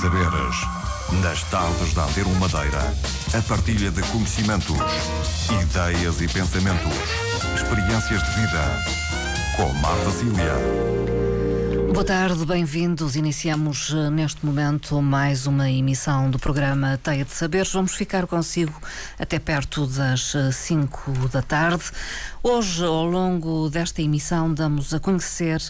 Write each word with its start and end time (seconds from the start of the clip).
Saberes. 0.00 0.56
Nas 1.22 1.42
tardes 1.44 1.94
da 1.94 2.04
Antero 2.04 2.28
Madeira, 2.34 2.94
a 3.36 3.42
partilha 3.48 3.90
de 3.90 4.02
conhecimentos, 4.02 4.76
ideias 5.62 6.20
e 6.20 6.28
pensamentos, 6.28 6.92
experiências 7.54 8.22
de 8.22 8.30
vida. 8.40 8.84
Com 9.56 9.72
Marta 9.80 10.10
Cília. 10.10 10.96
Boa 11.96 12.04
tarde, 12.04 12.44
bem-vindos. 12.44 13.16
Iniciamos 13.16 13.90
eh, 13.90 14.10
neste 14.10 14.44
momento 14.44 15.00
mais 15.00 15.46
uma 15.46 15.70
emissão 15.70 16.30
do 16.30 16.38
programa 16.38 17.00
Teia 17.02 17.24
de 17.24 17.32
Saberes. 17.32 17.72
Vamos 17.72 17.94
ficar 17.94 18.26
consigo 18.26 18.74
até 19.18 19.38
perto 19.38 19.86
das 19.86 20.34
5 20.52 21.00
eh, 21.24 21.28
da 21.28 21.40
tarde. 21.40 21.84
Hoje, 22.42 22.84
ao 22.84 23.06
longo 23.06 23.70
desta 23.70 24.02
emissão, 24.02 24.52
damos 24.52 24.92
a 24.92 25.00
conhecer 25.00 25.62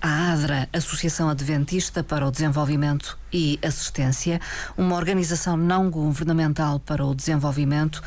a 0.00 0.32
ADRA, 0.32 0.68
Associação 0.72 1.28
Adventista 1.28 2.04
para 2.04 2.26
o 2.26 2.30
Desenvolvimento 2.30 3.18
e 3.32 3.58
Assistência, 3.62 4.40
uma 4.76 4.96
organização 4.96 5.56
não 5.56 5.90
governamental 5.90 6.78
para 6.78 7.04
o 7.04 7.14
desenvolvimento 7.14 8.02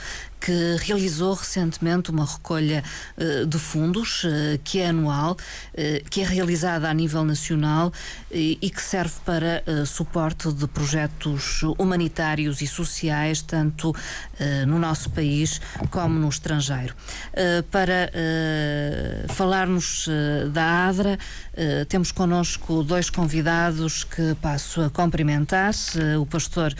que 0.45 0.75
realizou 0.79 1.33
recentemente 1.33 2.11
uma 2.11 2.23
recolha 2.23 2.83
uh, 3.17 3.47
de 3.47 3.57
fundos, 3.57 4.23
uh, 4.25 4.29
que 4.63 4.79
é 4.79 4.89
anual, 4.89 5.31
uh, 5.31 6.09
que 6.09 6.21
é 6.21 6.23
realizada 6.23 6.87
a 6.87 6.93
nível 6.93 7.23
nacional 7.23 7.91
e 8.31 8.69
que 8.69 8.81
serve 8.81 9.15
para 9.25 9.63
suporte 9.85 10.51
de 10.51 10.67
projetos 10.67 11.61
humanitários 11.77 12.61
e 12.61 12.67
sociais, 12.67 13.41
tanto 13.41 13.95
no 14.67 14.77
nosso 14.77 15.09
país 15.09 15.61
como 15.89 16.19
no 16.19 16.27
estrangeiro. 16.27 16.93
para 17.71 18.11
falarmos 19.29 20.09
da 20.51 20.87
ADRA, 20.87 21.17
temos 21.87 22.11
connosco 22.11 22.83
dois 22.83 23.09
convidados 23.09 24.03
que 24.03 24.35
passo 24.41 24.81
a 24.81 24.89
cumprimentar. 24.89 25.73
o 26.19 26.25
pastor 26.25 26.73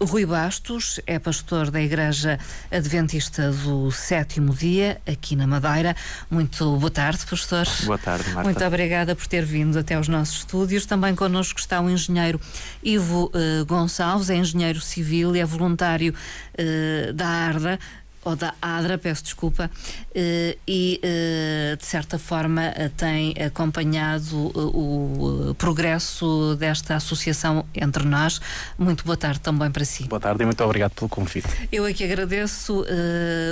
Rui 0.00 0.26
Bastos, 0.26 1.00
é 1.06 1.18
pastor 1.18 1.70
da 1.70 1.80
Igreja 1.80 2.38
Adventista 2.70 3.50
do 3.50 3.90
sétimo 3.90 4.54
dia, 4.54 5.00
aqui 5.06 5.34
na 5.34 5.46
Madeira. 5.46 5.96
Muito 6.30 6.76
boa 6.76 6.90
tarde, 6.90 7.24
pastor. 7.28 7.66
Boa 7.84 7.98
tarde, 7.98 8.28
Marta. 8.30 8.42
Muito 8.42 8.64
obrigada 8.64 9.14
por 9.14 9.26
ter 9.26 9.44
vindo 9.44 9.78
até 9.78 9.94
aos 9.94 10.08
nossos 10.08 10.38
estúdios. 10.38 10.86
Também 10.86 11.14
connosco 11.14 11.58
está 11.58 11.80
o 11.80 11.88
engenheiro 11.88 12.40
Ivo 12.82 13.30
uh, 13.34 13.64
Gonçalves, 13.66 14.30
é 14.30 14.36
engenheiro 14.36 14.80
civil 14.80 15.34
e 15.34 15.40
é 15.40 15.44
voluntário 15.44 16.14
uh, 16.14 17.12
da 17.12 17.26
ARDA 17.26 17.78
ou 18.24 18.34
da 18.34 18.54
ADRA, 18.60 18.98
peço 18.98 19.22
desculpa, 19.22 19.70
eh, 20.14 20.56
e 20.66 21.00
eh, 21.02 21.76
de 21.78 21.84
certa 21.84 22.18
forma 22.18 22.62
eh, 22.62 22.90
tem 22.96 23.34
acompanhado 23.42 24.50
o 24.54 25.54
progresso 25.56 26.56
desta 26.56 26.96
associação 26.96 27.64
entre 27.74 28.04
nós. 28.04 28.40
Muito 28.78 29.04
boa 29.04 29.16
tarde 29.16 29.40
também 29.40 29.70
para 29.70 29.84
si. 29.84 30.04
Boa 30.04 30.20
tarde 30.20 30.42
e 30.42 30.46
muito 30.46 30.62
obrigado 30.64 30.92
pelo 30.92 31.08
convite. 31.08 31.48
Eu 31.70 31.84
aqui 31.84 32.04
agradeço. 32.04 32.84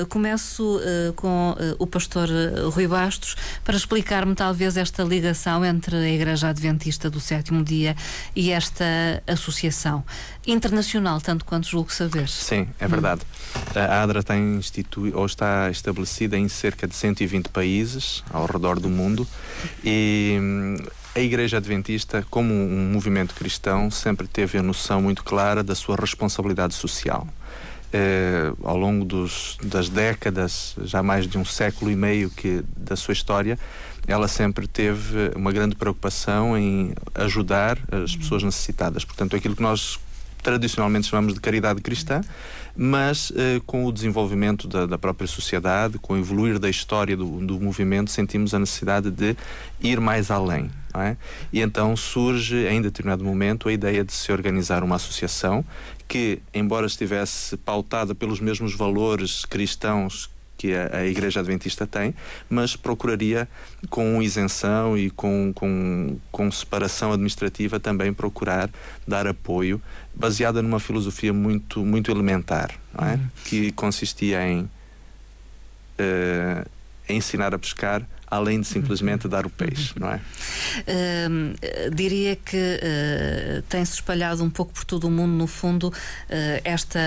Começo 0.09 0.81
com 1.17 1.55
o 1.78 1.87
pastor 1.87 2.28
Rui 2.73 2.87
Bastos 2.87 3.37
para 3.65 3.77
explicar-me 3.77 4.34
talvez 4.34 4.77
esta 4.77 5.03
ligação 5.03 5.65
entre 5.65 5.97
a 5.97 6.09
Igreja 6.09 6.48
Adventista 6.48 7.11
do 7.11 7.20
Sétimo 7.20 7.62
Dia 7.62 7.97
e 8.34 8.50
esta 8.50 8.84
associação 9.27 10.05
internacional, 10.47 11.20
tanto 11.20 11.45
quanto 11.45 11.69
julgo 11.69 11.93
saber. 11.93 12.28
Sim, 12.28 12.69
é 12.78 12.89
verdade. 12.89 13.23
Hum. 13.23 13.61
A 13.75 14.03
ADRA 14.03 14.23
tem 14.23 14.61
institui, 14.62 15.12
ou 15.14 15.27
está 15.27 15.70
estabelecida 15.70 16.38
em 16.38 16.48
cerca 16.48 16.86
de 16.86 16.94
120 16.94 17.48
países 17.48 18.24
ao 18.30 18.46
redor 18.46 18.80
do 18.80 18.88
mundo 18.88 19.27
e 19.84 20.38
hum, 20.41 20.77
a 21.14 21.20
Igreja 21.20 21.58
Adventista, 21.58 22.24
como 22.30 22.54
um 22.54 22.91
movimento 22.91 23.34
cristão, 23.34 23.91
sempre 23.91 24.27
teve 24.27 24.56
a 24.56 24.62
noção 24.62 25.02
muito 25.02 25.22
clara 25.22 25.62
da 25.62 25.74
sua 25.74 25.94
responsabilidade 25.94 26.74
social. 26.74 27.27
Eh, 27.92 28.50
ao 28.62 28.78
longo 28.78 29.04
dos, 29.04 29.58
das 29.62 29.91
décadas, 29.91 30.74
já 30.82 31.03
mais 31.03 31.26
de 31.26 31.37
um 31.37 31.44
século 31.44 31.91
e 31.91 31.97
meio 31.97 32.31
que 32.31 32.64
da 32.75 32.97
sua 32.97 33.12
história, 33.12 33.58
ela 34.06 34.26
sempre 34.26 34.66
teve 34.66 35.32
uma 35.37 35.53
grande 35.53 35.76
preocupação 35.76 36.56
em 36.56 36.94
ajudar 37.14 37.78
as 37.92 38.16
pessoas 38.16 38.42
necessitadas. 38.42 39.04
Portanto, 39.04 39.37
aquilo 39.37 39.54
que 39.54 39.62
nós 39.62 40.00
tradicionalmente 40.42 41.08
chamamos 41.08 41.34
de 41.34 41.41
caridade 41.41 41.82
cristã, 41.82 42.22
mas 42.77 43.33
eh, 43.37 43.60
com 43.66 43.84
o 43.84 43.93
desenvolvimento 43.93 44.66
da, 44.66 44.87
da, 44.87 44.99
própria 44.99 45.27
sociedade, 45.27 45.99
com 45.99 46.15
o 46.15 46.19
evoluir 46.19 46.59
da 46.59 46.71
história 46.71 47.16
do, 47.16 47.44
do 47.44 47.60
movimento, 47.60 48.10
sentimos 48.10 48.55
a 48.55 48.59
necessidade 48.59 49.10
de 49.10 49.37
ir 49.81 50.00
mais 50.00 50.31
além. 50.31 50.71
É? 50.94 51.16
E 51.53 51.61
então 51.61 51.97
surge, 51.97 52.66
em 52.66 52.82
determinado 52.82 53.25
momento, 53.25 53.69
a 53.69 53.72
ideia 53.72 54.05
de 54.05 54.12
se 54.12 54.31
organizar 54.31 54.82
uma 54.82 54.97
associação 54.97 55.65
que, 56.06 56.41
embora 56.53 56.87
estivesse 56.87 57.56
pautada 57.56 58.15
pelos 58.15 58.41
mesmos 58.41 58.75
valores 58.75 59.47
cristãos 59.47 60.28
que 60.62 60.73
a, 60.77 60.99
a, 60.99 61.06
Igreja 61.06 61.41
Adventista 61.41 61.89
tem, 61.89 62.15
mas 62.49 62.77
procuraria, 62.77 63.49
com 63.91 64.23
isenção 64.23 64.97
e 64.97 65.11
com, 65.11 65.53
com, 65.53 66.17
com 66.31 66.53
separação 66.53 67.12
administrativa, 67.12 67.81
também 67.81 68.12
procurar 68.12 68.71
dar 69.06 69.27
apoio, 69.27 69.83
baseada 70.15 70.62
numa 70.62 70.78
filosofia 70.78 71.33
muito, 71.33 71.84
muito 71.84 72.12
elementar, 72.12 72.71
é? 72.97 73.15
uhum. 73.15 73.28
que 73.45 73.73
consistia 73.73 74.47
em 74.47 74.61
uh, 75.99 76.71
ensinar 77.08 77.54
a 77.54 77.58
pescar 77.58 78.02
além 78.32 78.62
de 78.62 78.66
simplesmente 78.66 79.28
dar 79.28 79.44
o 79.44 79.50
peixe, 79.50 79.92
não 79.94 80.08
é? 80.08 80.16
Uh, 80.16 81.90
diria 81.94 82.34
que 82.34 82.56
uh, 82.56 83.62
tem-se 83.68 83.92
espalhado 83.92 84.42
um 84.42 84.48
pouco 84.48 84.72
por 84.72 84.84
todo 84.84 85.04
o 85.04 85.10
mundo, 85.10 85.32
no 85.32 85.46
fundo, 85.46 85.88
uh, 85.88 85.92
esta 86.64 86.98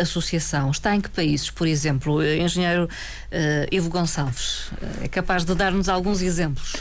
associação. 0.00 0.70
Está 0.70 0.96
em 0.96 1.00
que 1.00 1.10
países, 1.10 1.50
por 1.50 1.66
exemplo? 1.66 2.24
Engenheiro 2.24 2.88
Ivo 3.70 3.90
Gonçalves, 3.90 4.70
é 5.02 5.08
capaz 5.08 5.44
de 5.44 5.54
dar-nos 5.54 5.88
alguns 5.88 6.22
exemplos? 6.22 6.74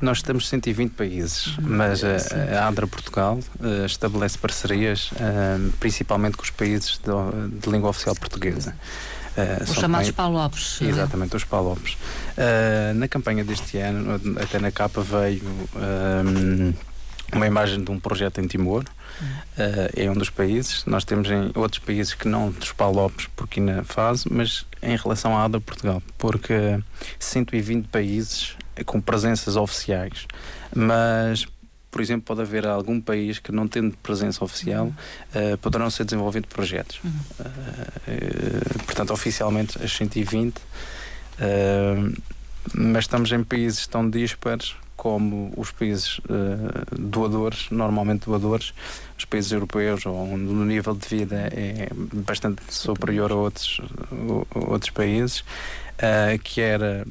Nós 0.00 0.18
estamos 0.18 0.44
em 0.44 0.48
120 0.48 0.92
países, 0.92 1.46
uhum. 1.58 1.64
mas 1.70 2.02
a, 2.04 2.16
a 2.56 2.68
ADRA 2.68 2.86
Portugal 2.86 3.40
uh, 3.58 3.84
estabelece 3.84 4.38
parcerias 4.38 5.10
uh, 5.12 5.72
principalmente 5.80 6.36
com 6.36 6.44
os 6.44 6.50
países 6.50 6.98
de, 6.98 7.60
de 7.60 7.68
língua 7.68 7.90
oficial 7.90 8.14
portuguesa. 8.14 8.76
Uh, 9.38 9.62
os 9.62 9.74
chamados 9.74 10.10
PALOPs. 10.10 10.82
Exatamente, 10.82 11.36
os 11.36 11.44
PALOPs. 11.44 11.92
Uh, 11.92 12.94
na 12.94 13.06
campanha 13.06 13.44
deste 13.44 13.78
ano, 13.78 14.20
até 14.40 14.58
na 14.58 14.72
capa 14.72 15.00
veio 15.00 15.44
um, 15.76 16.74
uma 17.32 17.46
imagem 17.46 17.84
de 17.84 17.90
um 17.90 18.00
projeto 18.00 18.40
em 18.40 18.48
Timor. 18.48 18.82
Uh, 18.82 19.90
é 19.96 20.10
um 20.10 20.14
dos 20.14 20.28
países. 20.28 20.84
Nós 20.86 21.04
temos 21.04 21.30
em 21.30 21.52
outros 21.54 21.78
países 21.78 22.14
que 22.14 22.26
não 22.26 22.50
dos 22.50 22.72
PALOPs, 22.72 23.28
porque 23.36 23.60
na 23.60 23.84
fase, 23.84 24.24
mas 24.28 24.66
em 24.82 24.96
relação 24.96 25.36
à 25.36 25.44
ADA 25.44 25.60
Portugal, 25.60 26.02
porque 26.16 26.80
120 27.20 27.86
países 27.86 28.56
com 28.86 29.00
presenças 29.00 29.56
oficiais, 29.56 30.26
mas 30.74 31.46
por 31.90 32.00
exemplo, 32.00 32.24
pode 32.26 32.42
haver 32.42 32.66
algum 32.66 33.00
país 33.00 33.38
que, 33.38 33.50
não 33.50 33.66
tendo 33.66 33.96
presença 34.02 34.44
oficial, 34.44 34.86
uhum. 34.86 35.54
uh, 35.54 35.58
poderão 35.58 35.90
ser 35.90 36.04
desenvolvidos 36.04 36.50
projetos. 36.52 37.00
Uhum. 37.02 37.10
Uh, 37.40 38.84
portanto, 38.84 39.12
oficialmente, 39.12 39.82
as 39.82 39.92
120, 39.92 40.58
uh, 40.58 40.62
mas 42.74 43.04
estamos 43.04 43.32
em 43.32 43.42
países 43.42 43.86
tão 43.86 44.08
dispares 44.08 44.74
como 44.96 45.52
os 45.56 45.70
países 45.70 46.20
doadores, 46.98 47.68
normalmente 47.70 48.24
doadores, 48.26 48.74
os 49.16 49.24
países 49.24 49.52
europeus, 49.52 50.04
onde 50.04 50.52
o 50.52 50.64
nível 50.64 50.92
de 50.92 51.06
vida 51.06 51.36
é 51.52 51.88
bastante 51.94 52.62
superior 52.68 53.30
a 53.30 53.36
outros, 53.36 53.80
a 54.10 54.58
outros 54.58 54.90
países, 54.90 55.44
que, 56.42 56.60
era, 56.60 57.06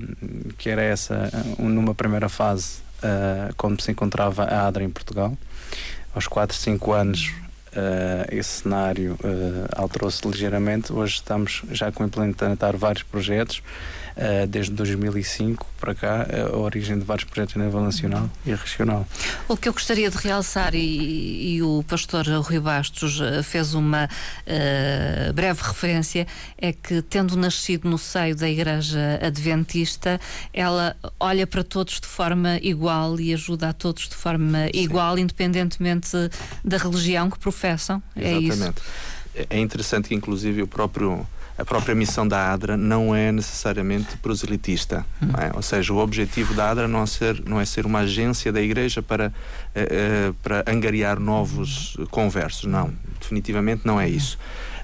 que 0.57 0.69
era 0.69 0.81
essa, 0.81 1.31
numa 1.57 1.95
primeira 1.95 2.27
fase, 2.27 2.81
uh, 2.97 3.53
quando 3.55 3.81
se 3.81 3.91
encontrava 3.91 4.43
a 4.43 4.67
ADRA 4.67 4.83
em 4.83 4.89
Portugal. 4.89 5.37
Aos 6.13 6.27
4, 6.27 6.55
5 6.55 6.91
anos, 6.93 7.33
uh, 7.73 8.27
esse 8.31 8.61
cenário 8.61 9.13
uh, 9.13 9.67
alterou-se 9.75 10.27
ligeiramente. 10.27 10.91
Hoje 10.91 11.15
estamos 11.15 11.63
já 11.71 11.91
com 11.91 12.03
implementar 12.05 12.75
vários 12.75 13.03
projetos 13.03 13.61
uh, 14.17 14.47
desde 14.47 14.71
2005 14.73 15.65
para 15.79 15.93
cá, 15.93 16.27
a 16.51 16.57
origem 16.57 16.97
de 16.97 17.05
vários 17.05 17.23
projetos 17.23 17.55
a 17.55 17.63
nível 17.63 17.81
nacional 17.81 18.29
e 18.45 18.53
regional. 18.53 19.07
O 19.47 19.55
que 19.55 19.69
eu 19.69 19.73
gostaria 19.73 20.09
de 20.09 20.17
realçar, 20.17 20.73
e, 20.73 21.55
e 21.55 21.61
o 21.61 21.83
pastor 21.87 22.25
Rui 22.25 22.59
Bastos 22.59 23.21
eh, 23.21 23.43
fez 23.43 23.73
uma 23.73 24.05
uh, 24.05 25.33
breve 25.33 25.61
referência, 25.61 26.25
é 26.57 26.73
que, 26.73 27.01
tendo 27.03 27.37
nascido 27.37 27.87
no 27.87 27.97
seio 27.97 28.35
da 28.35 28.49
Igreja 28.49 29.19
Adventista, 29.21 30.19
ela 30.51 30.95
olha 31.19 31.45
para 31.45 31.63
todos 31.63 31.99
de 31.99 32.07
forma 32.07 32.57
igual 32.61 33.19
e 33.19 33.33
ajuda 33.33 33.69
a 33.69 33.73
todos 33.73 34.09
de 34.09 34.15
forma 34.15 34.65
Sim. 34.65 34.81
igual, 34.81 35.17
independentemente 35.17 36.11
da 36.65 36.77
religião 36.77 37.29
que 37.29 37.37
professam. 37.37 38.01
Exatamente. 38.15 38.81
É, 39.35 39.41
isso. 39.41 39.47
é 39.51 39.59
interessante 39.59 40.09
que, 40.09 40.15
inclusive, 40.15 40.63
o 40.63 40.67
próprio 40.67 41.25
a 41.57 41.65
própria 41.65 41.95
missão 41.95 42.27
da 42.27 42.51
ADRA 42.53 42.77
não 42.77 43.15
é 43.15 43.31
necessariamente 43.31 44.15
proselitista. 44.17 45.05
Hum. 45.21 45.29
É? 45.37 45.55
Ou 45.55 45.61
seja, 45.61 45.91
o 45.91 45.97
objetivo 45.97 46.53
da 46.53 46.69
ADRA 46.69 46.87
não 46.87 47.01
é 47.01 47.05
ser, 47.05 47.43
não 47.45 47.59
é 47.59 47.65
ser 47.65 47.85
uma 47.85 47.99
agência 47.99 48.51
da 48.51 48.61
Igreja 48.61 49.01
para, 49.01 49.27
uh, 49.29 50.29
uh, 50.29 50.33
para 50.35 50.63
angariar 50.67 51.19
novos 51.19 51.97
conversos. 52.11 52.65
Não, 52.65 52.93
definitivamente 53.19 53.81
não 53.85 53.99
é 53.99 54.07
isso. 54.07 54.37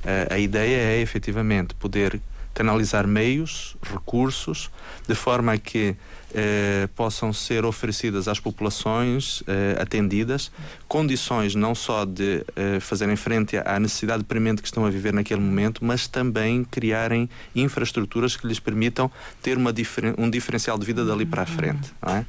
Uh, 0.03 0.33
a 0.33 0.39
ideia 0.39 0.77
é 0.77 0.99
efetivamente 0.99 1.75
poder 1.75 2.19
canalizar 2.53 3.07
meios, 3.07 3.75
recursos, 3.81 4.69
de 5.07 5.15
forma 5.15 5.53
a 5.53 5.57
que 5.57 5.95
eh, 6.33 6.87
possam 6.95 7.31
ser 7.31 7.65
oferecidas 7.65 8.27
às 8.27 8.39
populações 8.39 9.43
eh, 9.47 9.77
atendidas 9.79 10.51
condições 10.93 11.55
não 11.55 11.73
só 11.73 12.05
de 12.05 12.45
eh, 12.55 12.79
fazerem 12.79 13.15
frente 13.15 13.57
à 13.57 13.79
necessidade 13.79 14.23
premente 14.23 14.61
que 14.61 14.67
estão 14.67 14.85
a 14.85 14.91
viver 14.91 15.11
naquele 15.11 15.41
momento, 15.41 15.83
mas 15.83 16.07
também 16.07 16.63
criarem 16.63 17.27
infraestruturas 17.55 18.35
que 18.35 18.45
lhes 18.45 18.59
permitam 18.59 19.09
ter 19.41 19.57
uma 19.57 19.73
diferen 19.73 20.13
um 20.19 20.29
diferencial 20.29 20.77
de 20.77 20.85
vida 20.85 21.03
dali 21.03 21.25
para 21.25 21.41
a 21.41 21.45
frente. 21.47 21.91
É? 22.05 22.23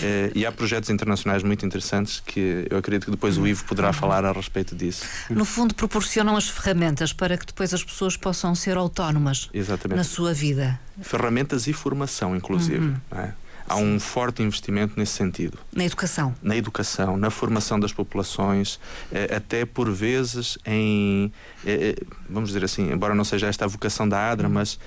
Eh, 0.00 0.30
e 0.32 0.46
há 0.46 0.52
projetos 0.52 0.90
internacionais 0.90 1.42
muito 1.42 1.66
interessantes 1.66 2.20
que 2.20 2.68
eu 2.70 2.78
acredito 2.78 3.06
que 3.06 3.10
depois 3.10 3.36
o 3.36 3.48
Ivo 3.48 3.64
poderá 3.64 3.92
falar 3.92 4.24
a 4.24 4.30
respeito 4.30 4.76
disso. 4.76 5.04
No 5.28 5.44
fundo, 5.44 5.74
proporcionam 5.74 6.36
as 6.36 6.48
ferramentas 6.48 7.12
para 7.12 7.36
que 7.36 7.46
depois 7.46 7.74
as 7.74 7.82
pessoas 7.82 8.16
possam 8.16 8.54
ser 8.54 8.76
autónomas 8.76 9.50
Exatamente. 9.52 9.98
na 9.98 10.04
sua 10.04 10.32
vida. 10.32 10.78
Ferramentas 11.02 11.66
e 11.66 11.72
formação, 11.72 12.36
inclusive. 12.36 12.86
Uhum. 12.86 12.96
É? 13.10 13.32
Há 13.66 13.76
um 13.76 13.98
forte 13.98 14.42
investimento 14.42 14.94
nesse 14.96 15.12
sentido. 15.12 15.58
Na 15.72 15.84
educação? 15.84 16.34
Na 16.42 16.56
educação, 16.56 17.16
na 17.16 17.30
formação 17.30 17.80
das 17.80 17.92
populações, 17.92 18.78
eh, 19.10 19.34
até 19.34 19.64
por 19.64 19.90
vezes 19.90 20.58
em, 20.66 21.32
eh, 21.64 21.94
eh, 21.98 22.04
vamos 22.28 22.50
dizer 22.50 22.64
assim, 22.64 22.92
embora 22.92 23.14
não 23.14 23.24
seja 23.24 23.46
esta 23.46 23.64
a 23.64 23.68
vocação 23.68 24.06
da 24.08 24.30
ADRA, 24.30 24.48
mas 24.48 24.78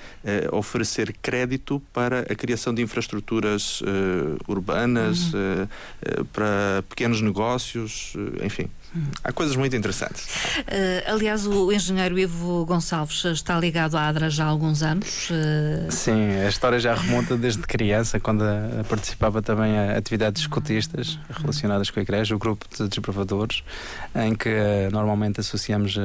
oferecer 0.52 1.14
crédito 1.20 1.82
para 1.92 2.20
a 2.20 2.34
criação 2.34 2.72
de 2.72 2.82
infraestruturas 2.82 3.82
urbanas, 4.46 5.32
uhum. 5.32 6.24
para 6.32 6.84
pequenos 6.88 7.20
negócios, 7.20 8.12
enfim. 8.42 8.68
Há 9.22 9.32
coisas 9.32 9.54
muito 9.54 9.76
interessantes. 9.76 10.24
Uh, 10.60 11.12
aliás, 11.12 11.46
o 11.46 11.70
engenheiro 11.70 12.18
Ivo 12.18 12.64
Gonçalves 12.64 13.22
está 13.24 13.58
ligado 13.58 13.96
à 13.96 14.08
ADRA 14.08 14.30
já 14.30 14.46
há 14.46 14.48
alguns 14.48 14.82
anos. 14.82 15.28
Uh... 15.30 15.90
Sim, 15.90 16.30
a 16.44 16.48
história 16.48 16.78
já 16.78 16.94
remonta 16.94 17.36
desde 17.36 17.62
criança, 17.62 18.18
quando 18.18 18.44
participava 18.88 19.42
também 19.42 19.78
a 19.78 19.98
atividades 19.98 20.42
escotistas 20.42 21.18
relacionadas 21.28 21.90
com 21.90 22.00
a 22.00 22.02
igreja, 22.02 22.34
o 22.34 22.38
grupo 22.38 22.64
de 22.74 22.88
desbravadores, 22.88 23.62
em 24.14 24.34
que 24.34 24.48
uh, 24.48 24.90
normalmente 24.90 25.40
associamos 25.40 25.96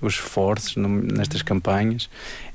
os 0.00 0.14
esforços 0.14 0.76
no, 0.76 0.88
nestas 0.88 1.42
campanhas. 1.42 2.08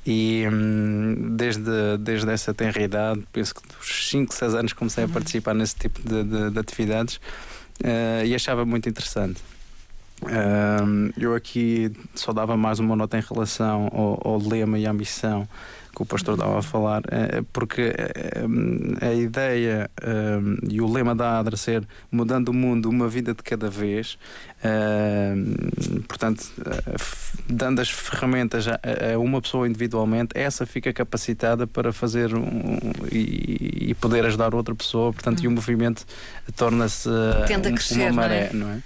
E 0.06 0.48
um, 0.52 1.36
desde, 1.36 1.98
desde 2.00 2.32
essa 2.32 2.54
tenra 2.54 2.82
idade, 2.82 3.22
penso 3.32 3.54
que 3.54 3.62
dos 3.68 4.10
5, 4.10 4.34
6 4.34 4.56
anos 4.56 4.74
comecei 4.74 5.04
a 5.04 5.08
uhum. 5.08 5.14
participar 5.14 5.54
nesse 5.54 5.76
tipo 5.76 6.02
de, 6.02 6.24
de, 6.24 6.50
de 6.50 6.60
atividades 6.60 7.20
e 8.26 8.36
achava 8.36 8.66
muito 8.66 8.90
interessante 8.90 9.40
eu 11.18 11.36
aqui 11.36 11.92
só 12.14 12.34
dava 12.34 12.58
mais 12.58 12.80
uma 12.80 12.96
nota 12.96 13.18
em 13.18 13.22
relação 13.22 13.90
ao, 13.94 14.34
ao 14.34 14.38
lema 14.38 14.78
e 14.78 14.86
à 14.86 14.94
missão 14.94 15.48
que 15.96 16.04
o 16.04 16.06
pastor 16.06 16.36
estava 16.36 16.60
a 16.60 16.62
falar, 16.62 17.02
eh, 17.12 17.44
porque 17.52 17.94
eh, 17.98 18.46
a 19.02 19.14
ideia 19.14 19.90
e 20.70 20.80
o 20.80 20.92
lema 20.92 21.16
da 21.16 21.40
ADRA 21.40 21.58
ser 21.58 21.88
mudando 22.12 22.50
o 22.50 22.54
mundo 22.54 22.90
uma 22.90 23.08
vida 23.10 23.34
de 23.34 23.44
cada 23.44 23.70
vez, 23.70 24.18
portanto, 26.08 26.46
eh, 26.66 26.96
dando 27.50 27.82
as 27.82 27.90
ferramentas 27.90 28.68
a, 28.68 28.80
uma 29.20 29.42
pessoa 29.42 29.68
individualmente, 29.68 30.30
essa 30.36 30.66
fica 30.66 30.94
capacitada 30.94 31.68
para 31.68 31.92
fazer 31.92 32.34
um, 32.34 32.80
e, 33.12 33.90
e, 33.90 33.94
poder 33.96 34.26
ajudar 34.26 34.54
outra 34.56 34.74
pessoa, 34.76 35.12
portanto, 35.12 35.44
e 35.44 35.48
o 35.48 35.52
movimento 35.52 36.06
torna-se 36.56 37.10
uma 37.92 38.12
maré, 38.14 38.52
não 38.54 38.70
é? 38.70 38.80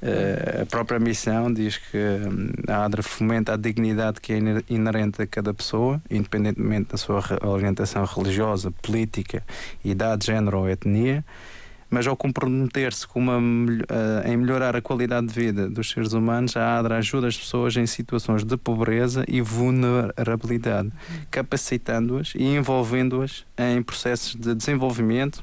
Uh, 0.00 0.62
a 0.62 0.66
própria 0.66 1.00
missão 1.00 1.52
diz 1.52 1.76
que 1.76 1.96
hum, 1.96 2.50
a 2.68 2.84
ADRA 2.84 3.02
fomenta 3.02 3.54
a 3.54 3.56
dignidade 3.56 4.20
que 4.20 4.32
é 4.32 4.38
inerente 4.68 5.22
a 5.22 5.26
cada 5.26 5.52
pessoa, 5.52 6.00
independentemente 6.08 6.90
da 6.90 6.96
sua 6.96 7.20
orientação 7.42 8.04
religiosa, 8.04 8.70
política, 8.70 9.42
idade, 9.84 10.26
género 10.26 10.58
ou 10.58 10.68
etnia, 10.68 11.24
mas 11.90 12.06
ao 12.06 12.16
comprometer-se 12.16 13.06
uh, 13.06 14.28
em 14.28 14.36
melhorar 14.36 14.76
a 14.76 14.80
qualidade 14.80 15.26
de 15.26 15.34
vida 15.34 15.68
dos 15.68 15.90
seres 15.90 16.12
humanos, 16.12 16.56
a 16.56 16.78
ADRA 16.78 16.98
ajuda 16.98 17.26
as 17.26 17.36
pessoas 17.36 17.76
em 17.76 17.86
situações 17.86 18.44
de 18.44 18.56
pobreza 18.56 19.24
e 19.26 19.40
vulnerabilidade, 19.40 20.92
capacitando-as 21.30 22.34
e 22.36 22.44
envolvendo-as 22.44 23.44
em 23.56 23.82
processos 23.82 24.34
de 24.34 24.54
desenvolvimento 24.54 25.42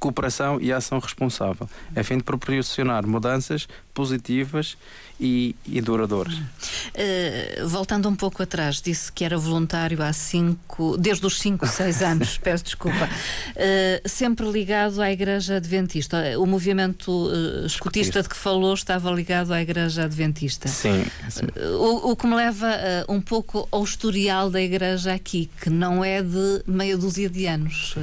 cooperação 0.00 0.60
e 0.60 0.72
ação 0.72 0.98
responsável, 0.98 1.68
a 1.94 2.02
fim 2.02 2.18
de 2.18 2.24
proporcionar 2.24 3.06
mudanças 3.06 3.68
positivas 3.94 4.76
e, 5.22 5.54
e 5.66 5.80
duradouras. 5.80 6.34
Uh, 6.34 7.68
voltando 7.68 8.08
um 8.08 8.16
pouco 8.16 8.42
atrás, 8.42 8.80
disse 8.80 9.12
que 9.12 9.24
era 9.24 9.38
voluntário 9.38 10.02
há 10.02 10.12
cinco, 10.12 10.96
desde 10.98 11.24
os 11.24 11.38
5, 11.38 11.66
6 11.66 12.02
anos, 12.02 12.38
peço 12.38 12.64
desculpa, 12.64 13.04
uh, 13.04 14.08
sempre 14.08 14.50
ligado 14.50 15.00
à 15.00 15.12
Igreja 15.12 15.56
Adventista. 15.56 16.38
O 16.38 16.46
movimento 16.46 17.28
uh, 17.28 17.66
escutista 17.66 18.22
de 18.22 18.28
que 18.28 18.36
falou 18.36 18.74
estava 18.74 19.10
ligado 19.10 19.52
à 19.52 19.62
Igreja 19.62 20.04
Adventista. 20.04 20.68
Sim. 20.68 21.04
sim. 21.28 21.46
O, 21.78 22.10
o, 22.10 22.16
que 22.16 22.26
me 22.26 22.34
leva 22.34 22.66
um 23.08 23.20
pouco 23.20 23.68
ao 23.70 23.84
historial 23.84 24.50
da 24.50 24.60
Igreja 24.60 25.14
aqui, 25.14 25.48
que 25.60 25.70
não 25.70 26.04
é 26.04 26.22
de 26.22 26.62
meia 26.66 26.96
dúzia 26.96 27.28
de 27.28 27.46
anos. 27.46 27.94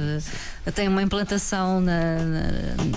tem 0.74 0.88
uma 0.88 1.02
implantação 1.02 1.80
na, 1.80 2.18
na, 2.18 2.40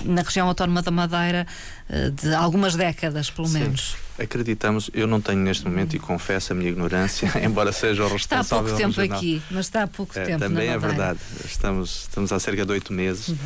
na 0.04 0.22
região 0.22 0.48
autónoma 0.48 0.80
da 0.80 0.90
Madeira 0.90 1.46
de 1.88 2.34
algumas 2.34 2.74
décadas, 2.74 3.30
pelo 3.30 3.48
menos. 3.48 3.90
Sim. 3.92 4.03
Acreditamos, 4.16 4.90
eu 4.94 5.08
não 5.08 5.20
tenho 5.20 5.40
neste 5.40 5.64
momento 5.64 5.96
e 5.96 5.98
confesso 5.98 6.52
a 6.52 6.56
minha 6.56 6.70
ignorância, 6.70 7.28
embora 7.42 7.72
seja 7.72 8.04
o 8.04 8.08
responsável. 8.08 8.42
Está 8.42 8.56
há 8.56 8.62
pouco 8.62 8.76
tempo 8.76 9.00
aqui, 9.00 9.42
mas 9.50 9.66
está 9.66 9.82
há 9.82 9.86
pouco 9.88 10.16
é, 10.16 10.24
tempo. 10.24 10.38
Também 10.38 10.68
é 10.68 10.78
verdade, 10.78 11.18
estamos, 11.44 12.02
estamos 12.02 12.32
há 12.32 12.38
cerca 12.38 12.64
de 12.64 12.70
oito 12.70 12.92
meses, 12.92 13.28
uhum. 13.28 13.36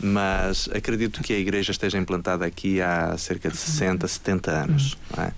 mas 0.00 0.68
acredito 0.74 1.22
que 1.22 1.32
a 1.32 1.38
igreja 1.38 1.72
esteja 1.72 1.96
implantada 1.96 2.44
aqui 2.44 2.78
há 2.78 3.16
cerca 3.16 3.48
de 3.48 3.56
60, 3.56 4.04
uhum. 4.04 4.08
70 4.08 4.50
anos. 4.50 4.98
Uhum. 5.16 5.24
É? 5.24 5.32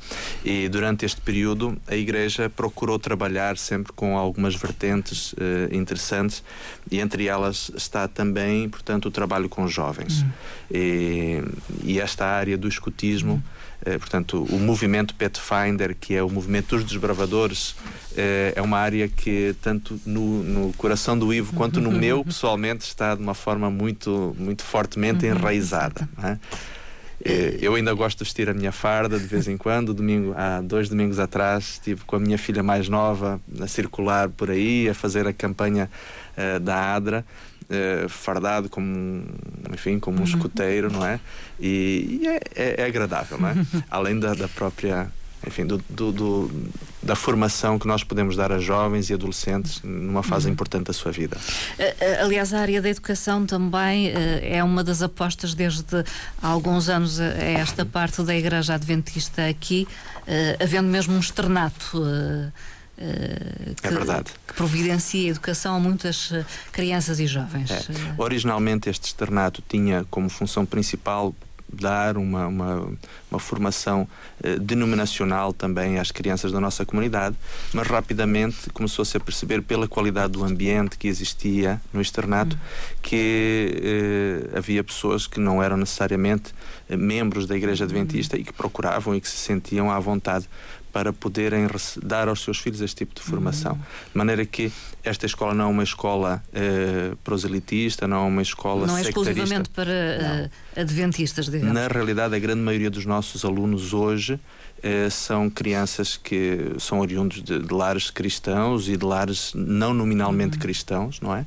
E 0.44 0.68
durante 0.68 1.06
este 1.06 1.20
período 1.20 1.80
a 1.86 1.94
igreja 1.94 2.50
procurou 2.50 2.98
trabalhar 2.98 3.56
sempre 3.56 3.92
com 3.92 4.18
algumas 4.18 4.56
vertentes 4.56 5.34
uh, 5.34 5.36
interessantes 5.70 6.42
e 6.90 6.98
entre 6.98 7.28
elas 7.28 7.70
está 7.76 8.08
também, 8.08 8.68
portanto, 8.68 9.06
o 9.06 9.10
trabalho 9.10 9.48
com 9.48 9.68
jovens. 9.68 10.22
Uhum. 10.22 10.30
E, 10.72 11.44
e, 11.84 12.00
esta 12.00 12.26
área 12.26 12.58
do 12.58 12.66
escutismo. 12.66 13.34
Uhum 13.34 13.60
eh, 13.84 13.98
portanto, 13.98 14.44
o 14.50 14.58
movimento 14.58 14.79
Pathfinder, 15.14 15.96
que 15.98 16.14
é 16.14 16.22
o 16.22 16.30
movimento 16.30 16.76
dos 16.76 16.84
desbravadores, 16.84 17.74
eh, 18.16 18.52
é 18.56 18.62
uma 18.62 18.78
área 18.78 19.08
que, 19.08 19.54
tanto 19.62 20.00
no, 20.04 20.42
no 20.42 20.72
coração 20.74 21.18
do 21.18 21.32
Ivo 21.32 21.52
quanto 21.54 21.80
no 21.80 21.90
meu, 21.90 22.24
pessoalmente, 22.24 22.84
está 22.84 23.14
de 23.14 23.22
uma 23.22 23.34
forma 23.34 23.70
muito, 23.70 24.34
muito 24.38 24.62
fortemente 24.62 25.26
uhum. 25.26 25.32
enraizada. 25.32 26.08
É? 26.22 26.38
Eh, 27.24 27.58
eu 27.60 27.74
ainda 27.74 27.92
gosto 27.92 28.18
de 28.18 28.24
vestir 28.24 28.48
a 28.48 28.54
minha 28.54 28.72
farda 28.72 29.18
de 29.18 29.26
vez 29.26 29.46
em 29.46 29.56
quando. 29.56 29.92
Domingo, 29.92 30.34
há 30.36 30.60
dois 30.60 30.88
domingos 30.88 31.18
atrás, 31.18 31.72
estive 31.72 32.04
com 32.04 32.16
a 32.16 32.18
minha 32.18 32.38
filha 32.38 32.62
mais 32.62 32.88
nova 32.88 33.40
a 33.60 33.66
circular 33.66 34.28
por 34.28 34.50
aí, 34.50 34.88
a 34.88 34.94
fazer 34.94 35.26
a 35.26 35.32
campanha 35.32 35.90
uh, 36.36 36.60
da 36.60 36.94
ADRA 36.94 37.24
uh, 37.70 38.08
fardado 38.08 38.68
como, 38.68 39.24
enfim, 39.72 39.98
como 39.98 40.18
um 40.18 40.20
uhum. 40.20 40.26
escoteiro, 40.26 40.90
não 40.90 41.04
é? 41.04 41.20
E, 41.58 42.20
e 42.22 42.28
é, 42.28 42.40
é, 42.54 42.82
é, 42.82 42.84
agradável, 42.86 43.38
não 43.38 43.48
é? 43.48 43.54
Além 43.90 44.18
da, 44.18 44.34
da 44.34 44.48
própria 44.48 45.10
enfim, 45.46 45.66
do, 45.66 45.78
do, 45.88 46.12
do, 46.12 46.50
da 47.02 47.16
formação 47.16 47.78
que 47.78 47.86
nós 47.86 48.04
podemos 48.04 48.36
dar 48.36 48.52
a 48.52 48.58
jovens 48.58 49.10
e 49.10 49.14
adolescentes 49.14 49.80
numa 49.82 50.22
fase 50.22 50.46
uhum. 50.46 50.52
importante 50.52 50.86
da 50.86 50.92
sua 50.92 51.10
vida. 51.10 51.36
Aliás, 52.20 52.52
a 52.52 52.60
área 52.60 52.82
da 52.82 52.88
educação 52.88 53.46
também 53.46 54.08
eh, 54.08 54.56
é 54.56 54.64
uma 54.64 54.84
das 54.84 55.02
apostas 55.02 55.54
desde 55.54 56.04
há 56.42 56.46
alguns 56.46 56.88
anos 56.88 57.18
a 57.20 57.24
esta 57.24 57.86
parte 57.86 58.22
da 58.22 58.34
Igreja 58.34 58.74
Adventista 58.74 59.46
aqui, 59.46 59.88
eh, 60.26 60.56
havendo 60.60 60.88
mesmo 60.88 61.14
um 61.14 61.20
externato 61.20 62.02
é 63.00 63.74
que, 63.80 63.86
é 63.86 63.90
verdade. 63.90 64.30
que 64.46 64.52
providencia 64.52 65.30
educação 65.30 65.74
a 65.74 65.80
muitas 65.80 66.30
eh, 66.32 66.44
crianças 66.70 67.18
e 67.18 67.26
jovens. 67.26 67.70
É. 67.70 67.80
Originalmente 68.18 68.90
este 68.90 69.06
externato 69.06 69.62
tinha 69.66 70.04
como 70.10 70.28
função 70.28 70.66
principal 70.66 71.34
dar 71.72 72.16
uma, 72.16 72.46
uma, 72.46 72.92
uma 73.30 73.40
formação 73.40 74.08
eh, 74.42 74.56
denominacional 74.58 75.52
também 75.52 75.98
às 75.98 76.10
crianças 76.10 76.52
da 76.52 76.60
nossa 76.60 76.84
comunidade, 76.84 77.36
mas 77.72 77.86
rapidamente 77.86 78.70
começou-se 78.70 79.16
a 79.16 79.20
perceber 79.20 79.62
pela 79.62 79.86
qualidade 79.86 80.32
do 80.32 80.44
ambiente 80.44 80.98
que 80.98 81.08
existia 81.08 81.80
no 81.92 82.00
externato 82.00 82.56
uhum. 82.56 82.62
que 83.02 83.80
eh, 84.52 84.58
havia 84.58 84.82
pessoas 84.82 85.26
que 85.26 85.40
não 85.40 85.62
eram 85.62 85.76
necessariamente 85.76 86.52
membros 86.88 87.46
da 87.46 87.56
Igreja 87.56 87.84
Adventista 87.84 88.36
e 88.36 88.44
que 88.44 88.52
procuravam 88.52 89.14
e 89.14 89.20
que 89.20 89.28
se 89.28 89.36
sentiam 89.36 89.90
à 89.90 89.98
vontade 89.98 90.48
para 90.92 91.12
poderem 91.12 91.66
dar 92.02 92.28
aos 92.28 92.42
seus 92.42 92.58
filhos 92.58 92.80
este 92.80 92.98
tipo 92.98 93.14
de 93.14 93.22
formação. 93.22 93.74
De 93.74 94.16
maneira 94.16 94.44
que 94.44 94.72
esta 95.02 95.26
escola 95.26 95.54
não 95.54 95.66
é 95.66 95.68
uma 95.68 95.82
escola 95.82 96.42
uh, 96.48 97.16
proselitista, 97.18 98.06
não 98.06 98.24
é 98.24 98.28
uma 98.28 98.42
escola 98.42 98.86
Não 98.86 98.98
é 98.98 99.02
exclusivamente 99.02 99.70
para 99.70 99.90
uh, 99.90 100.80
adventistas, 100.80 101.46
digamos. 101.46 101.72
Na 101.72 101.88
realidade, 101.88 102.34
a 102.34 102.38
grande 102.38 102.60
maioria 102.60 102.90
dos 102.90 103.06
nossos 103.06 103.44
alunos 103.44 103.94
hoje 103.94 104.34
uh, 104.34 105.10
são 105.10 105.48
crianças 105.48 106.16
que 106.16 106.74
são 106.78 107.00
oriundos 107.00 107.42
de, 107.42 107.60
de, 107.60 107.72
lares 107.72 108.10
cristãos 108.10 108.88
e 108.88 108.96
de 108.96 109.04
lares 109.04 109.52
não 109.54 109.94
nominalmente 109.94 110.56
uhum. 110.56 110.62
cristãos, 110.62 111.20
não 111.20 111.34
é? 111.34 111.44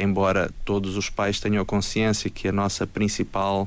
embora 0.00 0.50
todos 0.64 0.96
os 0.96 1.10
pais 1.10 1.40
tenham 1.40 1.64
consciência 1.64 2.30
que 2.30 2.46
a 2.46 2.52
nossa 2.52 2.86
principal 2.86 3.66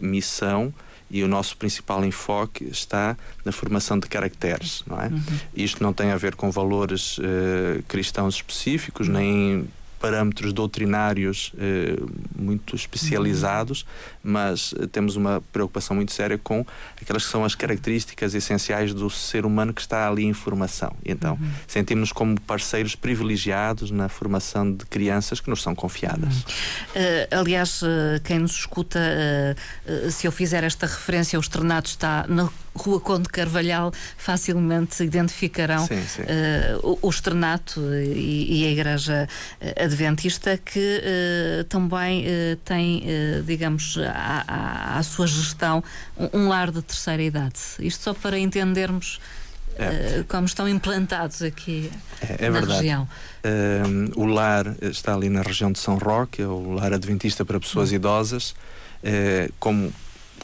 missão 0.00 0.72
e 1.12 1.22
o 1.22 1.28
nosso 1.28 1.56
principal 1.58 2.02
enfoque 2.04 2.64
está 2.64 3.16
na 3.44 3.52
formação 3.52 3.98
de 3.98 4.08
caracteres, 4.08 4.82
não 4.86 4.98
é? 4.98 5.08
Uhum. 5.08 5.22
Isto 5.54 5.82
não 5.82 5.92
tem 5.92 6.10
a 6.10 6.16
ver 6.16 6.34
com 6.34 6.50
valores 6.50 7.18
uh, 7.18 7.82
cristãos 7.86 8.36
específicos, 8.36 9.08
nem 9.08 9.68
parâmetros 10.02 10.52
doutrinários 10.52 11.52
eh, 11.56 11.96
muito 12.36 12.74
especializados, 12.74 13.86
mas 14.20 14.74
eh, 14.76 14.88
temos 14.88 15.14
uma 15.14 15.40
preocupação 15.52 15.94
muito 15.94 16.10
séria 16.10 16.36
com 16.36 16.66
aquelas 17.00 17.24
que 17.24 17.30
são 17.30 17.44
as 17.44 17.54
características 17.54 18.34
essenciais 18.34 18.92
do 18.92 19.08
ser 19.08 19.46
humano 19.46 19.72
que 19.72 19.80
está 19.80 20.08
ali 20.08 20.24
em 20.24 20.32
formação. 20.32 20.92
Então, 21.04 21.34
uhum. 21.40 21.50
sentimos-nos 21.68 22.10
como 22.10 22.40
parceiros 22.40 22.96
privilegiados 22.96 23.92
na 23.92 24.08
formação 24.08 24.72
de 24.72 24.84
crianças 24.86 25.40
que 25.40 25.48
nos 25.48 25.62
são 25.62 25.72
confiadas. 25.72 26.34
Uhum. 26.34 27.02
Uh, 27.02 27.40
aliás, 27.40 27.80
uh, 27.82 27.86
quem 28.24 28.40
nos 28.40 28.56
escuta, 28.56 28.98
uh, 28.98 30.10
se 30.10 30.26
eu 30.26 30.32
fizer 30.32 30.64
esta 30.64 30.84
referência, 30.84 31.38
o 31.38 31.42
externato 31.42 31.88
está 31.88 32.26
na 32.28 32.50
Rua 32.74 33.00
Conde 33.00 33.28
Carvalhal 33.28 33.92
facilmente 34.16 35.02
identificarão 35.02 35.86
sim, 35.86 36.02
sim. 36.06 36.22
Uh, 36.22 36.98
o, 37.02 37.10
externato 37.10 37.80
e, 37.94 38.62
e, 38.62 38.66
a 38.66 38.70
Igreja 38.70 39.28
Adventista 39.92 40.56
que 40.56 41.00
uh, 41.00 41.64
também 41.64 42.24
uh, 42.24 42.56
tem, 42.64 43.04
digamos, 43.44 43.98
à, 43.98 44.96
à, 44.98 45.02
sua 45.02 45.26
gestão 45.26 45.82
um, 46.16 46.40
um, 46.40 46.48
lar 46.48 46.70
de 46.70 46.82
terceira 46.82 47.22
idade. 47.22 47.58
Isto 47.78 48.04
só 48.04 48.14
para 48.14 48.38
entendermos 48.38 49.20
é. 49.76 50.24
como 50.28 50.46
estão 50.46 50.68
implantados 50.68 51.42
aqui 51.42 51.90
é, 52.20 52.46
é 52.46 52.50
na 52.50 52.60
verdade. 52.60 52.80
região. 52.80 53.08
o 54.16 54.26
lar 54.26 54.76
está 54.82 55.14
ali 55.14 55.28
na 55.28 55.42
região 55.42 55.72
de 55.72 55.78
São 55.78 55.96
Roque, 55.96 56.42
é 56.42 56.46
o 56.46 56.72
lar 56.72 56.92
adventista 56.92 57.44
para 57.44 57.58
pessoas 57.58 57.92
hum. 57.92 57.96
idosas. 57.96 58.54
como 59.58 59.92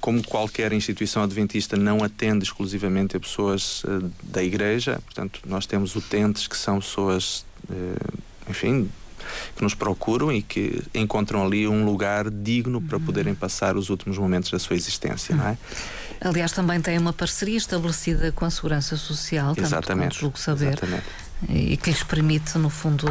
como 0.00 0.22
qualquer 0.22 0.72
instituição 0.72 1.22
adventista, 1.22 1.76
não 1.76 2.02
atende 2.02 2.44
exclusivamente 2.44 3.16
a 3.16 3.20
pessoas 3.20 3.84
uh, 3.84 4.10
da 4.22 4.42
igreja. 4.42 5.00
Portanto, 5.04 5.40
nós 5.46 5.66
temos 5.66 5.94
utentes 5.96 6.46
que 6.46 6.56
são 6.56 6.78
pessoas, 6.80 7.44
uh, 7.68 8.18
enfim, 8.48 8.90
que 9.56 9.62
nos 9.62 9.74
procuram 9.74 10.32
e 10.32 10.42
que 10.42 10.82
encontram 10.94 11.44
ali 11.44 11.66
um 11.66 11.84
lugar 11.84 12.30
digno 12.30 12.80
para 12.80 12.98
poderem 12.98 13.34
passar 13.34 13.76
os 13.76 13.90
últimos 13.90 14.18
momentos 14.18 14.50
da 14.50 14.58
sua 14.58 14.76
existência, 14.76 15.34
não 15.34 15.48
é? 15.48 15.58
Aliás, 16.20 16.52
também 16.52 16.80
tem 16.80 16.98
uma 16.98 17.12
parceria 17.12 17.56
estabelecida 17.56 18.32
com 18.32 18.44
a 18.44 18.50
Segurança 18.50 18.96
Social, 18.96 19.54
tanto 19.54 19.66
Exatamente. 19.66 20.18
julgo 20.18 20.38
saber. 20.38 20.68
Exatamente 20.68 21.28
e 21.48 21.76
que 21.76 21.90
lhes 21.90 22.02
permite, 22.02 22.58
no 22.58 22.68
fundo, 22.68 23.06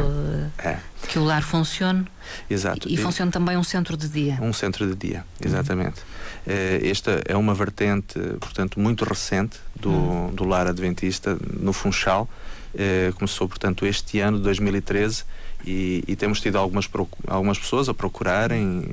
é. 0.58 0.76
que 1.08 1.18
o 1.18 1.24
lar 1.24 1.42
funcione. 1.42 2.04
Exato. 2.48 2.88
E, 2.88 2.94
e 2.94 2.96
funcione 2.96 3.30
também 3.30 3.56
um 3.56 3.64
centro 3.64 3.96
de 3.96 4.08
dia. 4.08 4.38
Um 4.42 4.52
centro 4.52 4.86
de 4.86 4.94
dia, 4.94 5.24
exatamente. 5.42 6.00
Uhum. 6.46 6.90
Esta 6.90 7.22
é 7.24 7.36
uma 7.36 7.54
vertente, 7.54 8.18
portanto, 8.38 8.78
muito 8.78 9.04
recente 9.04 9.58
do, 9.74 9.90
uhum. 9.90 10.34
do 10.34 10.44
lar 10.44 10.66
adventista 10.66 11.38
no 11.58 11.72
Funchal. 11.72 12.28
Eh, 12.74 13.12
começou, 13.16 13.48
portanto, 13.48 13.86
este 13.86 14.20
ano, 14.20 14.38
2013, 14.38 15.24
e, 15.66 16.04
e 16.06 16.16
temos 16.16 16.40
tido 16.40 16.56
algumas, 16.56 16.88
algumas 17.26 17.58
pessoas 17.58 17.88
a 17.88 17.94
procurarem 17.94 18.84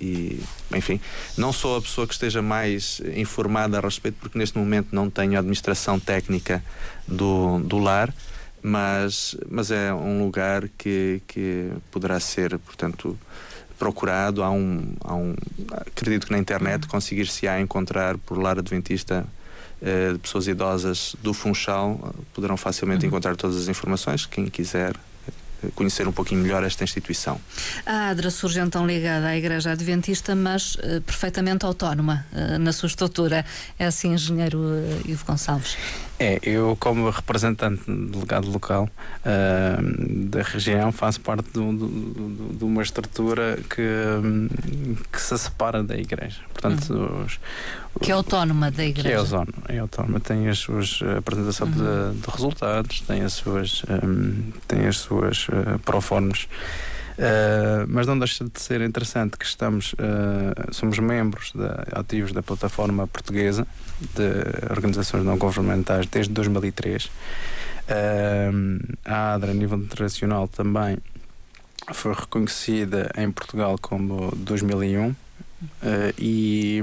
e, 0.00 0.40
enfim, 0.74 1.00
não 1.36 1.52
sou 1.52 1.76
a 1.76 1.82
pessoa 1.82 2.06
que 2.06 2.12
esteja 2.12 2.42
mais 2.42 3.00
informada 3.16 3.78
a 3.78 3.80
respeito, 3.80 4.16
porque 4.20 4.38
neste 4.38 4.58
momento 4.58 4.88
não 4.92 5.08
tenho 5.08 5.36
a 5.36 5.38
administração 5.38 5.98
técnica 5.98 6.62
do, 7.08 7.58
do 7.60 7.78
lar, 7.78 8.14
mas, 8.62 9.36
mas 9.48 9.70
é 9.70 9.92
um 9.92 10.24
lugar 10.24 10.68
que, 10.76 11.22
que 11.26 11.70
poderá 11.90 12.18
ser, 12.20 12.58
portanto, 12.58 13.18
procurado. 13.78 14.42
Há 14.42 14.50
um, 14.50 14.94
há 15.02 15.14
um, 15.14 15.34
acredito 15.70 16.26
que 16.26 16.32
na 16.32 16.38
internet 16.38 16.86
conseguir-se-á 16.86 17.60
encontrar 17.60 18.18
por 18.18 18.38
lar 18.38 18.58
adventista 18.58 19.26
eh, 19.82 20.12
de 20.12 20.18
pessoas 20.18 20.46
idosas 20.46 21.14
do 21.22 21.34
Funchal, 21.34 22.14
poderão 22.32 22.56
facilmente 22.56 23.04
uhum. 23.04 23.08
encontrar 23.08 23.36
todas 23.36 23.56
as 23.56 23.68
informações. 23.68 24.24
Quem 24.24 24.46
quiser 24.46 24.94
conhecer 25.74 26.06
um 26.08 26.12
pouquinho 26.12 26.40
melhor 26.40 26.62
esta 26.64 26.84
instituição. 26.84 27.40
A 27.84 28.08
ADRA 28.08 28.30
surge 28.30 28.60
então 28.60 28.86
ligada 28.86 29.26
à 29.26 29.36
Igreja 29.36 29.72
Adventista, 29.72 30.34
mas 30.34 30.74
uh, 30.76 31.00
perfeitamente 31.04 31.64
autónoma 31.64 32.26
uh, 32.32 32.58
na 32.58 32.72
sua 32.72 32.86
estrutura. 32.86 33.44
É 33.78 33.86
assim, 33.86 34.12
engenheiro 34.14 34.58
uh, 34.58 35.02
Ivo 35.04 35.24
Gonçalves? 35.24 35.76
É, 36.18 36.38
eu 36.42 36.76
como 36.78 37.10
representante 37.10 37.82
delegado 37.90 38.48
local 38.48 38.88
da 40.28 40.42
região 40.42 40.92
faço 40.92 41.20
parte 41.20 41.44
de, 41.52 41.60
de, 41.60 42.56
de, 42.56 42.64
uma 42.64 42.82
estrutura 42.82 43.58
que, 43.68 43.82
que 45.12 45.20
se 45.20 45.36
separa 45.36 45.82
da 45.82 45.96
Igreja. 45.96 46.40
Portanto, 46.52 46.94
uhum. 46.94 47.24
os, 47.24 47.40
que 48.00 48.10
é 48.10 48.14
autónoma 48.14 48.70
da 48.70 48.84
Igreja. 48.84 49.08
Que 49.08 49.14
é 49.14 49.18
autónoma, 49.18 49.64
é 49.68 49.78
autónoma. 49.78 50.20
Tem 50.20 50.48
as 50.48 50.58
suas 50.58 51.00
apresentação 51.18 51.66
uhum. 51.66 52.12
de, 52.12 52.20
de, 52.20 52.30
resultados, 52.30 53.00
tem 53.02 53.22
as 53.22 53.32
suas, 53.32 53.82
um, 54.04 54.52
tem 54.68 54.86
as 54.86 54.98
suas 54.98 55.48
uh, 55.48 55.78
proformas. 55.84 56.48
Uh, 57.16 57.86
mas 57.86 58.06
não 58.08 58.18
deixa 58.18 58.44
de 58.44 58.60
ser 58.60 58.80
interessante 58.80 59.38
que 59.38 59.44
estamos, 59.44 59.92
uh, 59.94 60.74
somos 60.74 60.98
membros 60.98 61.52
de, 61.52 61.64
ativos 61.92 62.32
da 62.32 62.42
plataforma 62.42 63.06
portuguesa 63.06 63.66
de 64.14 64.68
organizações 64.70 65.24
não 65.24 65.38
governamentais 65.38 66.06
desde 66.06 66.32
2003. 66.32 67.04
Uh, 67.04 67.10
a 69.04 69.34
ADRA, 69.34 69.52
a 69.52 69.54
nível 69.54 69.78
internacional, 69.78 70.48
também 70.48 70.98
foi 71.92 72.14
reconhecida 72.14 73.12
em 73.16 73.30
Portugal 73.30 73.78
como 73.80 74.34
2001 74.36 75.14
e 76.18 76.82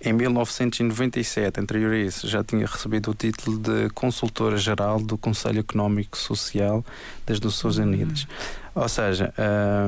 em 0.00 0.12
1997, 0.12 1.60
anterior 1.60 1.92
a 1.92 1.98
isso, 1.98 2.28
já 2.28 2.42
tinha 2.42 2.66
recebido 2.66 3.10
o 3.10 3.14
título 3.14 3.58
de 3.58 3.90
consultora 3.90 4.56
geral 4.56 5.00
do 5.00 5.16
Conselho 5.16 5.60
Económico 5.60 6.18
Social 6.18 6.84
das 7.26 7.40
Nações 7.40 7.78
uhum. 7.78 7.84
Unidas. 7.84 8.26
Ou 8.74 8.88
seja, 8.88 9.32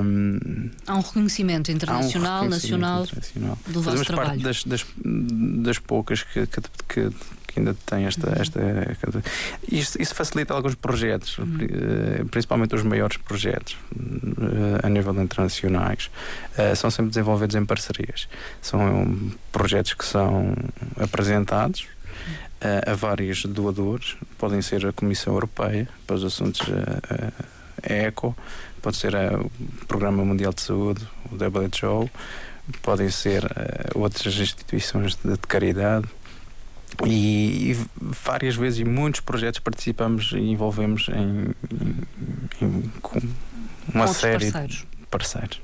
um, 0.04 0.70
há 0.86 0.94
um 0.94 1.00
reconhecimento 1.00 1.72
internacional, 1.72 2.42
um 2.42 2.44
reconhecimento 2.44 2.80
nacional 2.80 3.04
internacional. 3.04 3.58
do 3.66 3.82
Fazemos 3.82 3.84
vosso 3.84 4.04
trabalho. 4.04 4.28
parte 4.28 4.42
das, 4.42 4.64
das, 4.64 4.86
das 5.62 5.78
poucas 5.78 6.22
que, 6.22 6.46
que, 6.46 6.60
que 6.88 7.10
que 7.54 7.60
ainda 7.60 7.74
tem 7.86 8.04
esta. 8.04 8.30
Esta 8.40 8.60
isto, 9.70 10.02
isso 10.02 10.14
facilita 10.14 10.52
alguns 10.52 10.74
projetos, 10.74 11.38
uhum. 11.38 11.58
Eh, 11.60 12.24
principalmente 12.30 12.74
os 12.74 12.82
maiores 12.82 13.16
projetos 13.16 13.76
eh, 13.94 14.80
a 14.82 14.88
nível 14.88 15.14
internacionais, 15.22 16.10
eh, 16.58 16.74
são 16.74 16.90
sempre 16.90 17.10
desenvolvidos 17.10 17.54
em 17.54 17.64
parcerias. 17.64 18.28
São 18.60 19.30
projetos 19.52 19.94
que 19.94 20.04
são 20.04 20.54
apresentados 20.98 21.86
a 22.86 22.94
vários 22.94 23.44
doadores, 23.44 24.16
podem 24.38 24.62
ser 24.62 24.86
a 24.86 24.92
Comissão 24.92 25.34
Europeia 25.34 25.86
para 26.06 26.16
os 26.16 26.24
assuntos 26.24 26.62
ECO, 27.82 28.34
pode 28.80 28.96
ser 28.96 29.14
o 29.14 29.50
Programa 29.86 30.24
Mundial 30.24 30.50
de 30.50 30.62
Saúde, 30.62 31.06
o 31.30 31.34
WHO, 31.34 32.10
podem 32.80 33.10
ser 33.10 33.44
outras 33.94 34.34
instituições 34.36 35.14
de 35.14 35.36
caridade 35.46 36.08
e, 37.06 37.72
e, 37.72 37.86
várias 38.00 38.54
vezes 38.54 38.80
em 38.80 38.84
muitos 38.84 39.20
projetos 39.20 39.60
participamos 39.60 40.32
e 40.32 40.38
envolvemos 40.38 41.08
em, 41.08 41.54
em, 42.62 42.64
em 42.64 42.82
com 43.02 43.20
uma 43.92 44.06
série 44.08 44.50
parceiros. 44.50 44.76
de 44.76 45.06
parceiros. 45.10 45.63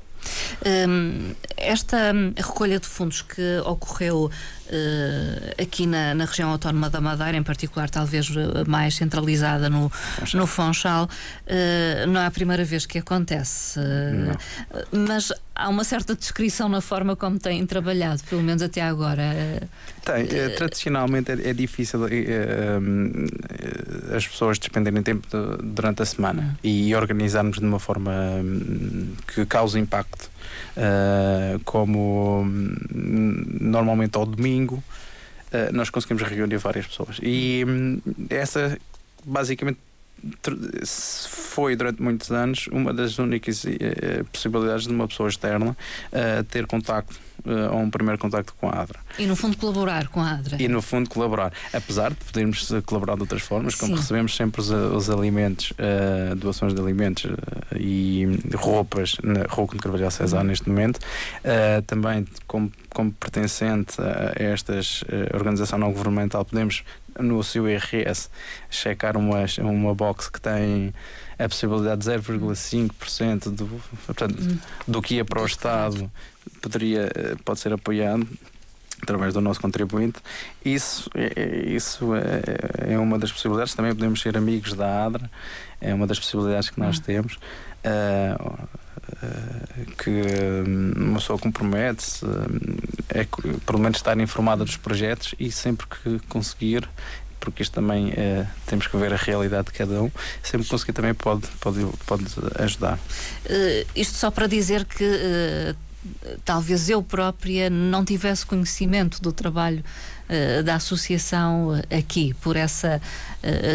Um, 0.65 1.33
esta 1.57 2.13
recolha 2.35 2.79
de 2.79 2.87
fundos 2.87 3.21
que 3.21 3.59
ocorreu 3.65 4.25
uh, 4.25 5.61
aqui 5.61 5.85
na, 5.85 6.13
na, 6.13 6.25
região 6.25 6.49
autónoma 6.49 6.89
da 6.89 7.01
Madeira, 7.01 7.37
em 7.37 7.43
particular 7.43 7.89
talvez 7.89 8.29
mais 8.67 8.95
centralizada 8.95 9.69
no 9.69 9.89
Funchal, 9.89 10.39
no 10.39 10.47
Funchal 10.47 11.05
uh, 11.05 12.07
não 12.07 12.21
é 12.21 12.25
a 12.25 12.31
primeira 12.31 12.63
vez 12.63 12.85
que 12.85 12.97
acontece. 12.97 13.79
Mas 14.91 15.31
há 15.55 15.69
uma 15.69 15.83
certa 15.83 16.15
descrição 16.15 16.69
na 16.69 16.81
forma 16.81 17.15
como 17.15 17.39
têm 17.39 17.65
trabalhado, 17.65 18.21
pelo 18.29 18.41
menos 18.41 18.61
até 18.61 18.81
agora. 18.81 19.23
Tem. 20.03 20.27
tradicionalmente 20.55 21.31
é, 21.31 21.49
é 21.49 21.53
difícil 21.53 22.01
as 24.15 24.27
pessoas 24.27 24.57
despenderem 24.57 25.03
tempo 25.03 25.27
de, 25.27 25.63
durante 25.63 26.01
a 26.01 26.05
semana 26.05 26.57
e 26.63 26.93
organizarmos 26.95 27.59
de 27.59 27.65
uma 27.65 27.79
forma 27.79 28.11
um, 28.11 29.13
que 29.27 29.45
cause 29.45 29.79
impacto 29.79 30.10
uh, 30.77 31.59
como 31.63 32.41
hum, 32.41 32.77
normalmente 33.59 34.17
ao 34.17 34.25
domingo, 34.25 34.75
uh, 34.75 35.73
nós 35.73 35.89
conseguimos 35.89 36.23
reunir 36.23 36.57
várias 36.57 36.87
pessoas. 36.87 37.17
E 37.21 37.63
um, 37.67 38.01
essa, 38.29 38.77
basicamente, 39.25 39.79
foi 41.27 41.75
durante 41.75 42.01
muitos 42.01 42.31
anos 42.31 42.67
uma 42.67 42.93
das 42.93 43.17
únicas 43.17 43.63
uh, 43.63 44.25
possibilidades 44.31 44.85
de 44.87 44.93
uma 44.93 45.07
pessoa 45.07 45.29
externa 45.29 45.71
uh, 45.71 46.43
ter 46.45 46.67
contacto 46.67 47.19
uh, 47.45 47.73
ou 47.73 47.79
um 47.79 47.89
primeiro 47.89 48.19
contacto 48.19 48.53
com 48.59 48.69
a 48.69 48.81
ADRA. 48.81 48.99
E 49.17 49.25
no 49.25 49.35
fundo 49.35 49.57
colaborar 49.57 50.07
com 50.07 50.21
a 50.21 50.31
ADRA. 50.31 50.61
E 50.61 50.67
no 50.67 50.81
fundo 50.81 51.09
colaborar. 51.09 51.53
Apesar 51.73 52.11
de 52.11 52.17
podermos 52.17 52.69
colaborar 52.85 53.15
de 53.15 53.21
outras 53.21 53.41
formas, 53.41 53.75
como 53.75 53.93
Sim. 53.93 54.01
recebemos 54.01 54.35
sempre 54.35 54.61
os, 54.61 54.69
os 54.69 55.09
alimentos, 55.09 55.73
doações 56.37 56.73
de 56.73 56.81
alimentos 56.81 57.25
e 57.75 58.27
roupas 58.55 59.15
na 59.23 59.43
Rua 59.49 59.67
de 59.71 59.77
Carvalhal 59.77 60.11
César 60.11 60.39
uhum. 60.39 60.43
neste 60.43 60.69
momento, 60.69 60.99
também 61.87 62.25
como, 62.47 62.71
como 62.89 63.11
pertencente 63.13 63.95
a 64.01 64.41
estas 64.41 65.03
organização 65.33 65.79
não 65.79 65.91
governamental 65.91 66.43
podemos 66.45 66.83
no 67.19 67.43
seu 67.43 67.69
IRS 67.69 68.29
checar 68.69 69.17
uma, 69.17 69.45
uma 69.59 69.93
box 69.93 70.29
que 70.29 70.39
tem 70.39 70.93
a 71.37 71.49
possibilidade 71.49 72.01
de 72.01 72.11
0,5% 72.11 73.49
do, 73.49 73.81
portanto, 74.05 74.37
hum. 74.39 74.57
do 74.87 75.01
que 75.01 75.15
ia 75.15 75.25
para 75.25 75.41
o 75.41 75.45
Estado 75.45 76.11
poderia, 76.61 77.11
eh, 77.13 77.35
pode 77.43 77.59
ser 77.59 77.73
apoiado 77.73 78.27
através 79.01 79.33
do 79.33 79.41
nosso 79.41 79.59
contribuinte. 79.59 80.19
Isso, 80.63 81.09
é, 81.15 81.31
é, 81.35 81.69
isso 81.69 82.13
é, 82.15 82.93
é, 82.93 82.97
uma 82.99 83.17
das 83.17 83.31
possibilidades. 83.31 83.73
Também 83.73 83.93
podemos 83.93 84.21
ser 84.21 84.37
amigos 84.37 84.73
da 84.73 85.05
ADRA, 85.05 85.29
é 85.79 85.93
uma 85.93 86.05
das 86.05 86.19
possibilidades 86.19 86.69
que 86.69 86.79
nós 86.79 86.97
hum. 86.97 87.01
temos. 87.01 87.39
Uh, 87.83 88.67
uh, 89.23 89.95
que 89.97 90.09
hum, 90.11 90.93
uma 90.95 91.19
pessoa 91.19 91.39
compromete-se, 91.39 92.25
é, 93.09 93.25
pelo 93.65 93.79
menos 93.79 93.97
estar 93.97 94.19
informada 94.19 94.63
dos 94.63 94.77
projetos 94.77 95.33
e 95.39 95.51
sempre 95.51 95.87
que 95.87 96.19
conseguir 96.29 96.87
porque 97.39 97.63
isto 97.63 97.73
também 97.73 98.13
é, 98.15 98.45
temos 98.67 98.85
que 98.85 98.95
ver 98.95 99.11
a 99.11 99.15
realidade 99.15 99.65
de 99.65 99.73
cada 99.73 99.99
um. 100.03 100.11
Sempre 100.43 100.67
conseguir 100.67 100.93
também 100.93 101.11
pode, 101.15 101.47
pode, 101.59 101.83
pode 102.05 102.25
ajudar. 102.59 102.99
Uh, 102.99 103.83
isto 103.95 104.15
só 104.15 104.29
para 104.29 104.45
dizer 104.45 104.85
que 104.85 105.75
talvez 106.43 106.89
eu 106.89 107.01
própria 107.01 107.69
não 107.69 108.03
tivesse 108.03 108.45
conhecimento 108.45 109.21
do 109.21 109.31
trabalho 109.31 109.83
uh, 110.29 110.63
da 110.63 110.75
associação 110.75 111.69
aqui, 111.95 112.33
por 112.41 112.55
essa 112.55 113.01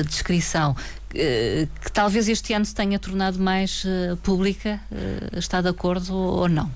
descrição. 0.09 0.77
que 1.11 1.93
talvez 1.93 2.29
este 2.29 2.53
ano 2.53 2.65
se 2.65 2.75
tenha 2.75 2.99
tornado 2.99 3.39
mais 3.39 3.85
pública, 4.23 4.81
está 5.33 5.61
de 5.61 5.69
acordo 5.69 6.15
ou 6.15 6.49
não? 6.49 6.71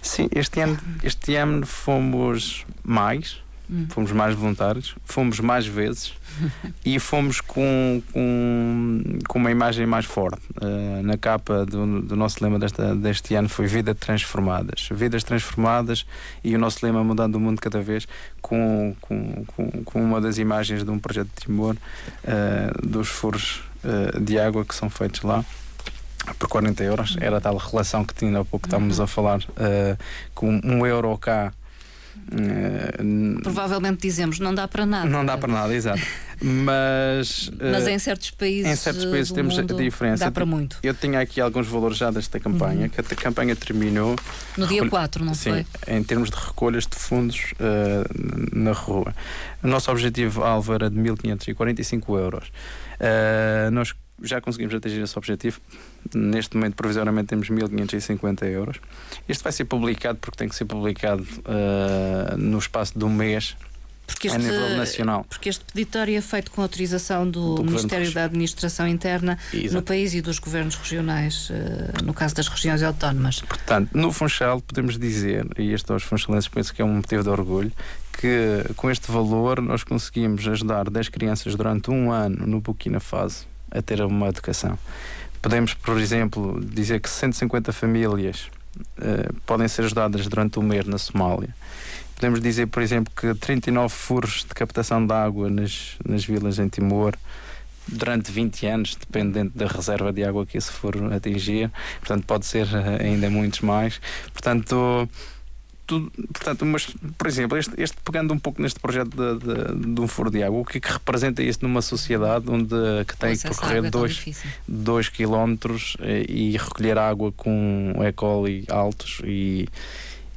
Sim, 0.00 0.28
este 0.34 0.60
ano, 0.60 0.78
este 1.02 1.34
ano 1.34 1.66
fomos 1.66 2.64
mais, 2.84 3.38
Hum. 3.70 3.86
Fomos 3.90 4.12
mais 4.12 4.34
voluntários, 4.34 4.94
fomos 5.04 5.40
mais 5.40 5.66
vezes 5.66 6.14
e 6.84 6.98
fomos 6.98 7.40
com, 7.40 8.02
com, 8.12 9.02
com 9.28 9.38
uma 9.38 9.50
imagem 9.50 9.84
mais 9.84 10.06
forte. 10.06 10.40
Uh, 10.56 11.02
na 11.02 11.18
capa 11.18 11.66
do, 11.66 12.00
do 12.00 12.16
nosso 12.16 12.42
lema 12.42 12.58
desta, 12.58 12.94
deste 12.94 13.34
ano 13.34 13.48
foi 13.48 13.66
Vidas 13.66 13.96
Transformadas. 13.98 14.88
Vidas 14.90 15.22
Transformadas 15.22 16.06
e 16.42 16.54
o 16.54 16.58
nosso 16.58 16.84
lema 16.84 17.04
Mudando 17.04 17.34
o 17.34 17.40
Mundo 17.40 17.60
Cada 17.60 17.82
Vez, 17.82 18.08
com, 18.40 18.96
com, 19.02 19.44
com, 19.46 19.70
com 19.84 20.02
uma 20.02 20.20
das 20.20 20.38
imagens 20.38 20.82
de 20.82 20.90
um 20.90 20.98
projeto 20.98 21.28
de 21.28 21.44
Timor, 21.44 21.76
uh, 21.76 22.86
dos 22.86 23.08
furos 23.08 23.62
uh, 23.84 24.18
de 24.18 24.38
água 24.38 24.64
que 24.64 24.74
são 24.74 24.88
feitos 24.88 25.20
lá 25.20 25.44
por 26.38 26.48
40 26.48 26.84
euros. 26.84 27.16
Era 27.20 27.36
a 27.36 27.40
tal 27.40 27.56
relação 27.56 28.02
que 28.02 28.14
tinha 28.14 28.38
há 28.38 28.44
pouco 28.44 28.66
estávamos 28.66 28.98
a 29.00 29.06
falar, 29.06 29.40
com 30.34 30.60
um 30.62 30.86
euro 30.86 31.16
cá 31.16 31.52
Provavelmente 33.42 34.02
dizemos 34.02 34.38
não 34.38 34.54
dá 34.54 34.68
para 34.68 34.84
nada. 34.84 35.08
Não 35.08 35.24
dá 35.24 35.36
para 35.36 35.52
nada, 35.52 35.74
exato. 35.74 36.02
Mas, 36.40 37.50
Mas 37.60 37.88
em 37.88 37.98
certos 37.98 38.30
países, 38.30 38.70
em 38.70 38.76
certos 38.76 39.04
países 39.06 39.32
temos 39.32 39.58
a 39.58 39.62
diferença. 39.62 40.24
Dá 40.24 40.30
para 40.30 40.46
muito. 40.46 40.78
Eu 40.84 40.94
tinha 40.94 41.18
aqui 41.20 41.40
alguns 41.40 41.66
valores 41.66 41.96
já 41.96 42.12
desta 42.12 42.38
campanha, 42.38 42.82
uhum. 42.82 42.88
que 42.88 43.00
a 43.00 43.16
campanha 43.16 43.56
terminou. 43.56 44.14
No 44.56 44.66
dia 44.66 44.88
4, 44.88 45.24
não 45.24 45.34
sim, 45.34 45.50
foi? 45.50 45.66
Em 45.88 46.02
termos 46.04 46.30
de 46.30 46.36
recolhas 46.36 46.86
de 46.86 46.94
fundos 46.94 47.54
uh, 47.54 48.56
na 48.56 48.70
rua. 48.70 49.12
O 49.64 49.66
nosso 49.66 49.90
objetivo 49.90 50.44
alvo 50.44 50.72
era 50.72 50.88
de 50.88 50.96
1.545 50.96 52.18
euros. 52.20 52.48
Uh, 53.00 53.70
nós 53.72 53.92
já 54.22 54.40
conseguimos 54.40 54.74
atingir 54.74 55.00
esse 55.00 55.16
objetivo. 55.16 55.60
Neste 56.14 56.56
momento, 56.56 56.74
provisoriamente, 56.74 57.28
temos 57.28 57.48
1.550 57.48 58.44
euros. 58.46 58.78
Este 59.28 59.42
vai 59.42 59.52
ser 59.52 59.64
publicado 59.64 60.18
porque 60.18 60.36
tem 60.36 60.48
que 60.48 60.54
ser 60.54 60.64
publicado 60.64 61.22
uh, 61.22 62.36
no 62.36 62.58
espaço 62.58 62.98
de 62.98 63.04
um 63.04 63.10
mês. 63.10 63.56
Porque 64.06 64.26
este, 64.26 64.36
a 64.36 64.38
nível 64.38 64.76
nacional. 64.76 65.24
Porque 65.28 65.50
este 65.50 65.64
peditório 65.66 66.16
é 66.16 66.20
feito 66.22 66.50
com 66.50 66.62
autorização 66.62 67.30
do, 67.30 67.56
do 67.56 67.64
Ministério 67.64 68.10
da 68.10 68.24
Administração 68.24 68.88
Interna 68.88 69.38
Exato. 69.52 69.74
no 69.74 69.82
país 69.82 70.14
e 70.14 70.22
dos 70.22 70.38
governos 70.38 70.76
regionais, 70.76 71.50
uh, 71.50 72.02
no 72.02 72.14
caso 72.14 72.34
das 72.34 72.48
regiões 72.48 72.82
autónomas. 72.82 73.40
Portanto, 73.42 73.90
no 73.92 74.10
Funchal 74.10 74.62
podemos 74.62 74.98
dizer, 74.98 75.46
e 75.58 75.72
este 75.74 75.92
aos 75.92 76.02
funchalenses 76.02 76.48
penso 76.48 76.72
que 76.72 76.80
é 76.80 76.84
um 76.84 76.94
motivo 76.94 77.22
de 77.22 77.28
orgulho, 77.28 77.72
que 78.18 78.64
com 78.76 78.90
este 78.90 79.12
valor 79.12 79.60
nós 79.60 79.84
conseguimos 79.84 80.48
ajudar 80.48 80.88
10 80.88 81.10
crianças 81.10 81.54
durante 81.54 81.90
um 81.90 82.10
ano 82.10 82.46
no 82.46 82.62
Burkina 82.62 83.00
Faso 83.00 83.46
a 83.70 83.82
ter 83.82 84.00
uma 84.00 84.28
educação. 84.28 84.78
Podemos, 85.40 85.74
por 85.74 85.98
exemplo, 85.98 86.60
dizer 86.64 87.00
que 87.00 87.08
150 87.08 87.72
famílias 87.72 88.50
uh, 88.98 89.32
podem 89.46 89.68
ser 89.68 89.82
ajudadas 89.82 90.26
durante 90.26 90.58
um 90.58 90.62
mês 90.62 90.86
na 90.86 90.98
Somália. 90.98 91.54
Podemos 92.14 92.40
dizer, 92.40 92.66
por 92.66 92.82
exemplo, 92.82 93.12
que 93.14 93.32
39 93.34 93.94
furos 93.94 94.44
de 94.44 94.54
captação 94.54 95.06
de 95.06 95.12
água 95.12 95.48
nas, 95.48 95.96
nas 96.04 96.24
vilas 96.24 96.58
em 96.58 96.68
Timor 96.68 97.14
durante 97.86 98.30
20 98.30 98.66
anos, 98.66 98.96
dependendo 98.96 99.52
da 99.54 99.66
reserva 99.66 100.12
de 100.12 100.24
água 100.24 100.44
que 100.44 100.58
esse 100.58 100.70
furo 100.70 101.14
atingir. 101.14 101.70
Portanto, 102.00 102.24
pode 102.26 102.46
ser 102.46 102.66
eh, 102.74 103.06
ainda 103.06 103.30
muitos 103.30 103.60
mais. 103.60 104.00
Portanto, 104.32 105.08
tudo, 105.88 106.12
portanto, 106.32 106.66
mas, 106.66 106.86
por 107.16 107.26
exemplo, 107.26 107.56
este, 107.56 107.72
este, 107.78 107.96
pegando 108.04 108.32
um 108.34 108.38
pouco 108.38 108.60
neste 108.60 108.78
projeto 108.78 109.08
de, 109.08 109.38
de, 109.38 109.94
de 109.94 110.00
um 110.00 110.06
furo 110.06 110.30
de 110.30 110.42
água, 110.42 110.60
o 110.60 110.64
que 110.64 110.76
é 110.76 110.80
que 110.80 110.92
representa 110.92 111.42
isto 111.42 111.66
numa 111.66 111.80
sociedade 111.80 112.44
onde 112.48 112.68
que 113.06 113.16
tem 113.16 113.34
que 113.34 113.42
percorrer 113.42 113.90
2 114.68 115.08
km 115.08 115.56
e 116.28 116.56
recolher 116.58 116.98
água 116.98 117.32
com 117.32 117.94
E. 118.00 118.12
coli 118.12 118.64
altos 118.68 119.22
e 119.24 119.66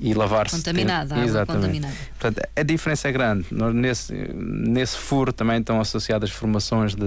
e 0.04 0.16
lavar-se. 0.16 0.56
Contaminada, 0.56 1.14
água 1.14 1.26
Exatamente. 1.26 1.62
contaminada. 1.62 1.94
Portanto, 2.20 2.50
a 2.56 2.64
diferença 2.64 3.08
é 3.08 3.12
grande. 3.12 3.46
Nesse, 3.52 4.14
nesse 4.34 4.98
furo 4.98 5.32
também 5.32 5.60
estão 5.60 5.80
associadas 5.80 6.32
formações 6.32 6.96
de, 6.96 7.06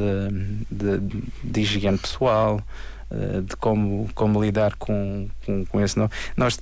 de, 0.71 1.21
de 1.43 1.61
higiene 1.61 1.99
pessoal, 1.99 2.63
eh, 3.11 3.41
de 3.43 3.57
como, 3.57 4.09
como 4.15 4.43
lidar 4.43 4.77
com, 4.77 5.29
com, 5.45 5.65
com 5.67 5.81
esse. 5.81 5.97
Nós 6.37 6.59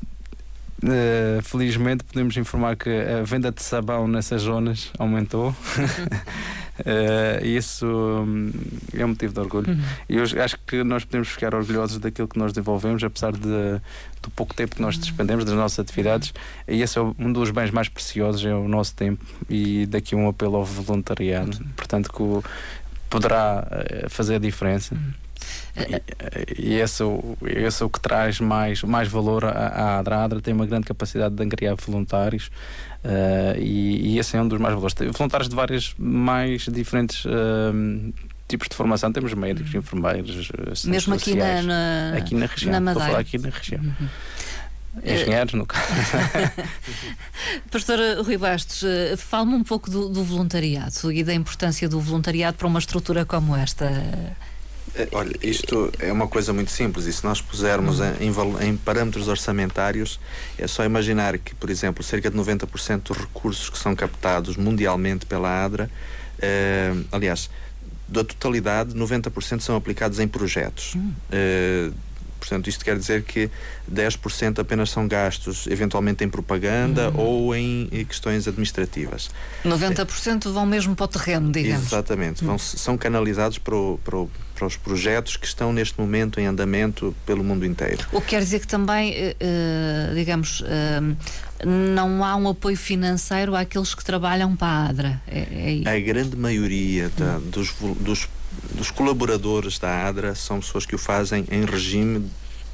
Uh, 0.82 1.40
felizmente 1.42 2.02
podemos 2.02 2.36
informar 2.36 2.74
que 2.76 2.90
a 2.90 3.22
venda 3.22 3.52
de 3.52 3.62
sabão 3.62 4.08
nessas 4.08 4.42
zonas 4.42 4.90
aumentou. 4.98 5.50
uh, 5.50 7.44
isso 7.46 7.86
um, 7.86 8.50
é 8.92 9.04
um 9.04 9.08
motivo 9.08 9.32
de 9.32 9.38
orgulho. 9.38 9.70
Uhum. 9.70 9.80
E 10.08 10.16
eu 10.16 10.24
acho 10.42 10.58
que 10.66 10.82
nós 10.82 11.04
podemos 11.04 11.28
ficar 11.28 11.54
orgulhosos 11.54 11.98
daquilo 11.98 12.26
que 12.26 12.36
nós 12.36 12.52
desenvolvemos, 12.52 13.04
apesar 13.04 13.30
de, 13.32 13.80
do 14.20 14.30
pouco 14.34 14.54
tempo 14.54 14.74
que 14.74 14.82
nós 14.82 14.98
despendemos 14.98 15.44
das 15.44 15.54
nossas 15.54 15.78
atividades. 15.78 16.34
E 16.66 16.82
esse 16.82 16.98
é 16.98 17.00
um 17.00 17.32
dos 17.32 17.52
bens 17.52 17.70
mais 17.70 17.88
preciosos, 17.88 18.44
é 18.44 18.52
o 18.52 18.66
nosso 18.66 18.96
tempo. 18.96 19.24
E 19.48 19.86
daqui 19.86 20.16
um 20.16 20.28
apelo 20.28 20.56
ao 20.56 20.64
voluntariado, 20.64 21.58
uhum. 21.58 21.68
portanto, 21.76 22.10
que 22.12 22.48
poderá 23.08 23.68
uh, 23.70 24.10
fazer 24.10 24.34
a 24.34 24.38
diferença. 24.40 24.96
Uhum. 24.96 25.21
E, 26.58 26.74
esse, 26.74 27.02
é 27.02 27.66
esse 27.66 27.82
é 27.82 27.86
o 27.86 27.90
que 27.90 28.00
traz 28.00 28.40
mais, 28.40 28.82
mais 28.82 29.08
valor 29.08 29.44
à, 29.44 29.98
ADRA. 29.98 30.16
A 30.16 30.24
ADRA 30.24 30.40
tem 30.40 30.52
uma 30.52 30.66
grande 30.66 30.86
capacidade 30.86 31.34
de 31.34 31.42
angariar 31.42 31.76
voluntários 31.76 32.50
uh, 33.04 33.58
e, 33.58 34.14
e, 34.14 34.18
esse 34.18 34.36
é 34.36 34.42
um 34.42 34.48
dos 34.48 34.60
mais 34.60 34.74
valores. 34.74 34.94
Tem 34.94 35.10
voluntários 35.10 35.48
de 35.48 35.56
várias 35.56 35.94
mais 35.98 36.66
diferentes 36.66 37.24
uh, 37.24 38.14
tipos 38.46 38.68
de 38.68 38.76
formação. 38.76 39.10
Temos 39.12 39.32
médicos, 39.32 39.74
enfermeiros, 39.74 40.50
mesmo 40.84 41.14
aqui 41.14 41.34
na, 41.34 41.62
na, 41.62 42.14
aqui 42.16 42.34
na 42.34 42.46
região. 42.46 42.80
Na 42.80 42.90
Estou 42.92 43.02
a 43.02 43.06
falar 43.06 43.20
aqui 43.20 43.38
na 43.38 43.48
região. 43.48 43.80
Uhum. 43.82 44.08
Engenheiros, 45.02 45.54
no 45.54 45.64
caso. 45.64 45.86
Pastor 47.72 47.98
Rui 48.22 48.36
Bastos, 48.36 48.84
fale-me 49.16 49.54
um 49.54 49.64
pouco 49.64 49.90
do, 49.90 50.10
do 50.10 50.22
voluntariado 50.22 51.10
e 51.10 51.24
da 51.24 51.32
importância 51.32 51.88
do 51.88 51.98
voluntariado 51.98 52.58
para 52.58 52.66
uma 52.66 52.78
estrutura 52.78 53.24
como 53.24 53.56
esta. 53.56 53.90
Eh, 54.94 55.08
olha, 55.12 55.34
isto 55.42 55.90
é 55.98 56.12
uma 56.12 56.28
coisa 56.28 56.52
muito 56.52 56.70
simples 56.70 57.06
e 57.06 57.12
se 57.12 57.24
nós 57.24 57.40
pusermos 57.40 57.98
em, 58.00 58.32
em, 58.68 58.76
parâmetros 58.76 59.28
orçamentários, 59.28 60.20
é 60.58 60.66
só 60.66 60.84
imaginar 60.84 61.38
que, 61.38 61.54
por 61.54 61.70
exemplo, 61.70 62.02
cerca 62.02 62.30
de 62.30 62.36
90% 62.36 63.02
dos 63.02 63.16
recursos 63.16 63.70
que 63.70 63.78
são 63.78 63.94
captados 63.94 64.56
mundialmente 64.56 65.24
pela 65.24 65.64
ADRA, 65.64 65.90
eh, 66.40 66.94
aliás, 67.10 67.48
da 68.06 68.22
totalidade, 68.22 68.94
90% 68.94 69.60
são 69.60 69.74
aplicados 69.74 70.18
em 70.18 70.28
projetos. 70.28 70.94
Uhum. 70.94 71.12
Eh, 71.30 71.90
portanto, 72.42 72.68
isto 72.68 72.84
quer 72.84 72.98
dizer 72.98 73.22
que 73.22 73.48
10% 73.90 74.58
apenas 74.58 74.90
são 74.90 75.06
gastos, 75.06 75.68
eventualmente 75.68 76.24
em 76.24 76.28
propaganda 76.28 77.10
uhum. 77.10 77.20
ou 77.20 77.54
em, 77.54 77.88
em, 77.92 78.04
questões 78.04 78.48
administrativas. 78.48 79.30
90% 79.64 80.52
vão 80.52 80.66
mesmo 80.66 80.96
para 80.96 81.04
o 81.04 81.08
terreno, 81.08 81.52
digamos. 81.52 81.86
Exatamente, 81.86 82.44
vão, 82.44 82.58
são 82.58 82.98
canalizados 82.98 83.58
para, 83.58 83.76
o, 83.76 83.98
para, 84.04 84.16
o, 84.16 84.30
para, 84.56 84.66
os 84.66 84.76
projetos 84.76 85.36
que 85.36 85.46
estão 85.46 85.72
neste 85.72 85.98
momento 86.00 86.40
em 86.40 86.46
andamento 86.46 87.14
pelo 87.24 87.44
mundo 87.44 87.64
inteiro. 87.64 88.08
O 88.10 88.20
que 88.20 88.28
quer 88.28 88.40
dizer 88.40 88.58
que 88.58 88.66
também, 88.66 89.12
uh, 89.12 90.14
digamos, 90.14 90.62
uh, 90.62 91.16
não 91.64 92.24
há 92.24 92.34
um 92.34 92.48
apoio 92.48 92.76
financeiro 92.76 93.54
àqueles 93.54 93.94
que 93.94 94.04
trabalham 94.04 94.56
para 94.56 94.66
a 94.66 94.88
ADRA. 94.88 95.22
É, 95.28 95.82
é 95.84 95.96
a 95.96 96.00
grande 96.00 96.36
maioria 96.36 97.08
da, 97.16 97.38
dos, 97.38 97.72
dos, 98.00 98.28
dos 98.74 98.90
colaboradores 98.90 99.78
da 99.78 100.06
ADRA 100.06 100.34
são 100.34 100.60
pessoas 100.60 100.86
que 100.86 100.94
o 100.94 100.98
fazem 100.98 101.44
em 101.50 101.64
regime 101.64 102.30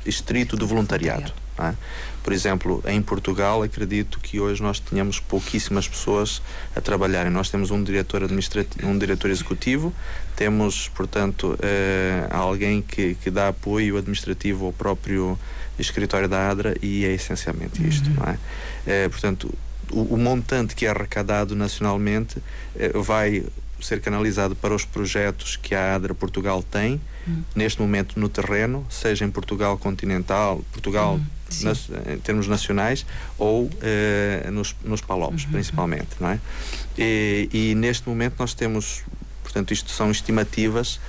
estrito 0.07 0.57
de 0.57 0.65
voluntariado. 0.65 1.33
É? 1.59 1.75
Por 2.23 2.33
exemplo, 2.33 2.83
em 2.87 3.03
Portugal, 3.03 3.63
acredito 3.63 4.21
que 4.21 4.39
hoje 4.39 4.63
nós 4.63 4.79
tenhamos 4.79 5.19
pouquíssimas 5.19 5.89
pessoas 5.89 6.41
a 6.77 6.81
trabalharem. 6.81 7.33
Nós 7.33 7.51
temos 7.51 7.71
um 7.71 7.83
diretor 7.83 8.23
administrativo, 8.23 8.87
um 8.87 8.97
diretor 8.97 9.31
executivo, 9.31 9.93
temos, 10.37 10.89
portanto, 10.89 11.59
eh, 11.61 12.29
alguém 12.31 12.81
que, 12.81 13.17
que 13.17 13.31
dá 13.31 13.49
apoio 13.49 13.97
administrativo 13.97 14.67
ao 14.67 14.73
próprio 14.73 15.39
escritório 15.79 16.29
da 16.29 16.51
ADRA 16.51 16.77
e 16.81 17.05
é 17.05 17.13
essencialmente 17.13 17.87
isto, 17.87 18.09
uhum. 18.11 18.31
é? 18.31 18.39
Eh, 18.87 19.09
portanto, 19.09 19.53
o, 19.91 20.15
o, 20.15 20.17
montante 20.17 20.75
que 20.75 20.87
é 20.87 20.91
arrecadado 20.91 21.57
nacionalmente 21.57 22.43
eh, 22.77 22.93
vai 22.95 23.45
ser 23.81 24.01
canalizado 24.01 24.55
para 24.57 24.75
os 24.75 24.85
projetos 24.85 25.57
que 25.57 25.75
a 25.75 25.95
ADRA 25.95 26.15
Portugal 26.15 26.63
tem, 26.63 27.01
uhum. 27.27 27.43
neste 27.55 27.81
momento 27.81 28.19
no 28.19 28.29
terreno, 28.29 28.87
seja 28.89 29.25
em 29.25 29.31
Portugal 29.31 29.77
continental, 29.79 30.63
Portugal 30.73 31.15
uhum 31.15 31.39
nas, 31.63 31.89
em 32.07 32.19
termos 32.19 32.47
nacionais 32.47 33.07
ou 33.39 33.71
eh, 33.81 34.49
nos, 34.53 34.75
nos 34.85 35.01
PALOPs, 35.01 35.45
uhum. 35.45 35.51
principalmente, 35.51 36.09
não 36.21 36.31
é? 36.31 36.41
E, 36.97 37.49
e, 37.53 37.75
neste 37.75 38.09
momento 38.09 38.35
nós 38.39 38.55
temos, 38.55 39.03
portanto, 39.43 39.73
isto 39.73 39.91
são 39.91 40.11
estimativas 40.11 41.01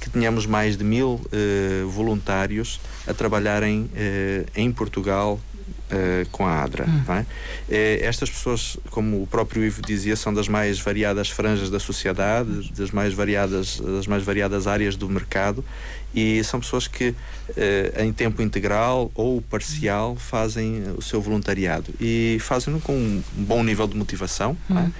que 0.00 0.10
tenhamos 0.10 0.46
mais 0.46 0.76
de 0.76 0.84
mil 0.84 1.20
eh, 1.32 1.82
voluntários 1.86 2.80
a 3.06 3.14
trabalharem 3.14 3.90
eh, 3.94 4.44
em 4.54 4.70
Portugal 4.70 5.40
Uh, 5.90 6.28
com 6.30 6.46
a 6.46 6.62
ADRA. 6.62 6.84
Hum. 6.86 7.02
É? 7.08 7.20
Uh, 7.20 8.04
estas 8.04 8.28
pessoas, 8.28 8.76
como 8.90 9.22
o 9.22 9.26
próprio 9.26 9.64
Ivo 9.64 9.80
dizia, 9.80 10.16
são 10.16 10.34
das 10.34 10.46
mais 10.46 10.78
variadas 10.78 11.30
franjas 11.30 11.70
da 11.70 11.80
sociedade, 11.80 12.70
das 12.76 12.90
mais 12.90 13.14
variadas, 13.14 13.80
das 13.80 14.06
mais 14.06 14.22
variadas 14.22 14.66
áreas 14.66 14.96
do 14.96 15.08
mercado 15.08 15.64
e 16.14 16.42
são 16.42 16.60
pessoas 16.60 16.88
que 16.88 17.10
uh, 17.10 17.14
em 18.02 18.12
tempo 18.12 18.40
integral 18.42 19.10
ou 19.14 19.42
parcial 19.42 20.16
fazem 20.16 20.84
o 20.96 21.02
seu 21.02 21.20
voluntariado 21.20 21.92
e 22.00 22.38
fazem-no 22.40 22.80
com 22.80 22.94
um 22.94 23.22
bom 23.34 23.62
nível 23.62 23.86
de 23.86 23.96
motivação. 23.96 24.56
É? 24.70 24.74
Hum. 24.74 24.92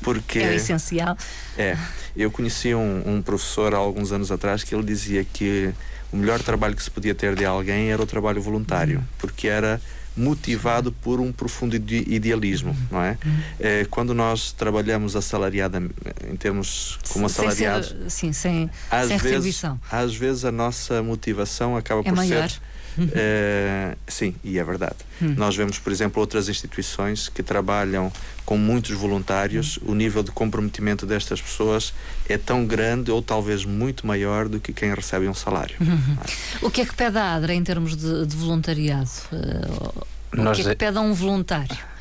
Porque 0.00 0.38
é 0.38 0.54
essencial. 0.54 1.16
É. 1.56 1.76
Eu 2.16 2.30
conheci 2.30 2.74
um, 2.74 3.02
um 3.06 3.22
professor 3.22 3.74
há 3.74 3.78
alguns 3.78 4.12
anos 4.12 4.30
atrás 4.30 4.62
que 4.62 4.74
ele 4.74 4.84
dizia 4.84 5.24
que 5.24 5.72
o 6.12 6.16
melhor 6.16 6.40
trabalho 6.42 6.76
que 6.76 6.82
se 6.82 6.90
podia 6.90 7.14
ter 7.14 7.34
de 7.34 7.44
alguém 7.44 7.90
era 7.90 8.02
o 8.02 8.06
trabalho 8.06 8.40
voluntário, 8.40 9.00
hum. 9.00 9.04
porque 9.18 9.48
era 9.48 9.80
motivado 10.16 10.92
por 10.92 11.20
um 11.20 11.32
profundo 11.32 11.74
idealismo, 11.74 12.76
não 12.90 13.02
é? 13.02 13.18
é 13.58 13.84
quando 13.84 14.14
nós 14.14 14.52
trabalhamos 14.52 15.16
assalariada 15.16 15.82
em 16.30 16.36
termos 16.36 16.98
como 17.08 17.26
assalariados, 17.26 17.94
sim, 18.08 18.32
sem, 18.32 18.70
às 18.90 19.08
sem 19.08 19.18
vezes, 19.18 19.62
às 19.90 20.14
vezes 20.14 20.44
a 20.44 20.52
nossa 20.52 21.02
motivação 21.02 21.76
acaba 21.76 22.00
é 22.00 22.04
por 22.04 22.14
maior. 22.14 22.48
ser 22.48 22.60
Uh, 22.98 23.96
sim, 24.06 24.34
e 24.44 24.58
é 24.58 24.64
verdade. 24.64 24.96
Hum. 25.20 25.34
Nós 25.36 25.56
vemos, 25.56 25.78
por 25.78 25.92
exemplo, 25.92 26.20
outras 26.20 26.48
instituições 26.48 27.28
que 27.28 27.42
trabalham 27.42 28.12
com 28.44 28.56
muitos 28.56 28.92
voluntários, 28.92 29.78
hum. 29.78 29.92
o 29.92 29.94
nível 29.94 30.22
de 30.22 30.30
comprometimento 30.30 31.06
destas 31.06 31.40
pessoas 31.40 31.92
é 32.28 32.36
tão 32.36 32.66
grande 32.66 33.10
ou 33.10 33.22
talvez 33.22 33.64
muito 33.64 34.06
maior 34.06 34.48
do 34.48 34.60
que 34.60 34.72
quem 34.72 34.92
recebe 34.94 35.28
um 35.28 35.34
salário. 35.34 35.76
Uhum. 35.80 36.16
O 36.62 36.70
que 36.70 36.82
é 36.82 36.86
que 36.86 36.94
pede 36.94 37.18
a 37.18 37.34
ADRA 37.34 37.54
em 37.54 37.64
termos 37.64 37.96
de, 37.96 38.26
de 38.26 38.36
voluntariado? 38.36 39.10
Uh, 39.32 40.06
o 40.32 40.52
que 40.52 40.62
é 40.62 40.64
que 40.64 40.76
pede 40.76 40.98
a 40.98 41.00
um 41.00 41.12
voluntário? 41.12 41.93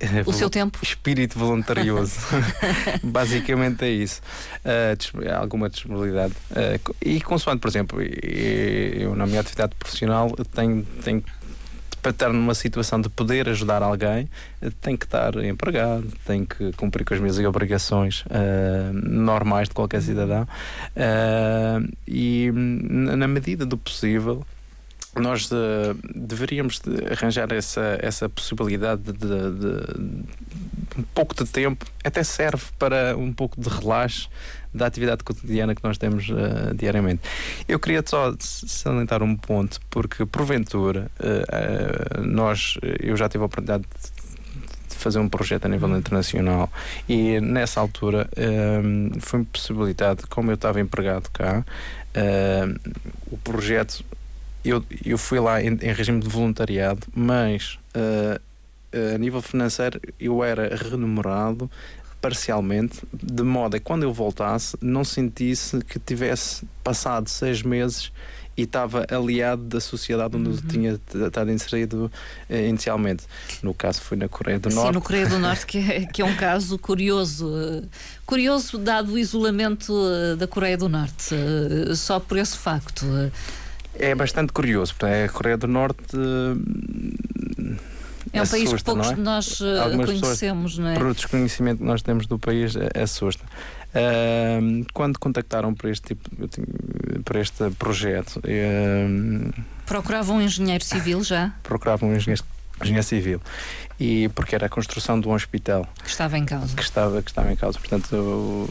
É 0.00 0.22
o 0.24 0.32
seu 0.32 0.48
tempo? 0.48 0.78
Espírito 0.82 1.38
voluntarioso. 1.38 2.18
Basicamente 3.02 3.84
é 3.84 3.90
isso. 3.90 4.20
Uh, 4.64 5.32
alguma 5.38 5.68
disponibilidade. 5.68 6.34
Uh, 6.50 6.94
e 7.02 7.20
consoante, 7.20 7.60
por 7.60 7.68
exemplo, 7.68 8.00
eu 8.02 9.14
na 9.14 9.26
minha 9.26 9.40
atividade 9.40 9.74
profissional 9.74 10.30
tenho, 10.54 10.84
tenho 11.02 11.22
para 12.06 12.10
estar 12.12 12.32
numa 12.32 12.54
situação 12.54 13.00
de 13.00 13.08
poder 13.08 13.48
ajudar 13.48 13.82
alguém, 13.82 14.28
tem 14.80 14.96
que 14.96 15.06
estar 15.06 15.34
empregado, 15.44 16.06
tem 16.24 16.44
que 16.44 16.70
cumprir 16.74 17.04
com 17.04 17.14
as 17.14 17.18
minhas 17.18 17.36
obrigações 17.40 18.24
uh, 18.26 18.92
normais 18.92 19.68
de 19.68 19.74
qualquer 19.74 20.00
cidadão. 20.00 20.46
Uh, 20.94 21.92
e 22.06 22.52
na 22.52 23.26
medida 23.26 23.66
do 23.66 23.76
possível, 23.76 24.46
nós 25.16 25.50
uh, 25.50 25.96
deveríamos 26.14 26.80
de 26.80 27.12
arranjar 27.12 27.50
essa, 27.52 27.98
essa 28.00 28.28
possibilidade 28.28 29.02
de, 29.02 29.12
de, 29.12 29.50
de, 29.52 30.98
um 30.98 31.02
pouco 31.14 31.34
de 31.34 31.50
tempo, 31.50 31.86
até 32.04 32.22
serve 32.22 32.64
para 32.78 33.16
um 33.16 33.32
pouco 33.32 33.60
de 33.60 33.68
relaxo 33.68 34.28
da 34.72 34.86
atividade 34.86 35.24
cotidiana 35.24 35.74
que 35.74 35.82
nós 35.82 35.96
temos 35.96 36.28
uh, 36.28 36.74
diariamente. 36.74 37.22
Eu 37.66 37.80
queria 37.80 38.02
só 38.04 38.34
salientar 38.38 39.22
um 39.22 39.34
ponto, 39.34 39.80
porque 39.90 40.26
porventura 40.26 41.10
uh, 41.18 42.20
nós, 42.20 42.78
eu 43.00 43.16
já 43.16 43.28
tive 43.28 43.42
a 43.42 43.46
oportunidade 43.46 43.84
de 44.88 44.96
fazer 44.96 45.18
um 45.18 45.28
projeto 45.28 45.64
a 45.64 45.68
nível 45.68 45.96
internacional 45.96 46.70
e 47.08 47.40
nessa 47.40 47.80
altura 47.80 48.28
foi-me 49.20 49.44
possibilitado, 49.44 50.26
como 50.28 50.50
eu 50.50 50.54
estava 50.54 50.80
empregado 50.80 51.30
cá, 51.30 51.64
o 53.30 53.36
projeto 53.36 54.02
eu, 54.68 54.84
eu 55.04 55.18
fui 55.18 55.38
lá 55.38 55.62
em, 55.62 55.68
em 55.68 55.92
regime 55.92 56.20
de 56.20 56.28
voluntariado, 56.28 57.06
mas 57.14 57.78
uh, 57.94 58.40
a 59.14 59.18
nível 59.18 59.42
financeiro 59.42 60.00
eu 60.18 60.42
era 60.42 60.74
remunerado 60.74 61.70
parcialmente, 62.20 63.02
de 63.12 63.42
modo 63.42 63.76
a 63.76 63.78
que 63.78 63.84
quando 63.84 64.02
eu 64.02 64.12
voltasse 64.12 64.76
não 64.80 65.04
sentisse 65.04 65.78
que 65.80 65.98
tivesse 65.98 66.66
passado 66.82 67.28
seis 67.28 67.62
meses 67.62 68.10
e 68.56 68.62
estava 68.62 69.06
aliado 69.10 69.62
da 69.62 69.80
sociedade 69.80 70.34
onde 70.34 70.48
uhum. 70.48 70.56
eu 70.56 70.62
tinha 70.62 71.00
estado 71.26 71.52
inserido 71.52 72.10
eh, 72.48 72.68
inicialmente. 72.68 73.24
No 73.62 73.74
caso 73.74 74.00
foi 74.00 74.16
na 74.16 74.28
Coreia 74.28 74.58
do 74.58 74.70
Norte. 74.70 74.86
Sim, 74.88 74.94
no 74.94 75.02
Coreia 75.02 75.28
do 75.28 75.38
Norte, 75.38 75.66
que 75.66 75.78
é, 75.78 76.06
que 76.06 76.22
é 76.22 76.24
um 76.24 76.34
caso 76.34 76.78
curioso. 76.78 77.52
Curioso 78.24 78.78
dado 78.78 79.12
o 79.12 79.18
isolamento 79.18 79.92
da 80.38 80.46
Coreia 80.46 80.78
do 80.78 80.88
Norte, 80.88 81.34
só 81.94 82.18
por 82.18 82.38
esse 82.38 82.56
facto. 82.56 83.04
É 83.98 84.14
bastante 84.14 84.52
curioso, 84.52 84.94
porque 84.94 85.06
a 85.06 85.28
Coreia 85.28 85.56
do 85.56 85.66
Norte. 85.66 86.16
É 88.32 88.40
um 88.40 88.42
assusta, 88.42 88.56
país 88.56 88.72
que 88.72 88.84
poucos 88.84 89.10
é? 89.10 89.14
de 89.14 89.20
nós 89.20 89.60
uh, 89.60 89.96
conhecemos, 90.04 90.72
pessoas, 90.72 90.78
não 90.78 90.88
é? 90.88 90.94
Por 90.94 91.06
o 91.06 91.14
desconhecimento 91.14 91.78
que 91.78 91.84
nós 91.84 92.02
temos 92.02 92.26
do 92.26 92.38
país, 92.38 92.74
é, 92.76 93.02
assusta. 93.02 93.44
Uh, 93.94 94.84
quando 94.92 95.18
contactaram 95.18 95.72
para 95.72 95.90
este 95.90 96.14
tipo, 96.14 96.28
para 97.24 97.40
este 97.40 97.70
projeto, 97.78 98.40
uh, 98.40 99.62
procuravam 99.86 100.36
um 100.36 100.42
engenheiro 100.42 100.84
civil 100.84 101.22
já? 101.22 101.54
Procuravam 101.62 102.10
um 102.10 102.16
engenheiro 102.16 102.42
engenharia 102.82 103.02
civil. 103.02 103.40
E 103.98 104.28
porque 104.30 104.54
era 104.54 104.66
a 104.66 104.68
construção 104.68 105.18
de 105.18 105.26
um 105.26 105.32
hospital 105.32 105.88
que 106.02 106.10
estava 106.10 106.36
em 106.36 106.44
causa. 106.44 106.76
que 106.76 106.82
estava 106.82 107.22
que 107.22 107.30
estava 107.30 107.52
em 107.52 107.56
causa. 107.56 107.78
Portanto 107.78 108.68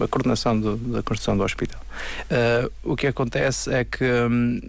a 0.00 0.08
coordenação 0.08 0.58
do, 0.58 0.76
da 0.76 1.02
construção 1.02 1.36
do 1.36 1.44
hospital. 1.44 1.80
Uh, 2.24 2.72
o 2.82 2.96
que 2.96 3.06
acontece 3.06 3.72
é 3.72 3.84
que 3.84 4.04
um, 4.04 4.60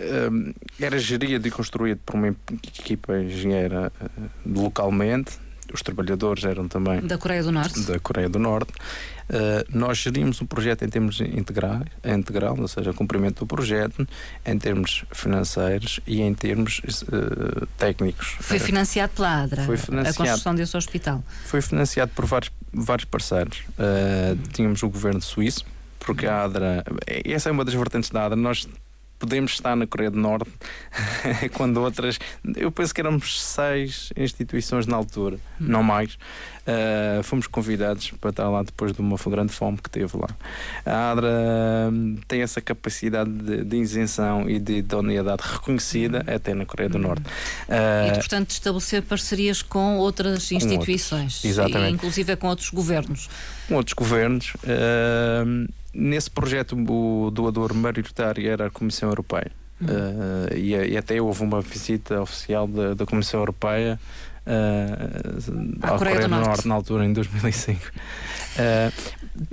um, 0.00 0.54
era 0.80 0.98
gerido 0.98 1.46
e 1.46 1.50
construído 1.50 2.00
por 2.06 2.14
uma 2.14 2.28
equipa 2.28 3.18
engenheira 3.18 3.92
uh, 4.00 4.30
localmente 4.46 5.43
os 5.72 5.82
trabalhadores 5.82 6.44
eram 6.44 6.68
também 6.68 7.00
da 7.00 7.18
Coreia 7.18 7.42
do 7.42 7.52
Norte 7.52 7.80
da 7.82 7.98
Coreia 7.98 8.28
do 8.28 8.38
Norte 8.38 8.72
Uh, 9.24 9.64
nós 9.72 9.98
gerimos 9.98 10.40
o 10.42 10.46
projeto 10.46 10.84
em 10.84 10.88
termos 10.88 11.18
integral, 11.20 11.80
integral, 12.04 12.56
ou 12.60 12.68
seja, 12.68 12.92
cumprimento 12.92 13.40
do 13.40 13.46
projeto, 13.46 14.06
em 14.44 14.58
termos 14.58 15.04
financeiros 15.12 15.98
e 16.06 16.20
em 16.20 16.34
termos 16.34 16.80
uh, 17.04 17.66
técnicos. 17.78 18.36
Foi 18.40 18.58
financiado 18.58 19.14
pela 19.14 19.42
ADRA, 19.42 19.64
Foi 19.64 19.78
financiado, 19.78 20.22
a 20.22 20.26
construção 20.26 20.54
desse 20.54 20.76
hospital? 20.76 21.24
Foi 21.46 21.62
financiado 21.62 22.12
por 22.14 22.26
vários, 22.26 22.52
vários 22.70 23.06
parceiros. 23.06 23.60
Uh, 23.78 24.36
tínhamos 24.52 24.82
o 24.82 24.90
governo 24.90 25.22
suíço, 25.22 25.64
porque 25.98 26.26
a 26.26 26.44
ADRA, 26.44 26.84
essa 27.24 27.48
é 27.48 27.52
uma 27.52 27.64
das 27.64 27.72
vertentes 27.72 28.10
da 28.10 28.26
ADRA, 28.26 28.36
nós 28.36 28.68
podemos 29.24 29.52
estar 29.52 29.74
na 29.74 29.86
Coreia 29.86 30.10
do 30.10 30.18
Norte 30.18 30.50
quando 31.56 31.78
outras. 31.78 32.20
Eu 32.54 32.70
penso 32.70 32.94
que 32.94 33.00
éramos 33.00 33.42
seis 33.42 34.12
instituições 34.14 34.86
na 34.86 34.96
altura, 34.96 35.36
hum. 35.58 35.66
não 35.66 35.82
mais. 35.82 36.18
Uh, 36.66 37.22
fomos 37.22 37.46
convidados 37.46 38.10
para 38.12 38.30
estar 38.30 38.48
lá 38.48 38.62
depois 38.62 38.94
de 38.94 39.00
uma 39.00 39.18
grande 39.26 39.52
fome 39.52 39.76
que 39.76 39.90
teve 39.90 40.16
lá. 40.16 40.28
A 40.86 41.10
ADRA 41.10 41.28
hum, 41.92 42.16
tem 42.26 42.40
essa 42.40 42.58
capacidade 42.58 43.30
de, 43.30 43.64
de, 43.64 43.76
isenção 43.76 44.48
e 44.48 44.58
de 44.58 44.76
idoneidade 44.76 45.42
reconhecida 45.44 46.24
hum. 46.26 46.34
até 46.34 46.54
na 46.54 46.64
Coreia 46.64 46.88
do 46.88 46.98
Norte. 46.98 47.22
Uh, 47.68 48.08
e, 48.08 48.14
portanto, 48.14 48.50
estabelecer 48.50 49.02
parcerias 49.02 49.60
com 49.60 49.98
outras 49.98 50.50
instituições, 50.52 51.42
com 51.42 51.48
exatamente. 51.48 51.90
E, 51.90 51.94
inclusive 51.94 52.34
com 52.36 52.48
outros 52.48 52.70
governos. 52.70 53.28
Com 53.68 53.74
outros 53.74 53.92
governos. 53.92 54.54
Uh, 54.64 55.70
nesse 55.92 56.30
projeto, 56.30 56.74
o 56.76 57.30
doador 57.30 57.74
maioritário 57.74 58.48
era 58.48 58.68
a 58.68 58.70
Comissão 58.70 59.10
Europeia. 59.10 59.52
Uh, 59.82 60.56
e, 60.56 60.72
e, 60.72 60.96
até 60.96 61.20
houve 61.20 61.42
uma 61.42 61.60
visita 61.60 62.22
oficial 62.22 62.66
da, 62.66 62.94
da 62.94 63.04
Comissão 63.04 63.40
Europeia 63.40 64.00
uh, 64.46 65.78
à 65.82 65.98
Coreia, 65.98 66.20
do, 66.20 66.28
Norte. 66.28 66.46
Norte. 66.46 66.68
na 66.68 66.74
altura, 66.74 67.04
em 67.04 67.12
2005. 67.12 67.80
Uh, 67.80 67.90
eh, 68.56 68.92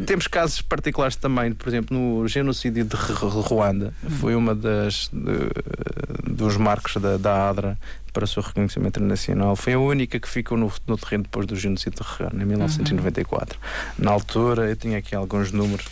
temos 0.06 0.28
casos 0.28 0.62
particulares 0.62 1.16
também, 1.16 1.54
por 1.54 1.68
exemplo, 1.70 1.98
no 1.98 2.28
genocídio 2.28 2.86
de 2.86 2.96
Ruanda, 2.96 3.94
uhum. 4.04 4.10
foi 4.10 4.36
uma 4.36 4.54
das 4.54 5.10
de, 5.12 6.32
dos 6.32 6.58
marcos 6.58 6.98
da, 6.98 7.18
da 7.18 7.50
ADRA 7.50 7.78
para 8.14 8.26
o 8.26 8.28
seu 8.28 8.44
reconhecimento 8.44 8.98
internacional. 9.00 9.56
Foi 9.56 9.74
a 9.74 9.80
única 9.80 10.20
que 10.20 10.28
ficou 10.28 10.58
no, 10.58 10.72
no 10.86 10.98
terreno 10.98 11.24
depois 11.24 11.46
do 11.46 11.56
genocídio 11.56 12.04
de 12.04 12.08
Ruanda, 12.08 12.44
em 12.44 12.46
1994. 12.46 13.58
Uhum. 13.58 14.06
Na 14.06 14.12
altura, 14.12 14.70
eu 14.70 14.76
tinha 14.76 14.98
aqui 14.98 15.16
alguns 15.16 15.52
números. 15.52 15.86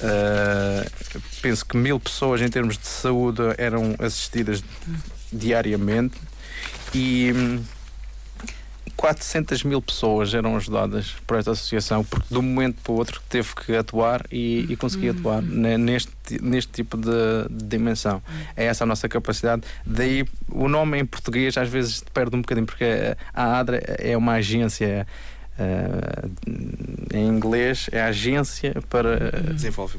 Uh, 0.00 1.20
penso 1.40 1.64
que 1.64 1.76
mil 1.76 1.98
pessoas 2.00 2.40
em 2.40 2.48
termos 2.48 2.76
de 2.78 2.86
saúde 2.86 3.42
eram 3.58 3.94
assistidas 3.98 4.62
diariamente 5.32 6.20
e 6.92 7.32
hum, 7.34 7.62
400 8.96 9.64
mil 9.64 9.82
pessoas 9.82 10.32
eram 10.34 10.56
ajudadas 10.56 11.14
por 11.26 11.36
esta 11.36 11.50
associação, 11.50 12.04
porque 12.04 12.26
de 12.30 12.38
um 12.38 12.42
momento 12.42 12.80
para 12.82 12.92
o 12.92 12.96
outro 12.96 13.20
teve 13.28 13.54
que 13.54 13.74
atuar 13.76 14.24
e, 14.30 14.66
e 14.68 14.76
conseguir 14.76 15.10
uhum. 15.10 15.18
atuar 15.18 15.42
neste, 15.42 16.12
neste 16.40 16.72
tipo 16.72 16.96
de, 16.96 17.10
de, 17.50 17.64
dimensão. 17.64 18.22
É 18.56 18.64
essa 18.66 18.84
a 18.84 18.86
nossa 18.86 19.08
capacidade. 19.08 19.62
Daí 19.84 20.24
o 20.48 20.68
nome 20.68 20.98
em 20.98 21.04
português 21.04 21.56
às 21.56 21.68
vezes 21.68 22.02
perde 22.12 22.36
um 22.36 22.40
bocadinho, 22.40 22.66
porque 22.66 22.84
a 23.32 23.58
ADRA 23.58 23.82
é 23.98 24.16
uma 24.16 24.34
agência. 24.34 25.06
Uh, 25.56 26.32
em 27.14 27.28
inglês 27.28 27.88
é 27.92 28.00
a 28.00 28.06
agência 28.06 28.74
para, 28.90 29.30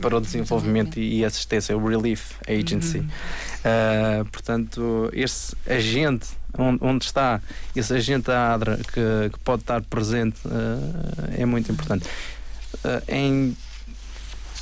para 0.02 0.18
o 0.18 0.20
desenvolvimento 0.20 1.00
e 1.00 1.24
assistência, 1.24 1.78
o 1.78 1.88
Relief 1.88 2.34
Agency. 2.46 2.98
Uhum. 2.98 3.06
Uh, 3.06 4.26
portanto, 4.26 5.10
esse 5.14 5.56
agente 5.66 6.28
onde, 6.58 6.80
onde 6.82 7.06
está 7.06 7.42
esse 7.76 7.94
agente 7.94 8.28
da 8.28 8.54
ADRA 8.54 8.78
que, 8.78 9.30
que 9.32 9.40
pode 9.44 9.62
estar 9.62 9.82
presente 9.82 10.40
uh, 10.48 11.32
é 11.38 11.46
muito 11.46 11.72
importante. 11.72 12.06
Uh, 12.84 13.02
em, 13.08 13.58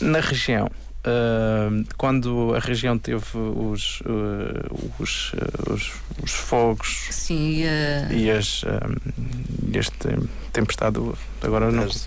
na 0.02 0.20
região, 0.20 0.70
Uh, 1.06 1.84
quando 1.98 2.56
a 2.56 2.60
região 2.60 2.98
teve 2.98 3.38
os, 3.38 4.00
uh, 4.06 4.94
os, 4.98 5.34
uh, 5.34 5.74
os, 5.74 5.92
os, 6.24 6.32
fogos 6.32 7.08
Sim, 7.12 7.64
e 8.10 8.32
as, 8.32 8.64
este 9.74 10.30
tempestade 10.54 10.98
agora 11.42 11.70
não 11.74 11.86
de, 11.88 11.98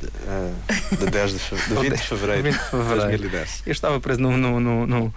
de 0.99 1.11
10 1.11 1.31
de, 1.31 1.39
fe... 1.39 1.57
de 1.57 1.75
20 1.75 1.93
de 1.93 1.99
fevereiro, 1.99 2.43
20 2.45 2.53
de 2.55 2.59
fevereiro. 2.59 3.09
2010 3.09 3.63
eu 3.67 3.73
estava 3.73 4.01
preso 4.01 4.23
no, 4.23 4.35
no, 4.35 4.59
no, 4.59 4.87
no 4.87 5.15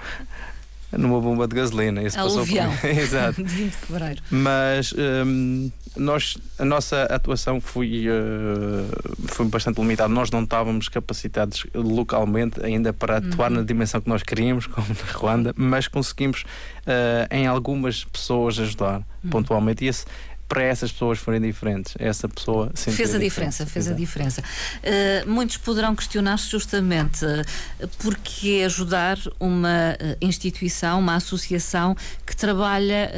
numa 0.91 1.19
bomba 1.21 1.47
de 1.47 1.55
gasolina. 1.55 2.01
Isso 2.03 2.19
Aluvião. 2.19 2.69
passou 2.71 2.89
por... 2.89 2.97
Exato. 2.97 3.43
de 3.43 3.55
20 3.55 3.71
de 3.71 3.77
fevereiro. 3.77 4.21
Mas 4.31 4.93
um, 4.93 5.71
nós, 5.95 6.37
a 6.57 6.65
nossa 6.65 7.03
atuação 7.03 7.59
foi, 7.61 8.05
uh, 8.07 9.27
foi 9.27 9.45
bastante 9.47 9.79
limitada. 9.79 10.13
Nós 10.13 10.31
não 10.31 10.43
estávamos 10.43 10.89
capacitados 10.89 11.65
localmente 11.73 12.63
ainda 12.63 12.93
para 12.93 13.17
atuar 13.17 13.51
uhum. 13.51 13.57
na 13.57 13.63
dimensão 13.63 14.01
que 14.01 14.09
nós 14.09 14.23
queríamos, 14.23 14.65
como 14.67 14.87
na 14.87 15.11
Ruanda, 15.13 15.53
mas 15.55 15.87
conseguimos 15.87 16.43
uh, 16.85 17.33
em 17.33 17.47
algumas 17.47 18.05
pessoas 18.05 18.59
ajudar 18.59 19.01
uhum. 19.23 19.29
pontualmente. 19.29 19.85
E 19.85 19.87
esse, 19.87 20.05
para 20.49 20.63
essas 20.63 20.91
pessoas 20.91 21.19
forem 21.19 21.39
diferentes. 21.39 21.93
Essa 21.99 22.27
pessoa 22.27 22.71
fez 22.73 23.13
a, 23.13 23.19
diferença, 23.19 23.65
fez 23.67 23.85
Exato. 23.85 23.95
a 23.95 23.99
diferença. 23.99 24.41
Uh, 24.41 25.29
muitos 25.29 25.57
poderão 25.57 25.95
questionar-se 25.95 26.49
justamente 26.49 27.23
uh, 27.23 27.87
porque 27.99 28.63
ajudar 28.65 29.19
uma 29.39 29.93
uh, 29.93 30.17
instituição, 30.19 30.99
uma 30.99 31.15
associação 31.15 31.95
que 32.25 32.35
trabalha 32.35 33.11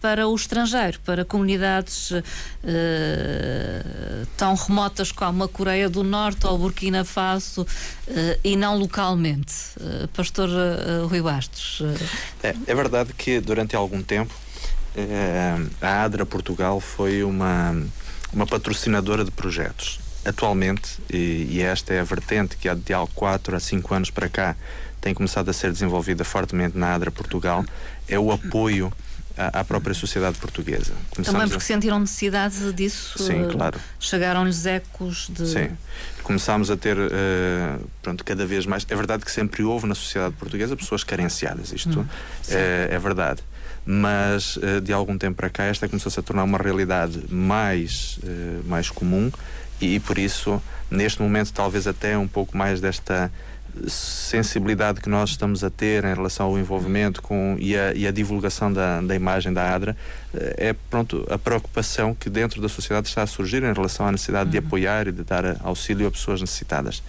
para 0.00 0.26
o 0.28 0.34
estrangeiro, 0.34 1.00
para 1.00 1.24
comunidades 1.24 2.12
tão 4.36 4.54
remotas 4.54 5.10
como 5.10 5.42
a 5.42 5.48
Coreia 5.48 5.90
do 5.90 6.04
Norte 6.04 6.46
ou 6.46 6.56
Burkina 6.56 7.04
Faso 7.04 7.66
e 8.44 8.56
não 8.56 8.78
localmente. 8.78 9.54
Pastor 10.14 10.48
Rui 11.08 11.20
Bastos. 11.20 11.82
É, 12.42 12.54
é 12.66 12.74
verdade 12.74 13.12
que 13.14 13.40
durante 13.40 13.74
algum 13.74 14.02
tempo 14.02 14.32
eh, 14.32 14.45
a 15.80 16.04
ADRA 16.04 16.24
Portugal 16.24 16.80
foi 16.80 17.22
uma, 17.22 17.76
uma 18.32 18.46
patrocinadora 18.46 19.24
de 19.24 19.30
projetos. 19.30 20.00
Atualmente, 20.24 20.98
e, 21.12 21.46
e 21.50 21.62
esta 21.62 21.94
é 21.94 22.00
a 22.00 22.04
vertente 22.04 22.56
que 22.56 22.68
há 22.68 22.74
de 22.74 22.92
há 22.92 23.06
4 23.14 23.56
a 23.56 23.60
5 23.60 23.94
anos 23.94 24.10
para 24.10 24.28
cá 24.28 24.56
tem 25.00 25.14
começado 25.14 25.48
a 25.48 25.52
ser 25.52 25.70
desenvolvida 25.70 26.24
fortemente 26.24 26.76
na 26.76 26.94
ADRA 26.94 27.12
Portugal, 27.12 27.64
é 28.08 28.18
o 28.18 28.32
apoio 28.32 28.92
à, 29.38 29.60
à 29.60 29.64
própria 29.64 29.94
sociedade 29.94 30.36
portuguesa. 30.38 30.92
Começamos 31.10 31.26
Também 31.26 31.48
porque 31.48 31.62
a... 31.62 31.66
sentiram 31.66 32.00
necessidade 32.00 32.72
disso? 32.72 33.22
Sim, 33.22 33.46
claro. 33.48 33.78
Chegaram-lhes 34.00 34.66
ecos 34.66 35.28
de. 35.30 35.46
Sim. 35.46 35.68
Começámos 36.24 36.72
a 36.72 36.76
ter, 36.76 36.96
uh, 36.98 37.88
pronto, 38.02 38.24
cada 38.24 38.44
vez 38.44 38.66
mais. 38.66 38.84
É 38.88 38.96
verdade 38.96 39.24
que 39.24 39.30
sempre 39.30 39.62
houve 39.62 39.86
na 39.86 39.94
sociedade 39.94 40.34
portuguesa 40.34 40.76
pessoas 40.76 41.04
carenciadas, 41.04 41.72
isto 41.72 42.00
hum, 42.00 42.06
é, 42.48 42.88
é 42.90 42.98
verdade 42.98 43.42
mas 43.86 44.58
eh, 44.60 44.80
de 44.80 44.92
algum 44.92 45.16
tempo 45.16 45.36
para 45.36 45.48
cá 45.48 45.64
esta 45.64 45.88
começou-se 45.88 46.18
a 46.18 46.22
tornar 46.22 46.42
uma 46.42 46.58
realidade 46.58 47.22
mais, 47.30 48.18
eh, 48.24 48.60
mais 48.66 48.90
comum 48.90 49.30
e, 49.80 50.00
por 50.00 50.18
isso, 50.18 50.60
neste 50.90 51.22
momento, 51.22 51.52
talvez 51.52 51.86
até 51.86 52.18
um 52.18 52.26
pouco 52.26 52.56
mais 52.56 52.80
desta 52.80 53.30
sensibilidade 53.86 55.00
que 55.00 55.08
nós 55.08 55.30
estamos 55.30 55.62
a 55.62 55.68
ter 55.68 56.04
em 56.04 56.14
relação 56.14 56.46
ao 56.46 56.58
envolvimento 56.58 57.20
com, 57.20 57.56
e, 57.58 57.76
a, 57.76 57.92
e 57.92 58.06
a 58.06 58.10
divulgação 58.10 58.72
da, 58.72 59.00
da 59.02 59.14
imagem 59.14 59.52
da 59.52 59.74
ADRA 59.74 59.96
eh, 60.34 60.68
é 60.68 60.72
pronto 60.72 61.26
a 61.30 61.38
preocupação 61.38 62.14
que 62.14 62.30
dentro 62.30 62.60
da 62.60 62.68
sociedade 62.68 63.08
está 63.08 63.22
a 63.22 63.26
surgir 63.26 63.62
em 63.62 63.72
relação 63.72 64.06
à 64.06 64.12
necessidade 64.12 64.46
uhum. 64.46 64.50
de 64.52 64.58
apoiar 64.58 65.08
e 65.08 65.12
de 65.12 65.22
dar 65.22 65.56
auxílio 65.62 66.06
a 66.06 66.10
pessoas 66.10 66.40
necessitadas. 66.40 67.02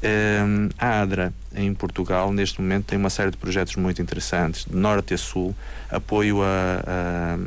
Um, 0.00 0.68
a 0.78 1.00
ADRA, 1.00 1.32
em 1.54 1.74
Portugal, 1.74 2.32
neste 2.32 2.60
momento, 2.60 2.86
tem 2.86 2.98
uma 2.98 3.10
série 3.10 3.32
de 3.32 3.36
projetos 3.36 3.74
muito 3.74 4.00
interessantes, 4.00 4.64
de 4.64 4.76
norte 4.76 5.14
a 5.14 5.18
sul, 5.18 5.54
apoio 5.90 6.40
a, 6.42 6.82
a 6.86 7.38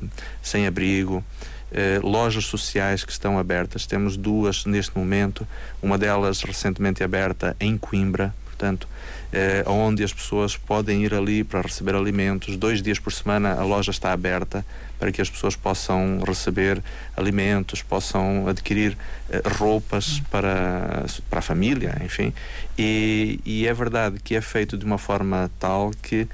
sem-abrigo, 0.41 1.23
uh, 1.71 2.05
lojas 2.05 2.45
sociais 2.45 3.05
que 3.05 3.11
estão 3.11 3.39
abertas. 3.39 3.85
Temos 3.85 4.17
duas 4.17 4.65
neste 4.65 4.97
momento, 4.97 5.47
uma 5.81 5.97
delas 5.97 6.41
recentemente 6.41 7.03
aberta 7.03 7.55
em 7.57 7.77
Coimbra, 7.77 8.33
portanto, 8.61 8.87
eh, 9.33 9.63
onde 9.65 10.03
as 10.03 10.13
pessoas 10.13 10.55
podem 10.55 11.03
ir 11.03 11.13
ali 11.15 11.43
para 11.43 11.61
receber 11.61 11.95
alimentos. 11.95 12.55
Dois 12.57 12.81
dias 12.81 12.99
por 12.99 13.11
semana 13.11 13.53
a 13.53 13.63
loja 13.63 13.89
está 13.89 14.11
aberta 14.11 14.63
para 14.99 15.11
que 15.11 15.19
as 15.19 15.29
pessoas 15.29 15.55
possam 15.55 16.19
receber 16.25 16.81
alimentos, 17.17 17.81
possam 17.81 18.47
adquirir 18.47 18.95
eh, 19.31 19.41
roupas 19.57 20.21
para, 20.29 21.05
para 21.27 21.39
a 21.39 21.41
família, 21.41 21.99
enfim. 22.05 22.31
E, 22.77 23.39
e 23.43 23.67
é 23.67 23.73
verdade 23.73 24.19
que 24.23 24.35
é 24.35 24.41
feito 24.41 24.77
de 24.77 24.85
uma 24.85 24.99
forma 24.99 25.49
tal 25.59 25.91
que 26.03 26.27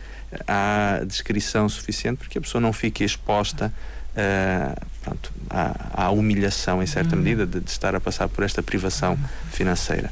há 0.46 1.02
descrição 1.08 1.70
suficiente 1.70 2.18
para 2.18 2.28
que 2.28 2.38
a 2.38 2.42
pessoa 2.42 2.60
não 2.60 2.74
fique 2.74 3.06
exposta 3.06 3.72
uh, 4.18 4.88
pronto, 5.04 5.32
à, 5.50 6.06
à, 6.06 6.10
humilhação, 6.10 6.82
em 6.82 6.88
certa 6.88 7.16
uhum. 7.16 7.22
medida, 7.22 7.46
de, 7.46 7.60
de, 7.60 7.70
estar 7.70 7.96
a 7.96 8.00
passar 8.00 8.28
por 8.28 8.44
esta 8.44 8.62
privação 8.64 9.18
financeira. 9.52 10.12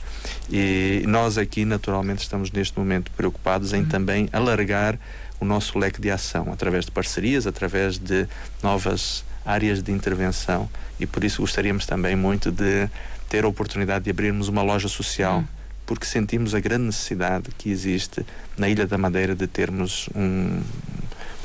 E 0.50 1.04
nós 1.08 1.38
aqui, 1.38 1.66
naturalmente, 1.66 2.20
estamos 2.20 2.52
neste 2.52 2.78
momento 2.78 3.12
preocupados 3.12 3.74
em 3.74 3.82
uhum. 3.82 3.88
também 3.88 4.30
alargar 4.32 5.00
o 5.40 5.46
nosso 5.46 5.78
leque 5.78 6.00
de 6.00 6.10
ação 6.12 6.52
através 6.52 6.86
de 6.86 6.92
parcerias, 6.92 7.46
através 7.48 7.98
de 7.98 8.28
novas 8.62 9.24
áreas 9.46 9.84
de 9.84 9.92
intervenção 9.92 10.70
e 11.00 11.06
por 11.06 11.24
isso 11.24 11.42
gostaríamos 11.42 11.86
também 11.86 12.16
muito 12.16 12.52
de 12.52 12.90
ter 13.30 13.44
a 13.44 13.48
oportunidade 13.48 14.06
de 14.06 14.10
abrirmos 14.10 14.48
uma 14.48 14.64
loja 14.64 14.88
social 14.88 15.38
uhum. 15.38 15.46
porque 15.86 16.06
sentimos 16.06 16.56
a 16.56 16.60
grande 16.60 16.86
necessidade 16.86 17.50
que 17.58 17.70
existe 17.70 18.26
na 18.58 18.68
Ilha 18.68 18.88
da 18.88 18.98
Madeira 18.98 19.36
de 19.36 19.46
termos 19.46 20.10
um, 20.16 20.62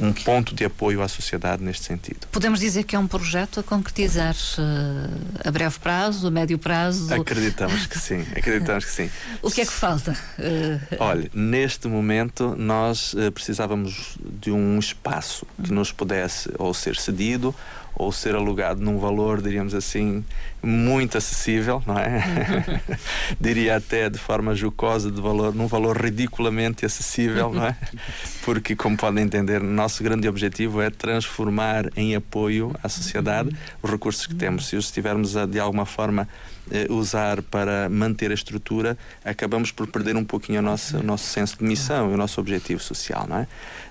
um 0.01 0.13
ponto 0.13 0.55
de 0.55 0.65
apoio 0.65 1.03
à 1.03 1.09
sociedade 1.09 1.63
neste 1.63 1.85
sentido. 1.85 2.27
Podemos 2.33 2.61
dizer 2.61 2.85
que 2.85 2.97
é 2.97 2.99
um 2.99 3.07
projeto 3.07 3.61
a 3.61 3.63
concretizar 3.63 4.35
uh, 4.35 5.49
a 5.49 5.51
breve 5.51 5.79
prazo, 5.79 6.27
a 6.27 6.31
médio 6.31 6.59
prazo? 6.59 7.13
Acreditamos 7.13 7.87
que 7.87 7.99
sim, 7.99 8.25
acreditamos 8.37 8.85
que 8.85 8.91
sim. 8.91 9.11
o 9.43 9.51
que 9.51 9.61
é 9.61 9.67
que 9.67 9.73
falta? 9.73 10.17
Uh... 10.39 10.97
Olha, 10.99 11.31
neste 11.35 11.89
momento 11.89 12.55
nós 12.57 13.13
uh, 13.15 13.31
precisávamos 13.33 14.17
de 14.41 14.51
um 14.51 14.79
espaço 14.79 15.47
que 15.63 15.73
nos 15.73 15.93
pudesse 15.93 16.51
ou 16.59 16.73
ser 16.73 16.97
cedido 16.97 17.55
ou 17.95 18.11
ser 18.11 18.35
alugado 18.35 18.81
num 18.81 18.99
valor, 18.99 19.43
diríamos 19.43 19.75
assim, 19.75 20.25
muito 20.63 21.17
acessível, 21.19 21.83
não 21.87 21.99
é? 21.99 22.23
Diria 23.41 23.77
até 23.77 24.09
de 24.09 24.19
forma 24.19 24.55
jocosa, 24.55 25.11
de 25.11 25.21
valor, 25.21 25.55
num 25.55 25.67
valor 25.67 25.97
ridiculamente 25.97 26.85
acessível, 26.85 27.53
não 27.53 27.67
é? 27.67 27.77
Porque, 28.43 28.77
como 28.77 28.97
podem 28.97 29.25
entender, 29.25 29.61
nosso 29.61 30.03
grande 30.03 30.29
objetivo 30.29 30.81
é 30.81 30.91
transformar 30.91 31.91
em 31.97 32.15
apoio 32.15 32.75
à 32.83 32.89
sociedade 32.89 33.57
os 33.83 33.91
recursos 33.91 34.27
que 34.27 34.35
temos. 34.35 34.67
Se 34.67 34.77
os 34.77 34.87
estivermos 34.87 35.37
a, 35.37 35.47
de 35.47 35.59
alguma 35.59 35.87
forma, 35.87 36.29
eh, 36.71 36.87
usar 36.89 37.43
para 37.43 37.89
manter 37.89 38.31
a 38.31 38.35
estrutura, 38.35 38.97
acabamos 39.25 39.73
por 39.73 39.89
perder 39.89 40.15
um 40.15 40.25
pouquinho 40.25 40.61
o 40.61 40.63
nosso, 40.63 40.99
o 40.99 41.03
nosso 41.03 41.25
senso 41.25 41.59
de 41.59 41.65
missão 41.65 42.13
e 42.13 42.15
o 42.15 42.17
nosso 42.17 42.41
objetivo 42.41 42.81
social, 42.81 43.27
não 43.29 43.39
é? 43.39 43.49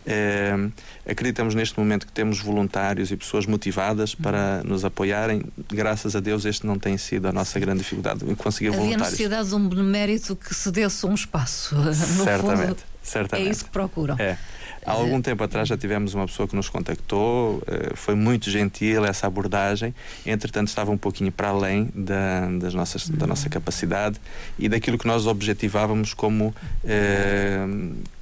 Eh, 0.07 0.69
acreditamos 1.05 1.53
neste 1.53 1.77
momento 1.77 2.07
que 2.07 2.13
temos 2.13 2.39
voluntários 2.39 3.11
e 3.11 3.17
pessoas 3.17 3.45
motivadas 3.45 4.15
para 4.15 4.63
nos 4.63 4.85
apoiarem. 4.85 5.43
Graças 5.67 6.15
a 6.15 6.21
Deus, 6.21 6.45
este 6.45 6.58
não 6.65 6.77
tem 6.77 6.97
sido 6.97 7.27
a 7.27 7.31
nossa 7.31 7.59
grande 7.59 7.79
dificuldade 7.79 8.23
em 8.29 8.35
conseguir 8.35 8.69
Havia 8.69 8.79
voluntários. 8.79 9.13
Havia 9.13 9.27
necessidade 9.27 9.49
de 9.49 9.55
um 9.55 9.69
benemérito 9.69 10.35
que 10.35 10.53
se 10.53 10.71
desse 10.71 11.05
um 11.05 11.13
espaço. 11.13 11.75
No 11.79 12.23
certamente, 12.23 12.67
fundo, 12.67 12.77
certamente. 13.03 13.47
É 13.47 13.51
isso 13.51 13.65
que 13.65 13.71
procuram. 13.71 14.15
É. 14.19 14.37
Há 14.85 14.93
algum 14.93 15.21
tempo 15.21 15.43
atrás 15.43 15.67
já 15.67 15.77
tivemos 15.77 16.13
uma 16.13 16.25
pessoa 16.25 16.47
que 16.47 16.55
nos 16.55 16.69
contactou, 16.69 17.61
eh, 17.67 17.91
foi 17.95 18.15
muito 18.15 18.49
gentil 18.49 19.05
essa 19.05 19.27
abordagem, 19.27 19.93
entretanto 20.25 20.69
estava 20.69 20.89
um 20.89 20.97
pouquinho 20.97 21.31
para 21.31 21.49
além 21.49 21.89
da, 21.93 22.47
das 22.59 22.73
nossas, 22.73 23.09
da 23.09 23.27
nossa 23.27 23.49
capacidade 23.49 24.19
e 24.57 24.69
daquilo 24.69 24.97
que 24.97 25.05
nós 25.05 25.27
objetivávamos 25.27 26.13
como 26.13 26.55
eh, 26.85 27.67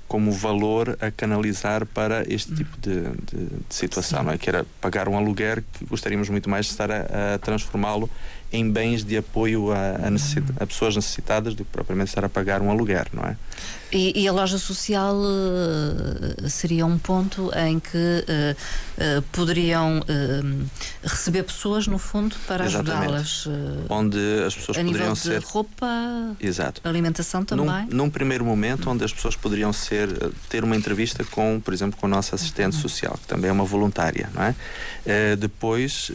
como 0.07 0.31
valor 0.31 0.97
a 1.01 1.11
canalizar 1.11 1.85
para 1.85 2.23
este 2.31 2.55
tipo 2.55 2.77
de, 2.77 3.01
de, 3.01 3.45
de 3.67 3.75
situação, 3.75 4.23
não 4.23 4.31
é? 4.31 4.37
que 4.37 4.49
era 4.49 4.65
pagar 4.79 5.09
um 5.09 5.17
aluguer 5.17 5.63
que 5.73 5.85
gostaríamos 5.85 6.29
muito 6.29 6.49
mais 6.49 6.65
de 6.65 6.71
estar 6.71 6.89
a, 6.91 7.35
a 7.35 7.37
transformá-lo 7.39 8.09
em 8.51 8.69
bens 8.69 9.03
de 9.03 9.17
apoio 9.17 9.71
a, 9.71 9.75
a, 9.75 10.63
a, 10.63 10.67
pessoas 10.67 10.95
necessitadas 10.95 11.53
do 11.53 11.65
que 11.65 11.71
propriamente 11.71 12.09
estar 12.09 12.23
a 12.23 12.29
pagar 12.29 12.61
um 12.61 12.71
aluguer, 12.71 13.07
não 13.11 13.23
é? 13.23 13.35
E, 13.91 14.23
e 14.23 14.27
a 14.27 14.33
loja 14.33 14.57
social 14.57 15.15
uh, 15.15 16.49
seria 16.49 16.85
um 16.85 16.97
ponto 16.97 17.49
em 17.55 17.79
que 17.79 17.97
uh, 17.97 19.19
uh, 19.19 19.21
poderiam 19.31 20.03
receber 21.03 21.43
pessoas, 21.43 21.87
no 21.87 21.97
fundo, 21.97 22.35
para 22.45 22.65
ajudá-las. 22.65 23.47
onde 23.89 24.17
as 24.45 24.55
pessoas 24.55 24.77
a 24.77 24.81
poderiam 24.81 25.09
nível 25.09 25.15
ser. 25.15 25.39
De 25.39 25.45
roupa, 25.45 25.87
Exato. 26.39 26.81
alimentação 26.83 27.45
também. 27.45 27.87
Num, 27.89 27.97
num, 28.05 28.09
primeiro 28.09 28.43
momento, 28.43 28.89
onde 28.89 29.03
as 29.03 29.13
pessoas 29.13 29.35
poderiam 29.35 29.71
ser, 29.71 30.09
ter 30.49 30.63
uma 30.63 30.75
entrevista 30.75 31.23
com, 31.23 31.61
por 31.63 31.73
exemplo, 31.73 31.97
com 31.99 32.05
a 32.07 32.09
nossa 32.09 32.35
assistente 32.35 32.75
uhum. 32.75 32.81
social, 32.81 33.17
que 33.21 33.27
também 33.27 33.49
é 33.49 33.53
uma 33.53 33.65
voluntária, 33.65 34.29
não 34.33 34.43
é? 34.43 34.55
depois 35.37 36.11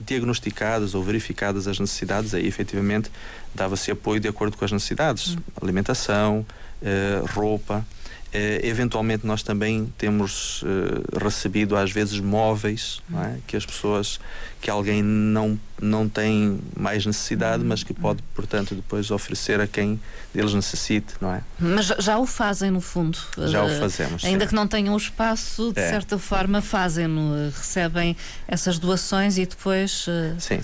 diagnosticadas 0.00 0.94
ou 0.94 1.02
verificadas 1.02 1.66
as 1.66 1.78
necessidades, 1.78 2.34
aí 2.34 2.46
efetivamente 2.46 3.10
dava-se 3.56 3.90
apoio 3.90 4.20
de 4.20 4.28
acordo 4.28 4.56
com 4.56 4.64
as 4.64 4.72
necessidades, 4.72 5.34
hum. 5.34 5.38
alimentação, 5.60 6.46
eh, 6.82 7.22
roupa. 7.34 7.84
Eh, 8.32 8.60
eventualmente 8.64 9.26
nós 9.26 9.42
também 9.42 9.92
temos 9.96 10.62
eh, 10.64 11.18
recebido 11.24 11.76
às 11.76 11.90
vezes 11.90 12.20
móveis 12.20 13.00
é? 13.14 13.38
que 13.46 13.56
as 13.56 13.64
pessoas 13.64 14.20
que 14.60 14.68
alguém 14.68 15.02
não 15.02 15.58
não 15.80 16.08
tem 16.08 16.58
mais 16.76 17.04
necessidade 17.04 17.62
mas 17.62 17.82
que 17.82 17.92
pode 17.92 18.22
portanto 18.34 18.74
depois 18.74 19.10
oferecer 19.10 19.60
a 19.60 19.66
quem 19.66 20.00
eles 20.34 20.54
necessite 20.54 21.14
não 21.20 21.32
é 21.32 21.42
mas 21.58 21.86
já 21.98 22.18
o 22.18 22.26
fazem 22.26 22.70
no 22.70 22.80
fundo 22.80 23.18
já 23.46 23.64
o 23.64 23.68
fazemos 23.78 24.24
ainda 24.24 24.44
sim. 24.44 24.48
que 24.48 24.54
não 24.54 24.66
tenham 24.66 24.94
o 24.94 24.96
espaço 24.96 25.72
de 25.72 25.80
é. 25.80 25.90
certa 25.90 26.18
forma 26.18 26.60
fazem-no 26.60 27.50
recebem 27.50 28.16
essas 28.48 28.78
doações 28.78 29.38
e 29.38 29.46
depois 29.46 30.06
sim. 30.38 30.60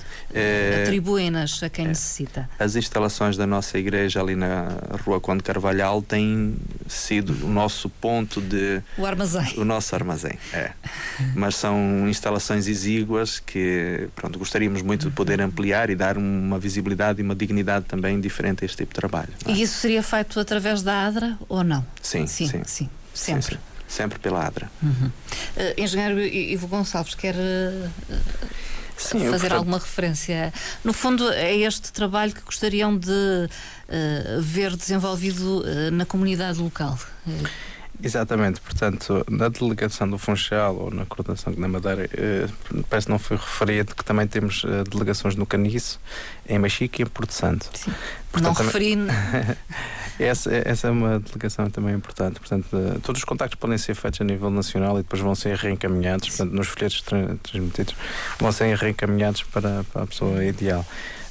atribuem-nas 0.83 1.63
a 1.63 1.69
quem 1.69 1.87
é. 1.87 1.89
necessita 1.89 2.49
as 2.59 2.77
instalações 2.77 3.37
da 3.37 3.47
nossa 3.47 3.79
igreja 3.79 4.21
ali 4.21 4.37
na 4.37 4.69
rua 5.05 5.21
Conde 5.21 5.43
Carvalhal 5.43 6.03
têm 6.03 6.55
sido 6.89 7.45
o 7.45 7.49
nosso 7.49 7.89
ponto 7.89 8.41
de. 8.41 8.83
O 8.97 9.07
armazém. 9.07 9.55
O 9.57 9.65
nosso 9.65 9.95
armazém, 9.95 10.39
é. 10.53 10.73
Mas 11.35 11.57
são 11.57 12.09
instalações 12.09 12.67
exíguas 12.67 13.41
que, 13.41 14.09
pronto, 14.15 14.39
gostaríamos 14.39 14.83
muito 14.83 15.02
de 15.09 15.15
poder 15.15 15.41
ampliar 15.41 15.91
e 15.91 15.97
dar 15.97 16.17
uma 16.17 16.59
visibilidade 16.59 17.21
e 17.21 17.25
uma 17.25 17.35
dignidade 17.35 17.87
também 17.87 18.21
diferente 18.21 18.65
a 18.65 18.67
este 18.67 18.79
tipo 18.79 18.91
de 18.91 18.97
trabalho. 18.97 19.33
É? 19.47 19.53
E 19.53 19.63
isso 19.63 19.79
seria 19.79 20.03
feito 20.03 20.39
através 20.39 20.83
da 20.83 21.07
ADRA 21.07 21.39
ou 21.49 21.63
não? 21.65 21.85
Sim, 22.01 22.27
sim. 22.27 22.47
Sim, 22.47 22.63
sim. 22.65 22.91
sempre. 23.15 23.57
Sim, 23.57 23.61
sempre 23.89 24.19
pela 24.19 24.47
ADRA. 24.47 24.71
Uhum. 24.83 25.07
Uh, 25.07 25.11
engenheiro 25.81 26.21
Ivo 26.21 26.67
Gonçalves, 26.67 27.15
quer. 27.15 27.35
Uh, 27.35 27.91
Sim, 28.97 29.31
fazer 29.31 29.53
alguma 29.53 29.79
referência. 29.79 30.53
No 30.85 30.93
fundo, 30.93 31.29
é 31.33 31.57
este 31.57 31.93
trabalho 31.93 32.33
que 32.33 32.43
gostariam 32.43 32.97
de 32.97 33.11
uh, 33.11 34.41
ver 34.41 34.77
desenvolvido 34.77 35.61
uh, 35.63 35.91
na 35.91 36.07
comunidade 36.07 36.61
local. 36.61 36.97
Exatamente, 38.05 38.61
portanto, 38.61 39.25
na 39.31 39.49
delegação 39.49 40.11
do 40.11 40.19
Funchal 40.19 40.75
ou 40.75 40.91
na 40.91 41.07
coordenação 41.07 41.55
na 41.57 41.69
Madeira, 41.69 42.11
eh, 42.13 42.49
parece 42.91 43.07
que 43.07 43.13
não 43.13 43.19
foi 43.19 43.37
referido 43.37 43.95
que 43.95 44.05
também 44.05 44.27
temos 44.27 44.65
eh, 44.67 44.83
delegações 44.91 45.37
no 45.37 45.47
Caniço, 45.47 46.01
em 46.49 46.59
Machique 46.59 47.03
e 47.03 47.05
em 47.05 47.09
Porto 47.09 47.33
Santo. 47.33 47.69
Sim. 47.75 47.93
Portanto, 48.31 48.59
não 48.59 48.65
referi. 48.65 48.97
essa, 50.19 50.51
essa 50.53 50.89
é 50.89 50.91
uma 50.91 51.19
delegação 51.19 51.71
também 51.71 51.95
importante. 51.95 52.41
Portanto, 52.41 52.67
uh, 52.73 53.01
todos 53.01 53.21
os 53.21 53.25
contactos 53.25 53.59
podem 53.59 53.79
ser 53.79 53.95
feitos 53.95 54.21
a 54.21 54.25
nível 54.25 54.51
nacional 54.51 54.99
e 54.99 55.03
depois 55.03 55.21
vão 55.21 55.35
ser 55.35 55.57
reencaminhados, 55.57 56.29
portanto, 56.29 56.53
nos 56.53 56.69
folhetos 56.69 57.03
tra 57.03 57.37
transmitidos, 57.43 57.95
vão 58.39 58.53
ser 58.53 58.77
reencaminhados 58.77 59.43
para, 59.45 59.85
para 59.93 60.03
a 60.03 60.07
pessoa 60.07 60.45
ideal. 60.45 60.85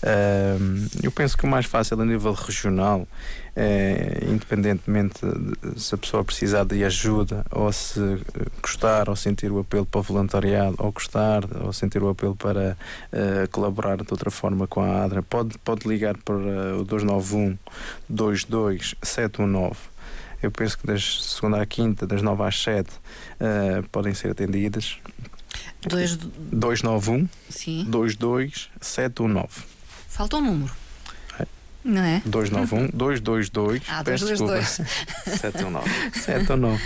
Uh, 0.03 0.89
eu 1.03 1.11
penso 1.11 1.37
que 1.37 1.45
o 1.45 1.47
mais 1.47 1.65
fácil 1.65 1.99
a 2.01 2.05
nível 2.05 2.33
regional 2.33 3.07
é, 3.55 4.23
independentemente 4.25 5.19
de, 5.25 5.79
se 5.79 5.93
a 5.93 5.97
pessoa 5.97 6.23
precisar 6.23 6.63
de 6.63 6.83
ajuda 6.83 7.45
ou 7.51 7.71
se 7.71 7.99
gostar 8.61 9.09
ou 9.09 9.15
sentir 9.15 9.51
o 9.51 9.59
apelo 9.59 9.85
para 9.85 9.99
o 9.99 10.03
voluntariado 10.03 10.75
ou 10.79 10.91
gostar 10.91 11.43
ou 11.61 11.73
sentir 11.73 12.01
o 12.01 12.09
apelo 12.09 12.35
para 12.35 12.77
uh, 13.11 13.49
colaborar 13.51 13.97
de 13.97 14.07
outra 14.09 14.31
forma 14.31 14.67
com 14.67 14.81
a 14.81 15.00
Pode, 15.29 15.57
pode 15.59 15.87
ligar 15.87 16.17
para 16.17 16.35
o 16.35 16.83
291 16.83 17.57
22719 18.09 19.91
eu 20.41 20.49
penso 20.49 20.77
que 20.77 20.87
das 20.87 21.23
segunda 21.23 21.61
à 21.61 21.65
quinta, 21.65 22.07
das 22.07 22.21
9 22.21 22.43
às 22.43 22.59
7, 22.63 22.89
uh, 22.89 22.93
eh, 23.39 23.83
podem 23.91 24.13
ser 24.13 24.31
atendidas. 24.31 24.97
Dois... 25.87 26.15
291 26.15 27.29
Sim. 27.47 27.85
22719. 27.87 29.47
Falta 30.07 30.37
um 30.37 30.41
número. 30.41 30.81
Não 31.83 32.03
é? 32.03 32.21
291 32.25 32.89
222 32.93 33.81
ah, 33.89 34.03
222 34.03 34.67
719 35.39 35.89
719 36.13 36.83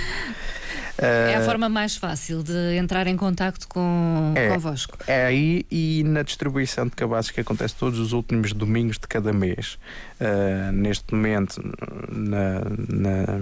é 0.98 1.36
a 1.36 1.42
forma 1.42 1.68
mais 1.68 1.96
fácil 1.98 2.42
de 2.42 2.78
entrar 2.78 3.08
em 3.08 3.18
contacto 3.18 3.68
com 3.68 4.34
é, 4.36 4.50
convosco. 4.50 4.98
É 5.08 5.26
aí 5.26 5.66
e 5.70 6.04
na 6.06 6.24
distribuição 6.24 6.86
de 6.86 6.92
cabazes 6.92 7.32
que 7.32 7.42
acontece 7.42 7.76
todos 7.76 8.00
os 8.00 8.14
últimos 8.14 8.54
domingos 8.54 8.98
de 8.98 9.08
cada 9.08 9.34
mês. 9.34 9.78
Uh, 10.20 10.72
neste 10.72 11.14
momento, 11.14 11.62
na, 12.10 12.62
na, 12.88 13.40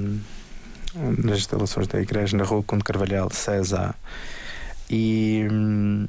nas 1.24 1.38
instalações 1.38 1.88
da 1.88 2.02
igreja, 2.02 2.36
na 2.36 2.44
rua 2.44 2.64
Conde 2.64 2.84
Carvalhal, 2.84 3.30
César. 3.32 3.96
E. 4.90 5.48
Hum, 5.52 6.08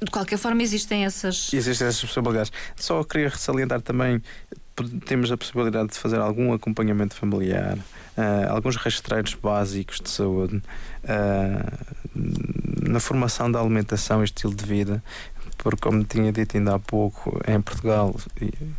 de 0.00 0.12
qualquer 0.12 0.38
forma, 0.38 0.62
existem 0.62 1.04
essas. 1.04 1.52
Existem 1.52 1.88
essas 1.88 2.00
possibilidades. 2.00 2.52
Só 2.76 3.02
queria 3.02 3.30
salientar 3.30 3.80
também: 3.80 4.22
temos 5.04 5.30
a 5.32 5.36
possibilidade 5.36 5.90
de 5.90 5.98
fazer 5.98 6.18
algum 6.18 6.52
acompanhamento 6.52 7.14
familiar, 7.14 7.76
uh, 7.76 8.50
alguns 8.50 8.76
rastreios 8.76 9.34
básicos 9.34 10.00
de 10.00 10.10
saúde, 10.10 10.62
uh, 11.04 12.88
na 12.88 13.00
formação 13.00 13.50
da 13.50 13.60
alimentação 13.60 14.22
e 14.22 14.24
estilo 14.24 14.54
de 14.54 14.64
vida. 14.64 15.02
Porque, 15.58 15.82
como 15.82 16.04
tinha 16.04 16.32
dito 16.32 16.56
ainda 16.56 16.76
há 16.76 16.78
pouco, 16.78 17.40
em 17.46 17.60
Portugal, 17.60 18.14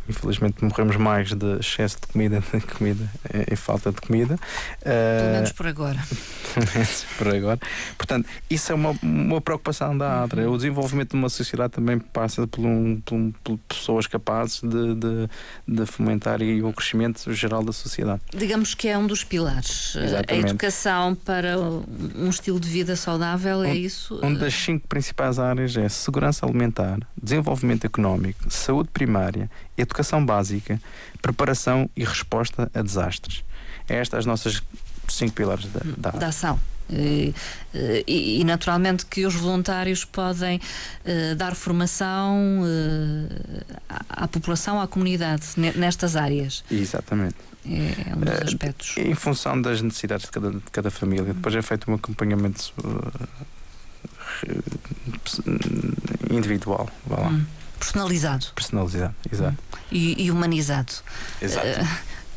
infelizmente, 0.08 0.64
morremos 0.64 0.96
mais 0.96 1.32
de 1.32 1.58
excesso 1.58 1.98
de 2.00 2.06
comida 2.08 2.40
de 2.40 2.66
comida 2.66 3.10
e 3.50 3.56
falta 3.56 3.92
de 3.92 4.00
comida. 4.00 4.38
Pelo 4.82 5.32
menos 5.32 5.52
por 5.52 5.66
agora. 5.66 5.98
Pelo 6.54 6.66
menos 6.74 7.06
por 7.16 7.28
agora. 7.28 7.60
Portanto, 7.96 8.28
isso 8.48 8.72
é 8.72 8.74
uma, 8.74 8.96
uma 9.02 9.40
preocupação 9.40 9.96
da 9.96 10.22
ADRA. 10.22 10.50
O 10.50 10.56
desenvolvimento 10.56 11.10
de 11.10 11.16
uma 11.16 11.28
sociedade 11.28 11.72
também 11.72 11.98
passa 11.98 12.46
por, 12.46 12.64
um, 12.64 13.00
por, 13.00 13.14
um, 13.14 13.32
por 13.44 13.58
pessoas 13.68 14.06
capazes 14.06 14.60
de, 14.60 14.94
de, 14.94 15.28
de, 15.66 15.86
fomentar 15.86 16.40
o 16.42 16.72
crescimento 16.72 17.32
geral 17.32 17.62
da 17.62 17.72
sociedade. 17.72 18.20
Digamos 18.34 18.74
que 18.74 18.88
é 18.88 18.96
um 18.96 19.06
dos 19.06 19.24
pilares. 19.24 19.96
Exatamente. 19.96 20.32
A 20.32 20.48
educação 20.48 21.14
para 21.14 21.58
um 21.58 22.28
estilo 22.28 22.58
de 22.58 22.68
vida 22.68 22.96
saudável, 22.96 23.62
é 23.62 23.68
um, 23.68 23.74
isso? 23.74 24.16
Uma 24.16 24.38
das 24.38 24.54
cinco 24.54 24.86
principais 24.88 25.38
áreas 25.38 25.76
é 25.76 25.88
segurança 25.88 26.46
alimentar, 26.46 26.69
desenvolvimento 27.20 27.84
económico, 27.84 28.50
saúde 28.50 28.88
primária, 28.92 29.50
educação 29.76 30.24
básica, 30.24 30.80
preparação 31.20 31.88
e 31.96 32.04
resposta 32.04 32.70
a 32.74 32.82
desastres. 32.82 33.44
É 33.88 33.96
estas 33.96 34.20
as 34.20 34.26
nossas 34.26 34.62
cinco 35.08 35.32
pilares 35.32 35.66
da, 35.66 35.80
da, 35.96 36.18
da 36.18 36.26
ação. 36.28 36.58
E, 36.92 37.32
e, 38.06 38.42
naturalmente 38.44 39.06
que 39.06 39.24
os 39.24 39.34
voluntários 39.34 40.04
podem 40.04 40.58
uh, 40.58 41.36
dar 41.36 41.54
formação 41.54 42.62
uh, 42.62 43.64
à, 43.88 44.24
à, 44.24 44.28
população, 44.28 44.80
à 44.80 44.88
comunidade 44.88 45.42
nestas 45.56 46.16
áreas. 46.16 46.64
Exatamente. 46.70 47.36
É, 47.64 48.14
um 48.16 48.20
dos 48.20 48.38
uh, 48.38 48.44
aspectos. 48.44 48.94
Em 48.96 49.14
função 49.14 49.60
das 49.60 49.80
necessidades 49.80 50.26
de 50.26 50.32
cada, 50.32 50.50
de 50.50 50.60
cada 50.72 50.90
família. 50.90 51.32
Depois 51.32 51.54
é 51.54 51.62
feito 51.62 51.90
um 51.90 51.94
acompanhamento 51.94 52.72
individual. 56.30 56.88
Vá 57.06 57.16
lá. 57.16 57.28
Hum. 57.28 57.44
Personalizado. 57.78 58.46
Personalizado, 58.54 59.14
exato. 59.32 59.56
Hum. 59.74 59.78
E, 59.90 60.24
e, 60.24 60.30
humanizado. 60.30 60.92
Exato. 61.40 61.66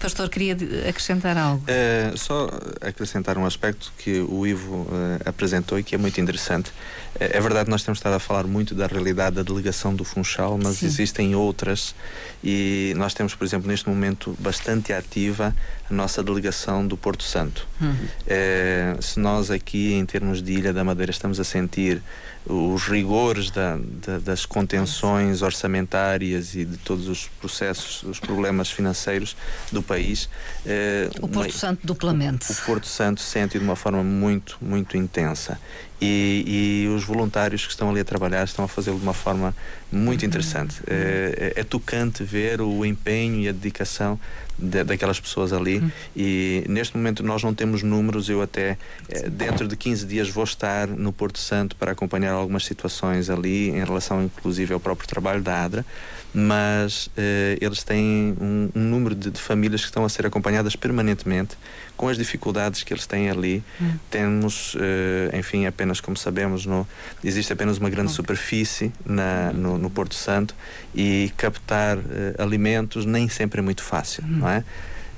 Pastor, 0.04 0.28
queria 0.28 0.52
acrescentar 0.90 1.38
algo? 1.38 1.64
Uh, 1.64 2.18
só 2.18 2.50
acrescentar 2.82 3.38
um 3.38 3.46
aspecto 3.46 3.94
que 3.98 4.20
o 4.20 4.46
Ivo 4.46 4.82
uh, 4.82 4.90
apresentou 5.24 5.80
e 5.80 5.84
que 5.84 5.96
é 5.96 5.98
muito 5.98 6.20
interessante. 6.20 6.72
Uh, 7.16 7.20
é 7.20 7.40
verdade 7.40 7.66
que 7.66 7.72
nós 7.72 7.84
temos 7.84 8.00
estado 8.00 8.16
a 8.16 8.20
falar 8.20 8.44
muito 8.44 8.76
da 8.76 8.86
realidade 8.86 9.38
da 9.38 9.44
delegação 9.44 9.96
do 9.96 10.04
Funchal, 10.04 10.60
mas 10.62 10.80
Sim. 10.80 10.88
existem 10.88 11.36
outras 11.36 11.96
e 12.44 12.94
nós 12.98 13.14
temos, 13.14 13.34
por 13.34 13.46
exemplo, 13.46 13.70
neste 13.70 13.88
momento 13.88 14.36
bastante 14.40 14.92
ativa 14.92 15.56
a 15.90 15.94
nossa 15.94 16.22
delegação 16.22 16.86
do 16.86 16.98
Porto 16.98 17.24
Santo. 17.24 17.66
Uhum. 17.80 19.02
se 19.02 19.20
nós 19.22 19.50
aqui, 19.50 19.94
em 19.94 20.06
termos 20.06 20.42
de 20.42 20.52
Ilha 20.52 20.74
da 20.74 20.84
Madeira, 20.84 21.12
estamos 21.12 21.40
a 21.40 21.46
sentir 21.46 22.02
os 22.46 22.84
rigores 22.84 23.50
da, 23.50 23.78
da, 24.06 24.20
das 24.20 24.46
contenções 24.46 25.42
orçamentárias 25.42 26.56
e 26.56 26.66
de 26.66 26.78
todos 26.78 27.08
os 27.08 27.28
processos, 27.40 28.04
os 28.04 28.20
problemas 28.20 28.70
financeiros 28.70 29.36
do 29.72 29.82
país. 29.82 30.30
Eh, 30.66 31.10
o 31.22 31.28
Porto 31.28 31.52
uma, 31.52 31.60
Santo 31.60 31.88
duplamente. 31.88 32.52
O, 32.52 32.54
o 32.54 32.58
Porto 32.66 32.88
Santo 32.88 33.22
sente 33.22 33.58
de 33.58 33.64
uma 33.64 33.76
forma 33.76 34.04
muito, 34.04 34.58
muito 34.62 34.98
intensa. 34.98 35.58
E, 36.02 36.84
e, 36.86 36.88
os 36.90 37.06
voluntários 37.06 37.66
que 37.66 37.72
estão 37.72 37.90
ali 37.90 38.02
a 38.02 38.04
trabalhar 38.04 38.44
estão 38.44 38.66
a 38.66 38.68
fazê-lo 38.68 38.98
de 38.98 39.04
uma 39.04 39.14
forma 39.14 39.56
muito 39.90 40.26
interessante. 40.26 40.80
Uhum. 40.80 40.86
É, 40.88 41.54
é, 41.56 41.64
tocante 41.64 42.26
ver 42.26 42.60
o 42.60 42.86
empenho 42.86 43.40
e 43.40 43.48
a 43.48 43.54
dedicação 43.54 44.20
de, 44.58 44.84
daquelas 44.84 45.20
pessoas 45.20 45.54
ali. 45.54 45.80
Uhum. 45.80 45.92
E 46.16 46.64
neste 46.68 46.96
momento 46.96 47.24
nós 47.24 47.44
não 47.44 47.54
temos 47.54 47.84
números. 47.84 48.30
Eu, 48.30 48.42
até 48.42 48.78
é, 49.10 49.30
dentro 49.30 49.68
de 49.68 49.76
15 49.76 50.06
dias, 50.06 50.30
vou 50.30 50.44
estar 50.44 50.88
no 50.88 51.12
Porto 51.12 51.40
Santo 51.40 51.76
para 51.76 51.92
acompanhar 51.92 52.34
algumas 52.34 52.66
situações 52.66 53.30
ali, 53.30 53.70
em 53.70 53.84
relação 53.84 54.24
inclusive 54.24 54.74
ao 54.74 54.80
próprio 54.80 55.08
trabalho 55.08 55.42
da 55.42 55.64
ADRA 55.64 55.86
mas 56.34 57.10
eh, 57.16 57.58
eles 57.62 57.84
têm 57.84 58.36
um, 58.42 58.70
um 58.76 58.82
número 58.82 59.14
de, 59.14 59.30
de, 59.30 59.40
famílias 59.40 59.82
que 59.82 59.88
estão 59.88 60.04
a 60.04 60.10
ser 60.10 60.26
acompanhadas 60.26 60.76
permanentemente 60.76 61.56
com 61.96 62.08
as 62.08 62.18
dificuldades 62.18 62.82
que 62.82 62.92
eles 62.92 63.06
têm 63.06 63.30
ali. 63.30 63.64
Hum. 63.80 63.94
Temos, 64.10 64.76
eh, 64.80 65.38
enfim, 65.38 65.68
apenas 65.68 66.02
como 66.02 66.18
sabemos, 66.18 66.66
no, 66.66 66.88
existe 67.24 67.54
apenas 67.54 67.78
uma 67.78 67.90
grande 67.90 68.12
superfície 68.12 68.92
na, 69.06 69.54
no, 69.54 69.78
no, 69.78 69.90
Porto 69.92 70.16
Santo 70.16 70.56
e 70.96 71.32
captar 71.38 71.98
eh, 71.98 72.36
alimentos 72.40 73.06
nem 73.06 73.30
sempre 73.30 73.60
é 73.60 73.62
muito 73.62 73.84
fácil, 73.84 74.24
hum. 74.24 74.38
não 74.40 74.50
é? 74.50 74.64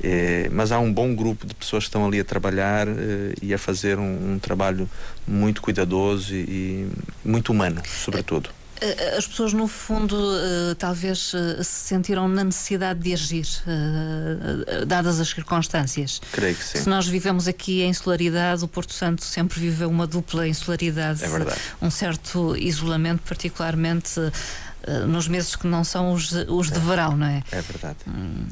É, 0.04 0.50
mas 0.52 0.74
há 0.74 0.80
um 0.80 0.92
bom 0.92 1.16
grupo 1.16 1.48
de 1.48 1.56
pessoas 1.56 1.86
que 1.86 1.88
estão 1.88 2.06
ali 2.06 2.20
a 2.20 2.24
trabalhar 2.26 2.86
é, 2.86 3.34
e 3.42 3.54
a 3.54 3.58
fazer 3.58 3.98
um, 3.98 4.34
um 4.34 4.40
trabalho 4.40 4.90
muito 5.26 5.62
cuidadoso 5.62 6.36
e, 6.36 6.42
e 6.44 6.90
muito 7.24 7.54
humano, 7.54 7.82
sobretudo. 7.86 8.50
Eh, 8.82 9.16
as 9.18 9.28
pessoas, 9.28 9.54
no 9.54 9.68
fundo, 9.68 10.16
uh, 10.16 10.76
talvez 10.76 11.34
uh, 11.34 11.64
se 11.64 11.88
sentiram 11.88 12.28
na 12.28 12.44
necessidade 12.44 13.00
de 13.00 13.14
agir, 13.14 13.46
dadas 14.88 15.20
as 15.20 15.30
circunstâncias. 15.30 16.22
Creio 16.32 16.56
que 16.56 16.64
sim. 16.64 16.80
Se 16.80 16.90
nós 16.90 17.08
vivemos 17.08 17.48
aqui 17.48 17.82
em 17.82 17.90
insularidade, 17.90 18.64
o 18.64 18.68
Porto 18.68 18.94
Santo 18.94 19.24
sempre 19.24 19.60
viveu 19.60 19.90
uma 19.90 20.06
dupla 20.06 20.48
insularidade. 20.48 21.24
É 21.24 21.28
verdade. 21.28 21.60
Um 21.82 21.90
certo 21.90 22.56
isolamento, 22.58 23.22
particularmente 23.26 24.20
nos 25.08 25.28
meses 25.28 25.56
que 25.56 25.66
não 25.66 25.84
são 25.84 26.14
os, 26.14 26.32
os 26.32 26.70
de 26.70 26.80
verão, 26.80 27.18
não 27.18 27.26
é? 27.26 27.44
É 27.52 27.62
verdade. 27.62 27.98
Hum, 28.08 28.46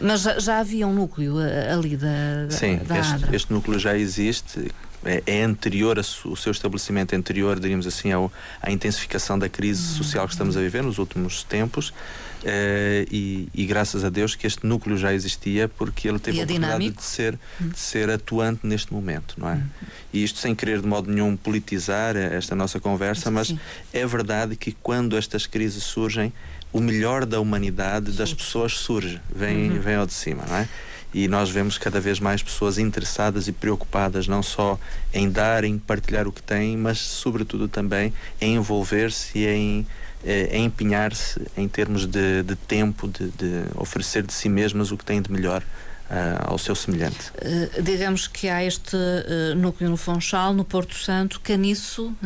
mas 0.00 0.22
já, 0.22 0.38
já, 0.38 0.58
havia 0.58 0.88
um 0.88 0.92
núcleo 0.92 1.36
ali 1.72 1.96
da, 1.96 2.50
Sim, 2.50 2.78
da 2.78 2.98
este, 2.98 3.36
este, 3.36 3.52
núcleo 3.52 3.78
já 3.78 3.96
existe 3.96 4.72
é, 5.04 5.22
é 5.26 5.42
anterior, 5.42 5.98
a, 5.98 6.02
o 6.28 6.36
seu 6.36 6.52
estabelecimento 6.52 7.14
é 7.14 7.16
anterior, 7.16 7.58
diríamos 7.58 7.86
assim, 7.86 8.12
ao, 8.12 8.32
à 8.60 8.70
intensificação 8.70 9.38
da 9.38 9.48
crise 9.48 9.82
social 9.82 10.26
que 10.26 10.32
estamos 10.32 10.56
a 10.56 10.60
viver 10.60 10.82
nos 10.82 10.98
últimos 10.98 11.42
tempos. 11.42 11.92
Uh, 12.38 13.02
e, 13.10 13.48
e, 13.52 13.66
graças 13.66 14.04
a 14.04 14.10
Deus 14.10 14.36
que 14.36 14.46
este 14.46 14.64
núcleo 14.64 14.96
já 14.96 15.12
existia 15.12 15.68
porque 15.68 16.08
ele 16.08 16.20
teve 16.20 16.38
a 16.38 16.44
oportunidade 16.44 16.90
de 16.90 17.02
ser, 17.02 17.36
hum. 17.60 17.68
de 17.70 17.78
ser 17.78 18.08
atuante 18.10 18.64
neste 18.64 18.92
momento, 18.92 19.34
não 19.36 19.48
é? 19.48 19.54
Hum. 19.54 19.66
E 20.12 20.22
isto 20.22 20.38
sem 20.38 20.54
querer 20.54 20.80
de 20.80 20.86
modo 20.86 21.10
nenhum 21.10 21.36
politizar 21.36 22.16
esta 22.16 22.54
nossa 22.54 22.78
conversa, 22.78 23.28
mas 23.28 23.48
Sim. 23.48 23.58
é 23.92 24.06
verdade 24.06 24.54
que 24.54 24.70
quando 24.70 25.16
estas 25.16 25.46
crises 25.48 25.82
surgem, 25.82 26.32
o 26.72 26.80
melhor 26.80 27.26
da 27.26 27.40
humanidade, 27.40 28.12
das 28.12 28.32
pessoas 28.32 28.74
surge, 28.74 29.20
vem, 29.34 29.70
uhum. 29.70 29.80
vem 29.80 29.94
ao 29.96 30.06
de 30.06 30.12
cima, 30.12 30.44
não 30.48 30.56
é? 30.58 30.68
E 31.12 31.26
nós 31.26 31.50
vemos 31.50 31.78
cada 31.78 32.00
vez 32.00 32.20
mais 32.20 32.42
pessoas 32.42 32.78
interessadas 32.78 33.48
e 33.48 33.52
preocupadas 33.52 34.28
não 34.28 34.42
só 34.42 34.78
em 35.12 35.30
dar, 35.30 35.64
em 35.64 35.78
partilhar 35.78 36.26
o 36.28 36.32
que 36.32 36.42
têm, 36.42 36.76
mas 36.76 36.98
sobretudo 36.98 37.68
também 37.68 38.12
em 38.40 38.56
envolver-se 38.56 39.38
e 39.38 39.46
em, 39.46 39.86
eh, 40.24 40.50
em 40.52 40.66
empenhar-se 40.66 41.40
em 41.56 41.66
termos 41.66 42.06
de, 42.06 42.42
de 42.42 42.56
tempo, 42.56 43.08
de, 43.08 43.28
de, 43.30 43.64
oferecer 43.74 44.22
de 44.22 44.32
si 44.32 44.48
mesmas 44.48 44.92
o 44.92 44.96
que 44.96 45.04
têm 45.04 45.22
de 45.22 45.32
melhor. 45.32 45.62
Uh, 46.08 46.52
ao 46.52 46.56
seu 46.58 46.74
semelhante. 46.74 47.30
Uh, 47.36 47.82
digamos 47.82 48.26
que 48.26 48.48
há 48.48 48.64
este 48.64 48.96
uh, 48.96 49.54
núcleo 49.54 49.90
no 49.90 49.96
Funchal, 49.98 50.54
no 50.54 50.64
Porto 50.64 50.94
Santo, 50.94 51.38
Caniço, 51.40 52.16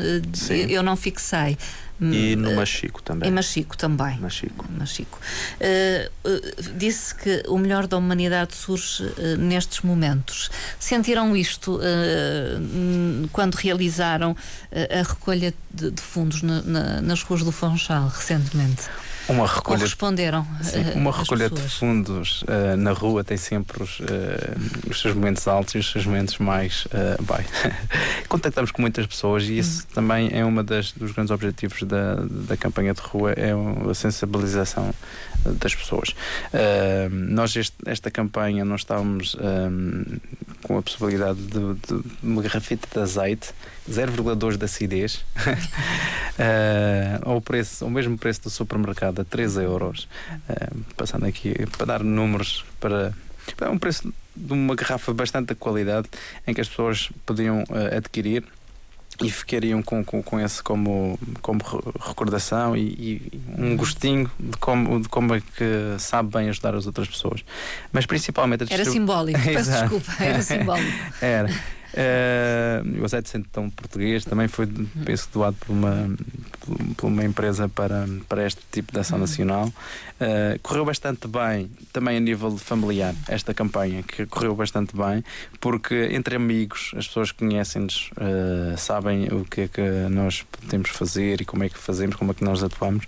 eu 0.69 0.85
não 0.85 0.97
fixei. 0.97 1.59
E 2.01 2.35
no 2.35 2.57
Machico 2.57 3.01
também. 3.01 3.29
Em 3.29 3.33
Machico 3.33 3.77
também. 3.77 4.19
Machico. 4.19 4.67
Machico. 4.77 5.21
Uh, 5.61 6.29
uh, 6.29 6.73
disse 6.77 7.15
que 7.15 7.45
o 7.47 7.57
melhor 7.59 7.87
da 7.87 7.97
humanidade 7.97 8.57
surge 8.57 9.05
uh, 9.05 9.37
nestes 9.39 9.83
momentos. 9.83 10.51
Sentiram 10.81 11.37
isto 11.37 11.81
quando 13.33 13.55
realizaram 13.55 14.37
a 14.73 15.09
recolha 15.09 15.55
de, 15.71 15.91
de 15.91 16.03
fundos 16.03 16.43
na, 16.43 16.63
na, 16.63 17.01
nas 17.01 17.23
ruas 17.23 17.43
do 17.43 17.53
Funchal 17.53 18.09
recentemente? 18.09 18.83
Uma 19.33 19.47
recolha, 19.47 19.81
responderam 19.81 20.47
sim, 20.63 20.93
uma 20.95 21.11
recolha 21.11 21.49
de 21.49 21.61
fundos 21.63 22.43
uh, 22.43 22.77
na 22.77 22.93
rua 22.93 23.25
tem 23.25 23.39
sempre 23.39 23.83
os, 23.83 23.99
uh, 24.01 24.05
os, 24.91 25.01
seus 25.01 25.15
momentos 25.15 25.49
altos 25.49 25.75
e 25.75 25.79
os 25.79 25.91
seus 25.91 26.05
momentos 26.05 26.37
mais 26.39 26.85
uh, 26.87 27.23
baixos. 27.23 27.51
Contactamos 28.29 28.71
com 28.71 28.83
muitas 28.83 29.07
pessoas 29.07 29.45
e 29.45 29.59
isso 29.59 29.81
uhum. 29.81 29.95
também 29.95 30.31
é 30.33 30.45
um 30.45 30.55
dos 30.63 31.13
grandes 31.13 31.31
objetivos 31.31 31.83
da, 31.85 32.17
da 32.17 32.57
campanha 32.57 32.93
de 32.93 33.01
rua 33.01 33.33
é 33.33 33.53
a 33.91 33.95
sensibilização 33.95 34.93
das 35.45 35.75
pessoas. 35.75 36.15
Nós 37.11 37.57
este, 37.57 37.77
esta 37.87 38.11
campanha 38.11 38.65
nós 38.65 38.83
estávamos 38.83 39.37
com 40.63 40.79
a 40.79 40.83
possibilidade 40.83 41.41
de, 41.41 41.75
de 41.75 42.03
uma 42.23 42.43
garrafita 42.43 42.87
de 42.93 43.01
azeite 43.01 43.53
0,2 43.91 44.57
de 44.57 44.65
acidez 44.65 45.25
ao, 47.23 47.41
preço, 47.41 47.85
ao 47.85 47.91
mesmo 47.91 48.17
preço 48.17 48.43
do 48.43 48.51
supermercado 48.51 49.22
a 49.23 49.25
3 49.25 49.57
euros 49.59 50.09
uh, 50.49 50.79
passando 50.97 51.27
aqui 51.27 51.55
para 51.77 51.87
dar 51.87 52.05
números 52.05 52.65
para, 52.79 53.13
para 53.57 53.71
um 53.71 53.79
preço 53.79 54.13
de 54.35 54.53
uma 54.53 54.75
garrafa 54.75 55.13
bastante 55.13 55.49
de 55.49 55.55
qualidade 55.55 56.09
em 56.47 56.55
que 56.55 56.61
as 56.61 56.69
pessoas 56.69 57.11
podiam 57.25 57.63
uh, 57.65 57.97
adquirir 57.97 58.45
e 59.21 59.31
ficariam 59.31 59.83
com, 59.83 60.05
com, 60.05 60.23
com 60.23 60.41
esse 60.41 60.63
como, 60.63 61.19
como 61.41 61.61
recordação 62.01 62.77
e, 62.77 62.81
e, 62.81 63.41
um 63.59 63.77
gostinho 63.77 64.31
de 64.39 64.57
como, 64.57 65.01
de 65.01 65.09
como 65.09 65.35
é 65.35 65.41
que 65.41 65.99
sabe 65.99 66.31
bem 66.31 66.49
ajudar 66.49 66.75
as 66.75 66.87
outras 66.87 67.09
pessoas. 67.09 67.45
Mas 67.93 68.07
principalmente 68.07 68.73
Era 68.73 68.85
simbólico, 68.85 69.41
peço 69.41 69.71
desculpa, 69.71 70.13
era 70.19 70.43
simbólico. 70.43 70.93
era. 71.21 71.49
Uh, 71.93 73.01
o 73.01 73.05
azeite 73.05 73.29
centão 73.29 73.69
português 73.69 74.25
também 74.25 74.49
foi, 74.49 74.67
penso, 75.05 75.29
doado 75.33 75.57
por 75.59 75.73
uma, 75.73 76.11
por 76.97 77.07
uma 77.07 77.23
empresa 77.23 77.69
para, 77.69 78.07
para 78.29 78.47
este 78.47 78.63
tipo 78.71 78.93
de 78.93 79.01
ação 79.01 79.17
uhum. 79.17 79.23
nacional. 79.23 79.67
Uh, 79.67 80.59
correu 80.63 80.85
bastante 80.85 81.29
bem, 81.29 81.71
também 81.93 82.17
a 82.17 82.21
nível 82.21 82.57
familiar, 82.57 83.15
esta 83.29 83.53
campanha, 83.53 84.03
que 84.03 84.25
correu 84.27 84.55
bastante 84.55 84.97
bem, 84.97 85.23
porque 85.61 86.09
entre 86.13 86.37
amigos, 86.37 86.93
as 86.97 87.07
pessoas 87.07 87.31
conhecem-nos, 87.31 88.11
uh, 88.13 88.77
sabem 88.79 89.29
o 89.29 89.45
que 89.45 89.63
é 89.63 89.69
que 89.69 89.83
nós 90.11 90.43
podemos 90.43 90.89
fazer 90.91 91.41
e 91.41 91.45
como 91.45 91.65
é 91.65 91.69
que 91.69 91.77
fazemos, 91.77 92.17
como 92.17 92.31
é 92.31 92.35
que 92.35 92.45
nós 92.45 92.63
atuamos 92.63 93.05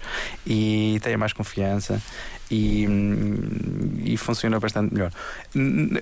e 0.47 0.99
têm 1.03 1.17
mais 1.17 1.33
confiança 1.33 2.03
e, 2.51 2.87
e 4.05 4.17
funciona 4.17 4.59
bastante 4.61 4.93
melhor. 4.93 5.13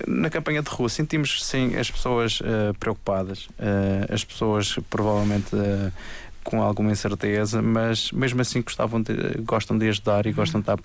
Na 0.07 0.29
campanha 0.29 0.61
de 0.61 0.69
rua 0.69 0.89
sentimos 0.89 1.43
sim 1.45 1.75
as 1.75 1.89
pessoas 1.89 2.39
uh, 2.41 2.73
preocupadas, 2.79 3.45
uh, 3.45 4.13
as 4.13 4.23
pessoas 4.23 4.77
provavelmente 4.89 5.55
uh, 5.55 5.91
com 6.43 6.61
alguma 6.61 6.91
incerteza, 6.91 7.61
mas 7.61 8.11
mesmo 8.11 8.41
assim 8.41 8.61
gostavam 8.61 9.01
de, 9.01 9.13
gostam 9.43 9.77
de 9.77 9.87
ajudar 9.87 10.25
e 10.25 10.29
uhum. 10.29 10.35
gostam 10.35 10.61
de 10.61 10.69
estar 10.69 10.77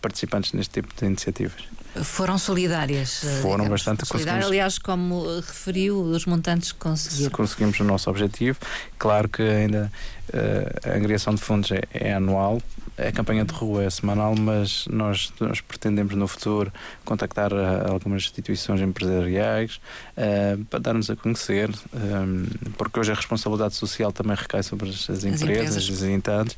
participantes 0.00 0.52
neste 0.52 0.72
tipo 0.80 0.88
de 0.98 1.06
iniciativas. 1.06 1.64
Foram 2.02 2.38
solidárias. 2.38 3.20
Foram 3.42 3.64
digamos, 3.64 3.68
bastante 3.68 4.06
solidárias. 4.06 4.46
Aliás, 4.46 4.78
como 4.78 5.36
referiu, 5.40 6.00
os 6.00 6.24
montantes 6.24 6.72
conseguiram. 6.72 7.30
Conseguimos 7.30 7.78
o 7.80 7.84
nosso 7.84 8.08
objetivo. 8.08 8.58
Claro 8.98 9.28
que 9.28 9.42
ainda 9.42 9.92
uh, 10.32 10.88
a 10.88 10.96
angriação 10.96 11.34
de 11.34 11.42
fundos 11.42 11.70
é, 11.72 11.82
é 11.92 12.14
anual, 12.14 12.62
a 13.08 13.12
campanha 13.12 13.44
de 13.44 13.52
rua 13.52 13.84
é 13.84 13.90
semanal, 13.90 14.34
mas 14.36 14.86
nós, 14.88 15.32
nós 15.40 15.60
pretendemos 15.60 16.14
no 16.14 16.26
futuro 16.28 16.72
contactar 17.04 17.52
uh, 17.52 17.90
algumas 17.90 18.22
instituições 18.22 18.80
empresariais 18.80 19.80
uh, 20.16 20.64
para 20.66 20.78
dar-nos 20.78 21.10
a 21.10 21.16
conhecer, 21.16 21.70
um, 21.70 22.44
eh, 22.44 22.70
porque 22.76 23.00
hoje 23.00 23.12
a 23.12 23.14
responsabilidade 23.14 23.74
social 23.74 24.12
também 24.12 24.36
recai 24.36 24.62
sobre 24.62 24.90
as, 24.90 25.08
as 25.08 25.24
empresas, 25.24 25.76
as 25.76 25.88
visitantes, 25.88 26.56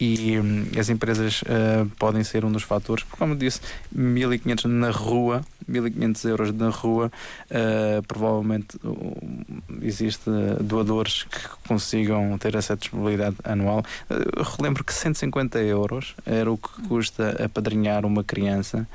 e 0.00 0.38
um, 0.38 0.66
as 0.78 0.88
empresas 0.88 1.42
uh, 1.42 1.88
podem 1.98 2.24
ser 2.24 2.44
um 2.44 2.52
dos 2.52 2.62
fatores, 2.62 3.04
porque, 3.04 3.18
como 3.18 3.36
disse, 3.36 3.60
1500 3.92 4.64
na 4.64 4.90
rua 4.90 5.44
1.500 5.70 6.28
euros 6.28 6.52
na 6.52 6.68
rua, 6.68 7.10
uh, 7.50 8.02
provavelmente 8.06 8.76
uh, 8.84 9.16
existe 9.82 10.30
doadores 10.60 11.24
que 11.24 11.68
consigam 11.68 12.36
ter 12.38 12.54
essa 12.54 12.76
disponibilidade 12.76 13.36
anual. 13.44 13.82
Uh, 14.10 14.42
relembro 14.56 14.84
que 14.84 14.92
150 14.92 15.58
euros 15.60 15.83
era 16.24 16.50
o 16.50 16.56
que 16.56 16.82
custa 16.88 17.44
apadrinhar 17.44 18.04
uma 18.04 18.24
criança. 18.24 18.86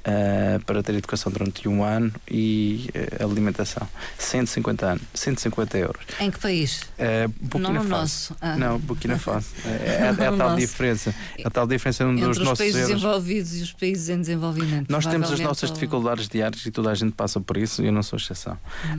Uh, 0.00 0.58
para 0.64 0.82
ter 0.82 0.94
educação 0.94 1.30
durante 1.30 1.68
um 1.68 1.84
ano 1.84 2.10
e 2.26 2.88
uh, 3.20 3.22
alimentação. 3.22 3.86
150 4.16 4.86
anos, 4.86 5.02
150 5.12 5.76
euros. 5.76 6.02
Em 6.18 6.30
que 6.30 6.38
país? 6.38 6.84
Uh, 6.98 7.28
Burkina 7.38 7.74
Não 7.74 7.82
Faso. 7.82 7.90
nosso. 7.90 8.36
Ah. 8.40 8.56
Não, 8.56 8.78
Burkina 8.78 9.18
Faso. 9.18 9.48
é, 9.62 9.68
é, 9.68 10.24
é 10.24 10.26
a 10.26 10.32
tal 10.34 10.56
diferença. 10.56 11.14
É 11.36 11.46
a 11.46 11.50
tal 11.50 11.66
diferença 11.66 12.06
um 12.06 12.16
dos 12.16 12.38
os 12.38 12.38
nossos 12.38 12.58
países 12.60 12.80
euros. 12.80 12.94
desenvolvidos 12.94 13.58
e 13.58 13.62
os 13.62 13.72
países 13.74 14.08
em 14.08 14.20
desenvolvimento. 14.20 14.90
Nós 14.90 15.04
temos 15.04 15.30
as 15.30 15.40
nossas 15.40 15.70
dificuldades 15.70 16.30
diárias 16.30 16.64
e 16.64 16.70
toda 16.70 16.90
a 16.90 16.94
gente 16.94 17.12
passa 17.12 17.38
por 17.38 17.58
isso 17.58 17.82
e 17.82 17.86
eu 17.88 17.92
não 17.92 18.02
sou 18.02 18.18
exceção. 18.18 18.56
Hum. 18.86 18.98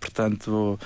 portanto, 0.00 0.80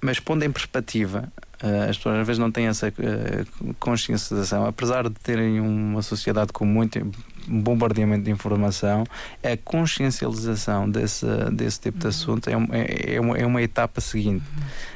mas 0.00 0.20
pondo 0.20 0.44
em 0.44 0.50
perspectiva 0.50 1.30
Uh, 1.62 1.90
as 1.90 1.98
pessoas 1.98 2.20
às 2.20 2.26
vezes 2.26 2.38
não 2.38 2.50
têm 2.50 2.68
essa 2.68 2.88
uh, 2.88 3.74
consciencialização, 3.74 4.64
apesar 4.64 5.06
de 5.10 5.14
terem 5.16 5.60
uma 5.60 6.00
sociedade 6.00 6.54
com 6.54 6.64
muito 6.64 6.98
bombardeamento 7.46 8.24
de 8.24 8.30
informação, 8.30 9.04
a 9.44 9.56
consciencialização 9.62 10.88
desse, 10.88 11.26
desse 11.52 11.80
tipo 11.80 11.98
de 11.98 12.06
uhum. 12.06 12.08
assunto 12.08 12.48
é, 12.48 12.54
é, 12.54 13.14
é, 13.16 13.20
uma, 13.20 13.36
é 13.36 13.44
uma 13.44 13.60
etapa 13.60 14.00
seguinte. 14.00 14.44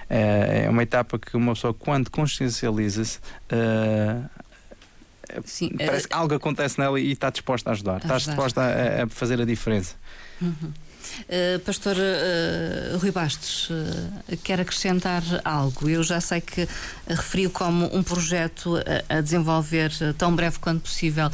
É, 0.09 0.63
é 0.65 0.71
uma 0.71 0.83
etapa 0.83 1.19
que 1.19 1.37
uma 1.37 1.53
pessoa, 1.53 1.75
quando 1.75 2.11
consciencializa-se, 2.11 3.19
Sim, 5.45 5.71
parece 5.77 6.09
que 6.09 6.15
algo 6.15 6.35
acontece 6.35 6.79
nela 6.79 6.99
e 6.99 7.13
está 7.13 7.29
disposta 7.29 7.71
a 7.71 7.73
ajudar, 7.73 7.99
está 7.99 8.17
disposta 8.17 8.63
a, 8.63 9.05
a 9.05 9.07
fazer 9.09 9.39
a 9.39 9.45
diferença. 9.45 9.97
Uhum. 10.41 10.73
Uh, 11.23 11.59
Pastor 11.61 11.97
uh, 11.97 12.99
Rui 12.99 13.11
Bastos, 13.11 13.71
uh, 13.71 14.37
quer 14.43 14.61
acrescentar 14.61 15.23
algo? 15.45 15.89
Eu 15.89 16.03
já 16.03 16.21
sei 16.21 16.41
que 16.41 16.69
referiu 17.09 17.51
como 17.51 17.95
um 17.97 18.03
projeto 18.03 18.77
a, 19.09 19.19
a 19.19 19.21
desenvolver 19.21 19.91
tão 20.19 20.35
breve 20.35 20.59
quanto 20.59 20.83
possível 20.83 21.31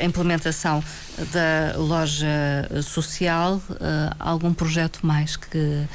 a 0.00 0.04
implementação 0.04 0.84
da 1.32 1.78
loja 1.78 2.28
social. 2.82 3.62
algum 4.18 4.52
projeto 4.52 5.00
mais 5.06 5.36
que 5.36 5.86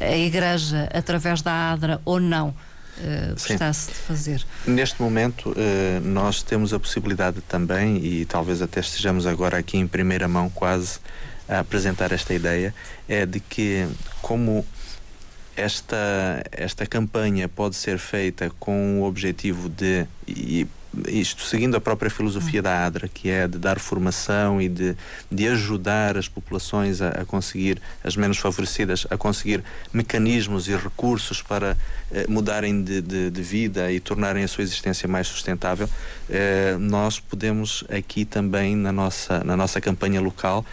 a 0.00 0.16
Igreja, 0.16 0.88
através 0.94 1.42
da 1.42 1.72
ADRA 1.72 2.00
ou 2.04 2.18
não, 2.18 2.54
uh, 2.98 3.30
gostasse 3.32 3.88
de 3.88 3.94
fazer? 3.94 4.46
Neste 4.66 5.00
momento, 5.00 5.50
uh, 5.50 6.00
nós 6.02 6.42
temos 6.42 6.72
a 6.72 6.78
possibilidade 6.80 7.40
também, 7.42 8.04
e 8.04 8.24
talvez 8.24 8.62
até 8.62 8.80
estejamos 8.80 9.26
agora 9.26 9.58
aqui 9.58 9.76
em 9.76 9.86
primeira 9.86 10.26
mão 10.28 10.48
quase 10.48 10.98
a 11.48 11.60
apresentar 11.60 12.12
esta 12.12 12.34
ideia 12.34 12.74
é 13.08 13.24
de 13.24 13.40
que 13.40 13.86
como 14.22 14.64
esta, 15.56 16.44
esta 16.52 16.86
campanha 16.86 17.48
pode 17.48 17.76
ser 17.76 17.98
feita 17.98 18.50
com 18.58 19.00
o 19.00 19.04
objetivo 19.04 19.68
de, 19.68 20.06
e 20.26 20.66
isto 21.08 21.42
seguindo 21.42 21.76
a 21.76 21.80
própria 21.80 22.10
filosofia 22.10 22.62
da 22.62 22.86
ADRA, 22.86 23.08
que 23.08 23.28
é 23.28 23.46
de 23.46 23.58
dar 23.58 23.78
formação 23.78 24.60
e 24.60 24.68
de, 24.68 24.96
de 25.30 25.46
ajudar 25.48 26.16
as 26.16 26.28
populações 26.28 27.02
a, 27.02 27.08
a 27.08 27.24
conseguir, 27.24 27.80
as 28.02 28.16
menos 28.16 28.38
favorecidas, 28.38 29.06
a 29.10 29.16
conseguir 29.16 29.62
mecanismos 29.92 30.68
e 30.68 30.76
recursos 30.76 31.42
para 31.42 31.76
eh, 32.10 32.26
mudarem 32.28 32.82
de, 32.82 33.00
de, 33.00 33.30
de, 33.30 33.42
vida 33.42 33.92
e 33.92 34.00
tornarem 34.00 34.44
a 34.44 34.48
sua 34.48 34.62
existência 34.62 35.08
mais 35.08 35.26
sustentável, 35.26 35.88
eh, 36.30 36.76
nós 36.78 37.20
podemos 37.20 37.84
aqui 37.90 38.24
também 38.24 38.74
na 38.74 38.92
nossa, 38.92 39.44
na 39.44 39.56
nossa 39.56 39.80
campanha 39.80 40.20
local 40.20 40.64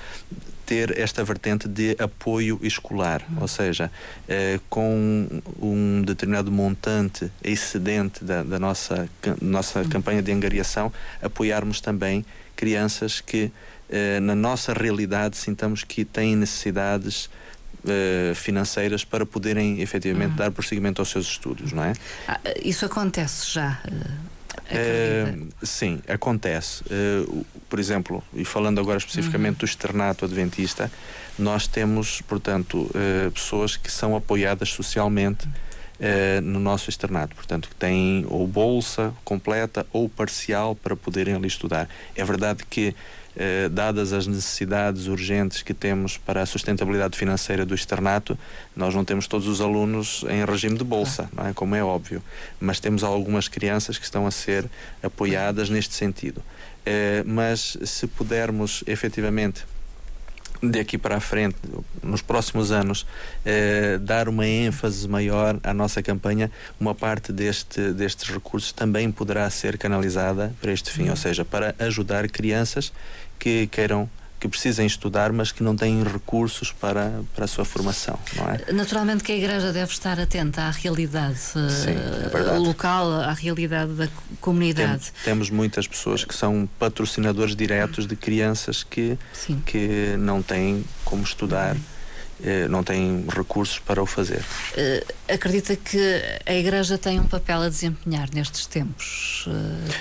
ter 0.65 0.97
esta 0.97 1.23
vertente 1.23 1.67
de 1.67 1.95
apoio 1.99 2.59
escolar, 2.61 3.23
uhum. 3.29 3.41
ou 3.41 3.47
seja, 3.47 3.91
eh, 4.27 4.59
com 4.69 5.27
um 5.61 6.01
determinado 6.01 6.51
montante 6.51 7.31
excedente 7.43 8.23
da, 8.23 8.43
da 8.43 8.59
nossa, 8.59 9.07
nossa 9.41 9.79
uhum. 9.81 9.89
campanha 9.89 10.21
de 10.21 10.31
angariação, 10.31 10.91
apoiarmos 11.21 11.81
também 11.81 12.25
crianças 12.55 13.19
que, 13.19 13.51
eh, 13.89 14.19
na 14.19 14.35
nossa 14.35 14.73
realidade, 14.73 15.37
sintamos 15.37 15.83
que 15.83 16.05
têm 16.05 16.35
necessidades 16.35 17.29
eh, 17.85 18.31
financeiras 18.33 19.03
para 19.03 19.25
poderem 19.25 19.81
efetivamente 19.81 20.31
uhum. 20.31 20.37
dar 20.37 20.51
prosseguimento 20.51 21.01
aos 21.01 21.09
seus 21.09 21.27
estudos, 21.27 21.73
não 21.73 21.83
é? 21.83 21.93
Ah, 22.27 22.39
isso 22.63 22.85
acontece 22.85 23.51
já. 23.51 23.81
Uh, 24.61 25.49
sim, 25.65 26.01
acontece. 26.07 26.83
Uh, 26.83 27.45
por 27.69 27.79
exemplo, 27.79 28.23
e 28.33 28.45
falando 28.45 28.79
agora 28.79 28.97
especificamente 28.97 29.53
uhum. 29.53 29.59
do 29.59 29.65
externato 29.65 30.25
adventista, 30.25 30.91
nós 31.37 31.67
temos, 31.67 32.21
portanto, 32.21 32.89
uh, 32.91 33.31
pessoas 33.31 33.75
que 33.75 33.91
são 33.91 34.15
apoiadas 34.15 34.69
socialmente 34.69 35.47
no 36.43 36.59
nosso 36.59 36.89
externato, 36.89 37.33
portanto, 37.33 37.69
que 37.69 37.75
têm 37.75 38.25
ou 38.27 38.45
bolsa 38.45 39.13
completa 39.23 39.85
ou 39.93 40.09
parcial 40.09 40.75
para 40.75 40.97
poderem 40.97 41.33
ali 41.33 41.47
estudar. 41.47 41.87
É 42.13 42.25
verdade 42.25 42.65
que 42.69 42.93
eh, 43.35 43.69
dadas 43.69 44.13
as 44.13 44.27
necessidades 44.27 45.07
urgentes 45.07 45.61
que 45.61 45.73
temos 45.73 46.17
para 46.17 46.41
a 46.41 46.45
sustentabilidade 46.45 47.17
financeira 47.17 47.65
do 47.65 47.73
externato, 47.73 48.37
nós 48.75 48.93
não 48.93 49.03
temos 49.03 49.27
todos 49.27 49.47
os 49.47 49.61
alunos 49.61 50.23
em 50.29 50.45
regime 50.45 50.77
de 50.77 50.83
bolsa, 50.83 51.29
não 51.33 51.47
é? 51.47 51.53
como 51.53 51.75
é 51.75 51.83
óbvio, 51.83 52.21
mas 52.59 52.79
temos 52.79 53.03
algumas 53.03 53.47
crianças 53.47 53.97
que 53.97 54.05
estão 54.05 54.27
a 54.27 54.31
ser 54.31 54.69
apoiadas 55.01 55.69
neste 55.69 55.95
sentido. 55.95 56.41
Eh, 56.85 57.23
mas 57.25 57.77
se 57.83 58.07
pudermos 58.07 58.83
efetivamente 58.85 59.65
de 60.69 60.79
aqui 60.79 60.97
para 60.97 61.17
a 61.17 61.19
frente, 61.19 61.57
nos 62.01 62.21
próximos 62.21 62.71
anos, 62.71 63.05
eh, 63.45 63.97
dar 64.01 64.29
uma 64.29 64.47
ênfase 64.47 65.07
maior 65.07 65.59
à 65.63 65.73
nossa 65.73 66.01
campanha, 66.01 66.49
uma 66.79 66.95
parte 66.95 67.33
deste, 67.33 67.91
destes 67.91 68.29
recursos 68.29 68.71
também 68.71 69.11
poderá 69.11 69.49
ser 69.49 69.77
canalizada 69.77 70.53
para 70.61 70.71
este 70.71 70.89
fim, 70.91 71.09
ou 71.09 71.15
seja, 71.15 71.43
para 71.43 71.75
ajudar 71.79 72.29
crianças 72.29 72.93
que 73.43 73.67
queiram 73.67 74.09
que 74.39 74.47
precisem 74.47 74.85
estudar, 74.85 75.31
mas 75.31 75.51
que 75.51 75.63
não 75.63 75.75
têm 75.75 76.03
recursos 76.03 76.71
para, 76.71 77.21
para 77.33 77.45
a 77.45 77.47
sua 77.47 77.63
formação, 77.63 78.17
não 78.35 78.49
é? 78.49 78.71
Naturalmente 78.73 79.23
que 79.23 79.31
a 79.31 79.35
Igreja 79.35 79.71
deve 79.71 79.91
estar 79.91 80.19
atenta 80.19 80.63
à 80.63 80.71
realidade 80.71 81.39
Sim, 81.39 81.91
é 81.91 82.57
local, 82.57 83.11
à 83.11 83.31
realidade 83.31 83.93
da 83.93 84.07
comunidade. 84.41 85.11
Tem, 85.11 85.23
temos 85.25 85.49
muitas 85.49 85.87
pessoas 85.87 86.25
que 86.25 86.35
são 86.35 86.67
patrocinadores 86.77 87.55
diretos 87.55 88.05
de 88.05 88.17
crianças 88.17 88.83
que, 88.83 89.17
que 89.65 90.15
não 90.17 90.41
têm 90.41 90.83
como 91.05 91.23
estudar. 91.23 91.77
Eh, 92.43 92.67
não 92.67 92.83
têm 92.83 93.25
recursos 93.29 93.79
para 93.79 94.03
o 94.03 94.05
fazer. 94.05 94.43
Uh, 94.73 95.33
acredita 95.33 95.77
que 95.77 96.21
a 96.45 96.53
Igreja 96.53 96.97
tem 96.97 97.17
um 97.17 97.27
papel 97.27 97.61
a 97.61 97.69
desempenhar 97.69 98.27
nestes 98.33 98.65
tempos? 98.65 99.47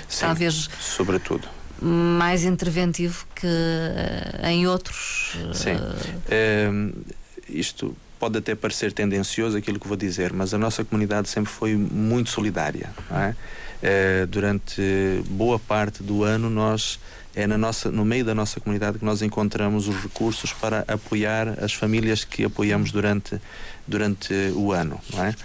Sim, 0.09 0.19
talvez. 0.19 0.69
Sobretudo 0.81 1.47
mais 1.81 2.43
interventivo 2.43 3.25
que 3.35 3.47
uh, 3.47 4.45
em 4.45 4.67
outros. 4.67 5.35
Uh... 5.35 5.53
Sim. 5.53 5.75
Uh, 5.75 7.03
isto 7.49 7.95
pode 8.19 8.37
até 8.37 8.55
parecer 8.55 8.93
tendencioso 8.93 9.57
aquilo 9.57 9.79
que 9.79 9.87
vou 9.87 9.97
dizer, 9.97 10.31
mas 10.31 10.53
a 10.53 10.57
nossa 10.57 10.83
comunidade 10.85 11.27
sempre 11.27 11.51
foi 11.51 11.75
muito 11.75 12.29
solidária. 12.29 12.89
É? 13.11 13.35
É, 13.85 14.25
durante 14.25 14.81
boa 15.27 15.59
parte 15.59 16.01
do 16.01 16.23
ano 16.23 16.49
nós 16.49 16.97
é 17.35 17.45
na 17.45 17.57
nossa, 17.57 17.91
no 17.91 18.05
meio 18.05 18.23
da 18.23 18.33
nossa 18.33 18.61
comunidade 18.61 18.97
que 18.97 19.03
nós 19.03 19.21
encontramos 19.21 19.89
os 19.89 19.95
recursos 20.03 20.53
para 20.53 20.85
apoiar 20.87 21.61
as 21.61 21.73
famílias 21.73 22.23
que 22.23 22.45
apoiamos 22.45 22.93
durante, 22.93 23.41
durante 23.85 24.33
o 24.55 24.71
ano. 24.71 25.01
É? 25.17 25.35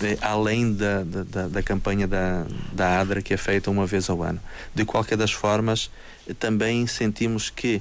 De, 0.00 0.18
além 0.20 0.74
da, 0.74 1.02
da, 1.02 1.48
da, 1.48 1.62
campanha 1.62 2.06
da, 2.06 2.44
da 2.72 3.00
ADRA 3.00 3.22
que 3.22 3.32
é 3.32 3.38
feita 3.38 3.70
uma 3.70 3.86
vez 3.86 4.10
ao 4.10 4.22
ano. 4.22 4.40
De 4.74 4.84
qualquer 4.84 5.16
das 5.16 5.32
formas, 5.32 5.90
também 6.38 6.86
sentimos 6.86 7.48
que 7.48 7.80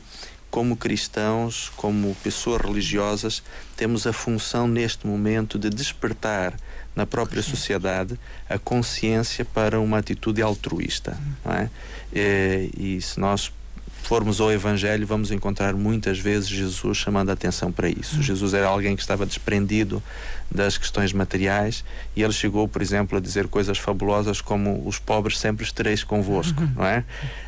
como 0.49 0.78
cristãos, 0.78 1.70
como 1.76 2.16
pessoas 2.24 2.62
religiosas, 2.62 3.43
temos 3.76 4.08
a 4.08 4.14
função 4.14 4.68
neste 4.68 5.05
momento 5.05 5.60
de 5.60 5.70
despertar 5.70 6.55
na 6.97 7.05
própria 7.05 7.43
sociedade 7.43 8.19
a 8.49 8.57
consciência 8.57 9.45
para 9.45 9.79
uma 9.79 9.99
atitude 9.99 10.41
altruísta. 10.41 11.15
Não 11.45 11.53
é? 11.53 11.69
E, 12.11 12.71
e 12.75 13.01
se 13.01 13.19
nós 13.19 13.51
formos 14.01 14.41
ao 14.41 14.51
Evangelho, 14.51 15.05
vamos 15.05 15.31
encontrar 15.31 15.73
muitas 15.73 16.17
vezes 16.17 16.47
Jesus 16.47 16.97
chamando 16.97 17.29
a 17.29 17.33
atenção 17.33 17.71
para 17.71 17.87
isso. 17.89 18.23
Jesus 18.23 18.53
era 18.53 18.65
alguém 18.65 18.95
que 18.95 19.01
estava 19.01 19.25
desprendido 19.25 20.01
das 20.49 20.77
questões 20.77 21.11
materiais 21.11 21.83
e 22.15 22.23
ele 22.23 22.31
chegou, 22.31 22.67
por 22.67 22.81
exemplo, 22.81 23.17
a 23.17 23.21
dizer 23.21 23.47
coisas 23.47 23.77
fabulosas 23.77 24.39
como 24.39 24.81
os 24.87 24.97
pobres 24.97 25.37
sempre 25.37 25.65
estareis 25.65 26.03
convosco, 26.03 26.63
não 26.75 26.85
é? 26.85 27.03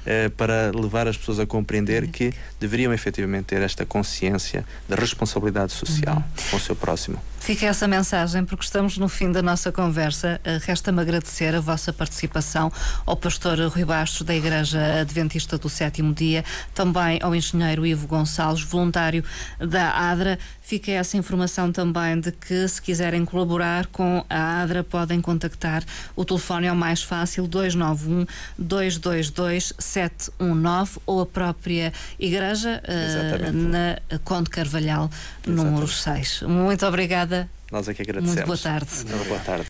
é? 0.05 0.29
Para 0.29 0.71
levar 0.75 1.07
as 1.07 1.17
pessoas 1.17 1.39
a 1.39 1.45
compreender 1.45 2.07
que 2.09 2.33
deveriam 2.59 2.93
efetivamente 2.93 3.45
ter 3.45 3.61
esta 3.61 3.85
consciência 3.85 4.65
da 4.87 4.97
responsabilidade 4.97 5.71
social 5.71 6.21
com 6.51 6.57
o 6.57 6.59
seu 6.59 6.75
próximo. 6.75 7.19
Fica 7.39 7.65
essa 7.65 7.87
mensagem, 7.87 8.45
porque 8.45 8.63
estamos 8.63 8.97
no 8.97 9.07
fim 9.09 9.31
da 9.31 9.41
nossa 9.41 9.71
conversa. 9.71 10.39
Eh, 10.43 10.59
resta-me 10.61 11.01
agradecer 11.01 11.55
a 11.55 11.59
vossa 11.59 11.91
participação 11.91 12.71
ao 13.05 13.15
pastor 13.15 13.57
Rui 13.59 13.85
Bastos, 13.85 14.21
da 14.21 14.35
Igreja 14.35 14.99
Adventista 15.01 15.57
do 15.57 15.69
Sétimo 15.69 16.13
Dia, 16.13 16.43
também 16.75 17.17
ao 17.23 17.33
engenheiro 17.33 17.85
Ivo 17.85 18.07
Gonçalves, 18.07 18.63
voluntário 18.63 19.23
da 19.57 20.11
ADRA. 20.11 20.37
Fica 20.69 20.91
essa 20.91 21.17
informação 21.17 21.71
também 21.71 22.19
de 22.19 22.31
que, 22.31 22.67
se 22.67 22.79
quiserem 22.79 23.25
colaborar 23.25 23.87
com 23.87 24.23
a 24.29 24.61
ADRA, 24.61 24.83
podem 24.83 25.19
contactar 25.19 25.83
o 26.15 26.23
telefone 26.23 26.67
é 26.67 26.71
o 26.71 26.75
mais 26.75 27.01
fácil, 27.01 27.47
291 27.47 28.27
222 28.55 29.73
719 29.79 30.99
ou 31.07 31.21
a 31.21 31.25
própria 31.25 31.91
igreja 32.19 32.83
uh, 32.85 33.51
na 33.51 33.97
Conde 34.23 34.51
Carvalhal, 34.51 35.09
Exatamente. 35.43 35.71
número 35.71 35.87
6. 35.87 36.43
Muito 36.43 36.85
obrigada. 36.85 37.49
Nós 37.71 37.87
é 37.87 37.93
que 37.95 38.03
agradecemos. 38.03 38.35
Muito 38.35 38.45
boa 38.45 38.57
tarde. 38.59 38.91
Muito 39.09 39.27
boa 39.27 39.39
tarde. 39.39 39.65